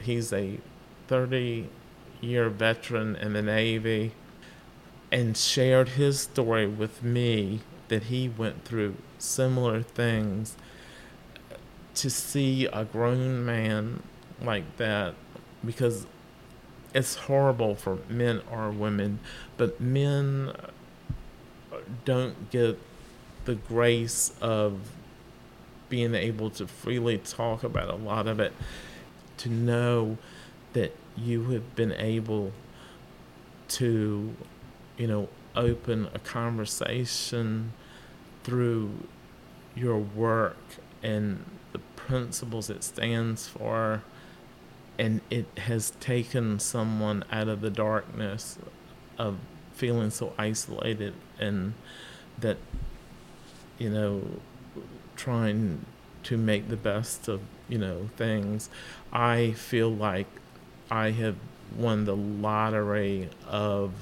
he's 0.00 0.32
a 0.32 0.58
30 1.06 1.68
year 2.20 2.48
veteran 2.48 3.16
in 3.16 3.32
the 3.32 3.42
Navy 3.42 4.12
and 5.10 5.36
shared 5.36 5.90
his 5.90 6.20
story 6.20 6.66
with 6.66 7.02
me 7.02 7.60
that 7.88 8.04
he 8.04 8.28
went 8.28 8.64
through 8.64 8.96
similar 9.18 9.82
things. 9.82 10.56
To 11.94 12.10
see 12.10 12.66
a 12.66 12.84
grown 12.84 13.44
man 13.44 14.04
like 14.40 14.76
that, 14.76 15.14
because 15.64 16.06
it's 16.94 17.16
horrible 17.16 17.74
for 17.74 17.98
men 18.08 18.40
or 18.52 18.70
women, 18.70 19.18
but 19.56 19.80
men 19.80 20.52
don't 22.04 22.50
get 22.50 22.78
the 23.46 23.56
grace 23.56 24.32
of 24.40 24.92
being 25.88 26.14
able 26.14 26.50
to 26.50 26.66
freely 26.66 27.18
talk 27.18 27.64
about 27.64 27.88
a 27.88 27.96
lot 27.96 28.28
of 28.28 28.38
it, 28.38 28.52
to 29.38 29.48
know 29.48 30.18
that 30.74 30.94
you 31.18 31.50
have 31.50 31.74
been 31.74 31.92
able 31.92 32.52
to, 33.68 34.34
you 34.96 35.06
know, 35.06 35.28
open 35.54 36.08
a 36.14 36.18
conversation 36.18 37.72
through 38.44 38.90
your 39.74 39.98
work 39.98 40.56
and 41.02 41.44
the 41.72 41.78
principles 41.96 42.70
it 42.70 42.82
stands 42.82 43.48
for 43.48 44.02
and 44.98 45.20
it 45.30 45.46
has 45.58 45.90
taken 46.00 46.58
someone 46.58 47.24
out 47.30 47.48
of 47.48 47.60
the 47.60 47.70
darkness 47.70 48.58
of 49.16 49.36
feeling 49.74 50.10
so 50.10 50.32
isolated 50.38 51.14
and 51.38 51.72
that 52.38 52.56
you 53.78 53.88
know 53.88 54.22
trying 55.14 55.84
to 56.22 56.36
make 56.36 56.68
the 56.68 56.76
best 56.76 57.28
of 57.28 57.40
you 57.68 57.78
know 57.78 58.08
things. 58.16 58.68
I 59.12 59.52
feel 59.52 59.90
like 59.90 60.26
i 60.90 61.10
have 61.10 61.36
won 61.76 62.04
the 62.04 62.16
lottery 62.16 63.28
of 63.46 63.92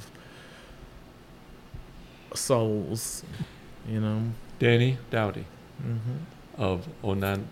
souls 2.34 3.24
you 3.88 4.00
know 4.00 4.22
Danny 4.58 4.98
Doughty 5.10 5.44
hmm 5.80 5.98
of 6.58 6.88
Onan. 7.04 7.46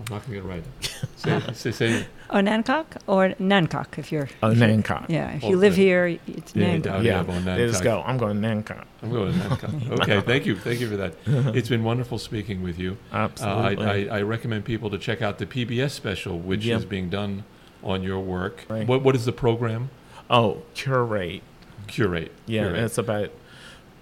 I'm 0.00 0.04
not 0.10 0.26
going 0.26 0.28
to 0.28 0.30
get 0.32 0.44
it 0.44 0.48
right. 0.48 0.64
Say, 1.54 1.70
say, 1.70 1.70
say 1.70 2.06
Oh, 2.30 2.38
or 2.38 3.28
Nancock 3.38 3.96
if 3.98 4.10
you're. 4.10 4.28
oh 4.42 4.48
Nancock 4.52 5.08
Yeah, 5.08 5.30
if 5.36 5.44
Oh, 5.44 5.50
you 5.50 5.56
live 5.56 5.76
here, 5.76 6.18
it's 6.26 6.52
Danny 6.52 6.80
Nancock. 6.80 6.82
Doughty 6.82 7.06
yeah 7.06 7.20
of 7.20 7.28
Onan. 7.30 7.44
there 7.44 7.68
just 7.68 7.84
go 7.84 8.02
i'm 8.04 8.16
going 8.18 8.40
Nancock 8.40 8.86
I'm 9.02 9.10
going 9.10 9.32
to 9.32 9.38
Nancock. 9.38 9.90
Okay, 10.00 10.20
thank 10.22 10.46
you. 10.46 10.56
Thank 10.56 10.80
you 10.80 10.88
for 10.88 10.96
that. 10.96 11.14
It's 11.56 11.68
been 11.68 11.84
wonderful 11.84 12.18
speaking 12.18 12.62
with 12.62 12.78
you. 12.78 12.96
Uh, 13.12 13.16
absolutely 13.16 13.84
I, 13.86 14.16
I, 14.16 14.18
I 14.18 14.22
recommend 14.22 14.64
people 14.64 14.90
to 14.90 14.98
check 14.98 15.22
out 15.22 15.38
the 15.38 15.46
PBS 15.46 15.90
special, 15.92 16.38
which 16.38 16.64
Yep. 16.64 16.78
is 16.78 16.84
being 16.86 17.08
done 17.08 17.44
on 17.82 18.02
your 18.02 18.20
work. 18.20 18.64
Right. 18.68 18.86
What, 18.86 19.02
what 19.02 19.14
is 19.14 19.24
the 19.24 19.32
program? 19.32 19.90
oh 20.28 20.62
curate 20.74 21.42
Curate. 21.86 22.30
Yeah, 22.46 22.68
Curate. 22.68 22.84
it's 22.84 22.98
about 22.98 23.30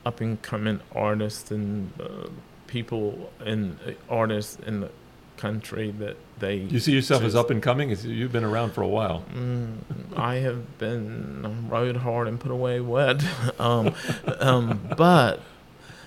up 0.05 0.20
and 0.20 0.41
coming 0.43 0.81
artists 0.95 1.51
and 1.51 1.93
uh, 2.01 2.29
people 2.66 3.31
and 3.41 3.79
uh, 3.87 3.93
artists 4.09 4.59
in 4.66 4.81
the 4.81 4.91
country 5.37 5.91
that 5.93 6.16
they. 6.39 6.57
you 6.57 6.81
see 6.81 6.93
yourself 6.93 7.22
as 7.22 7.35
up 7.35 7.51
and 7.51 7.62
coming? 7.62 7.91
You've 7.91 8.33
been 8.33 8.45
around 8.45 8.72
for 8.72 8.83
a 8.83 8.89
while. 8.89 9.24
Mm, 9.35 9.79
I 10.16 10.37
have 10.37 10.79
been 10.79 11.68
rode 11.68 11.99
hard 11.99 12.29
and 12.29 12.39
put 12.39 12.51
away 12.51 12.81
wet, 12.81 13.22
um, 13.59 13.95
um, 14.39 14.89
but 14.97 15.41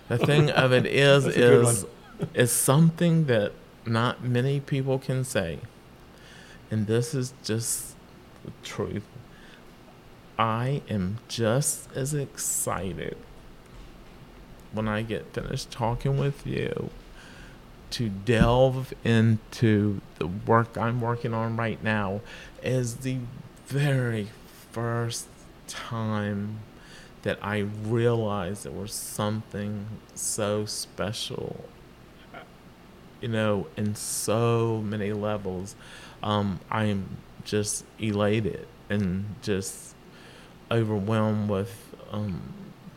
the 0.07 0.17
thing 0.17 0.49
of 0.51 0.71
it 0.71 0.85
is, 0.85 1.23
That's 1.25 1.35
a 1.35 1.39
good 1.39 1.65
is 1.65 1.85
is 2.33 2.51
something 2.51 3.25
that 3.25 3.53
not 3.85 4.23
many 4.23 4.59
people 4.59 4.99
can 4.99 5.23
say, 5.23 5.59
and 6.71 6.87
this 6.87 7.13
is 7.13 7.33
just 7.43 7.95
the 8.43 8.51
truth. 8.63 9.03
I 10.39 10.81
am 10.89 11.19
just 11.27 11.91
as 11.95 12.15
excited 12.15 13.17
when 14.71 14.87
I 14.87 15.03
get 15.03 15.33
finished 15.33 15.69
talking 15.69 16.17
with 16.17 16.47
you 16.47 16.89
to 17.91 18.09
delve 18.09 18.93
into 19.03 19.99
the 20.17 20.27
work 20.27 20.77
I'm 20.77 21.01
working 21.01 21.33
on 21.33 21.57
right 21.57 21.83
now 21.83 22.21
as 22.63 22.97
the 22.97 23.17
very 23.67 24.29
first 24.71 25.27
time 25.67 26.59
that 27.23 27.37
I 27.41 27.59
realized 27.59 28.63
there 28.63 28.71
was 28.71 28.93
something 28.93 29.85
so 30.15 30.65
special, 30.65 31.65
you 33.21 33.27
know, 33.27 33.67
in 33.77 33.93
so 33.95 34.81
many 34.83 35.13
levels. 35.13 35.75
Um, 36.23 36.59
I 36.69 36.85
am 36.85 37.17
just 37.43 37.85
elated 37.99 38.67
and 38.89 39.35
just 39.41 39.95
overwhelmed 40.69 41.49
with 41.49 41.95
um, 42.11 42.41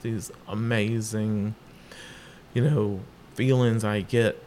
these 0.02 0.30
amazing, 0.48 1.54
you 2.52 2.62
know, 2.62 3.00
feelings 3.34 3.84
I 3.84 4.00
get 4.02 4.40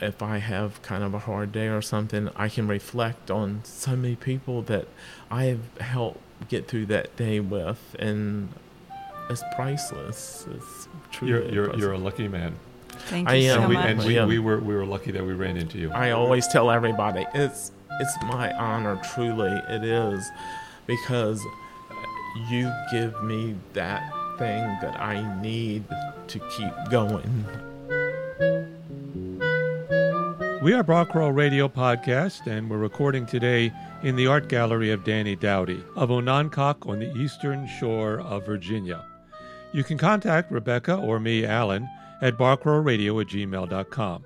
if 0.00 0.22
I 0.22 0.38
have 0.38 0.82
kind 0.82 1.02
of 1.02 1.14
a 1.14 1.18
hard 1.20 1.52
day 1.52 1.68
or 1.68 1.82
something. 1.82 2.28
I 2.36 2.48
can 2.48 2.68
reflect 2.68 3.30
on 3.30 3.62
so 3.64 3.96
many 3.96 4.14
people 4.16 4.62
that 4.62 4.86
I 5.30 5.44
have 5.44 5.78
helped 5.78 6.20
get 6.48 6.68
through 6.68 6.86
that 6.86 7.16
day 7.16 7.40
with, 7.40 7.96
and 7.98 8.50
it's 9.30 9.42
priceless. 9.56 10.46
It's 10.54 10.88
truly 11.10 11.32
You're, 11.32 11.52
you're, 11.52 11.64
priceless. 11.64 11.82
you're 11.82 11.92
a 11.92 11.98
lucky 11.98 12.28
man. 12.28 12.56
Thank 12.98 13.28
I 13.28 13.34
you 13.34 13.50
am. 13.50 13.56
so 13.56 13.60
and 13.60 13.68
we, 13.68 13.74
much. 13.74 13.86
and 13.86 13.98
we, 14.04 14.24
we, 14.24 14.38
were, 14.38 14.60
we 14.60 14.74
were 14.74 14.86
lucky 14.86 15.12
that 15.12 15.24
we 15.24 15.32
ran 15.34 15.56
into 15.56 15.78
you. 15.78 15.90
I 15.92 16.10
always 16.10 16.46
tell 16.48 16.70
everybody 16.70 17.26
it's 17.34 17.72
it's 18.00 18.16
my 18.24 18.52
honor, 18.54 19.00
truly 19.14 19.50
it 19.68 19.82
is, 19.84 20.28
because 20.86 21.42
you 22.50 22.70
give 22.90 23.22
me 23.22 23.56
that 23.72 24.02
thing 24.38 24.62
that 24.82 25.00
I 25.00 25.40
need 25.40 25.84
to 26.28 26.38
keep 26.50 26.72
going. 26.90 27.46
We 30.62 30.72
are 30.72 30.82
Barcrow 30.82 31.28
Radio 31.28 31.68
Podcast, 31.68 32.46
and 32.46 32.68
we're 32.68 32.78
recording 32.78 33.24
today 33.24 33.72
in 34.02 34.16
the 34.16 34.26
Art 34.26 34.48
Gallery 34.48 34.90
of 34.90 35.04
Danny 35.04 35.36
Doughty 35.36 35.82
of 35.94 36.10
Onancock 36.10 36.86
on 36.88 36.98
the 36.98 37.14
eastern 37.16 37.66
shore 37.78 38.20
of 38.20 38.44
Virginia. 38.44 39.04
You 39.72 39.84
can 39.84 39.96
contact 39.96 40.50
Rebecca 40.50 40.96
or 40.96 41.20
me, 41.20 41.46
Alan, 41.46 41.88
at 42.22 42.38
barcrowradio 42.38 43.20
at 43.20 43.28
gmail.com. 43.28 44.24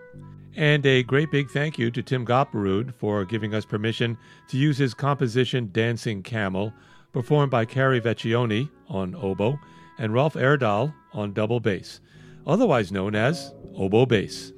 And 0.57 0.85
a 0.85 1.03
great 1.05 1.31
big 1.31 1.51
thank 1.51 1.79
you 1.79 1.91
to 1.91 2.03
Tim 2.03 2.27
Gopperud 2.27 2.95
for 2.95 3.25
giving 3.25 3.55
us 3.55 3.65
permission 3.65 4.19
to 4.49 4.57
use 4.57 4.79
his 4.79 4.95
composition 4.95 5.71
Dancing 5.73 6.23
Camel, 6.23 6.73
performed 7.13 7.51
by 7.51 7.65
Carrie 7.65 8.01
Vecchione 8.01 8.69
on 8.89 9.15
oboe 9.15 9.59
and 9.99 10.13
Rolf 10.13 10.35
Erdahl 10.35 10.93
on 11.13 11.33
double 11.33 11.61
bass, 11.61 12.01
otherwise 12.47 12.91
known 12.91 13.15
as 13.15 13.53
oboe 13.77 14.07
bass. 14.07 14.53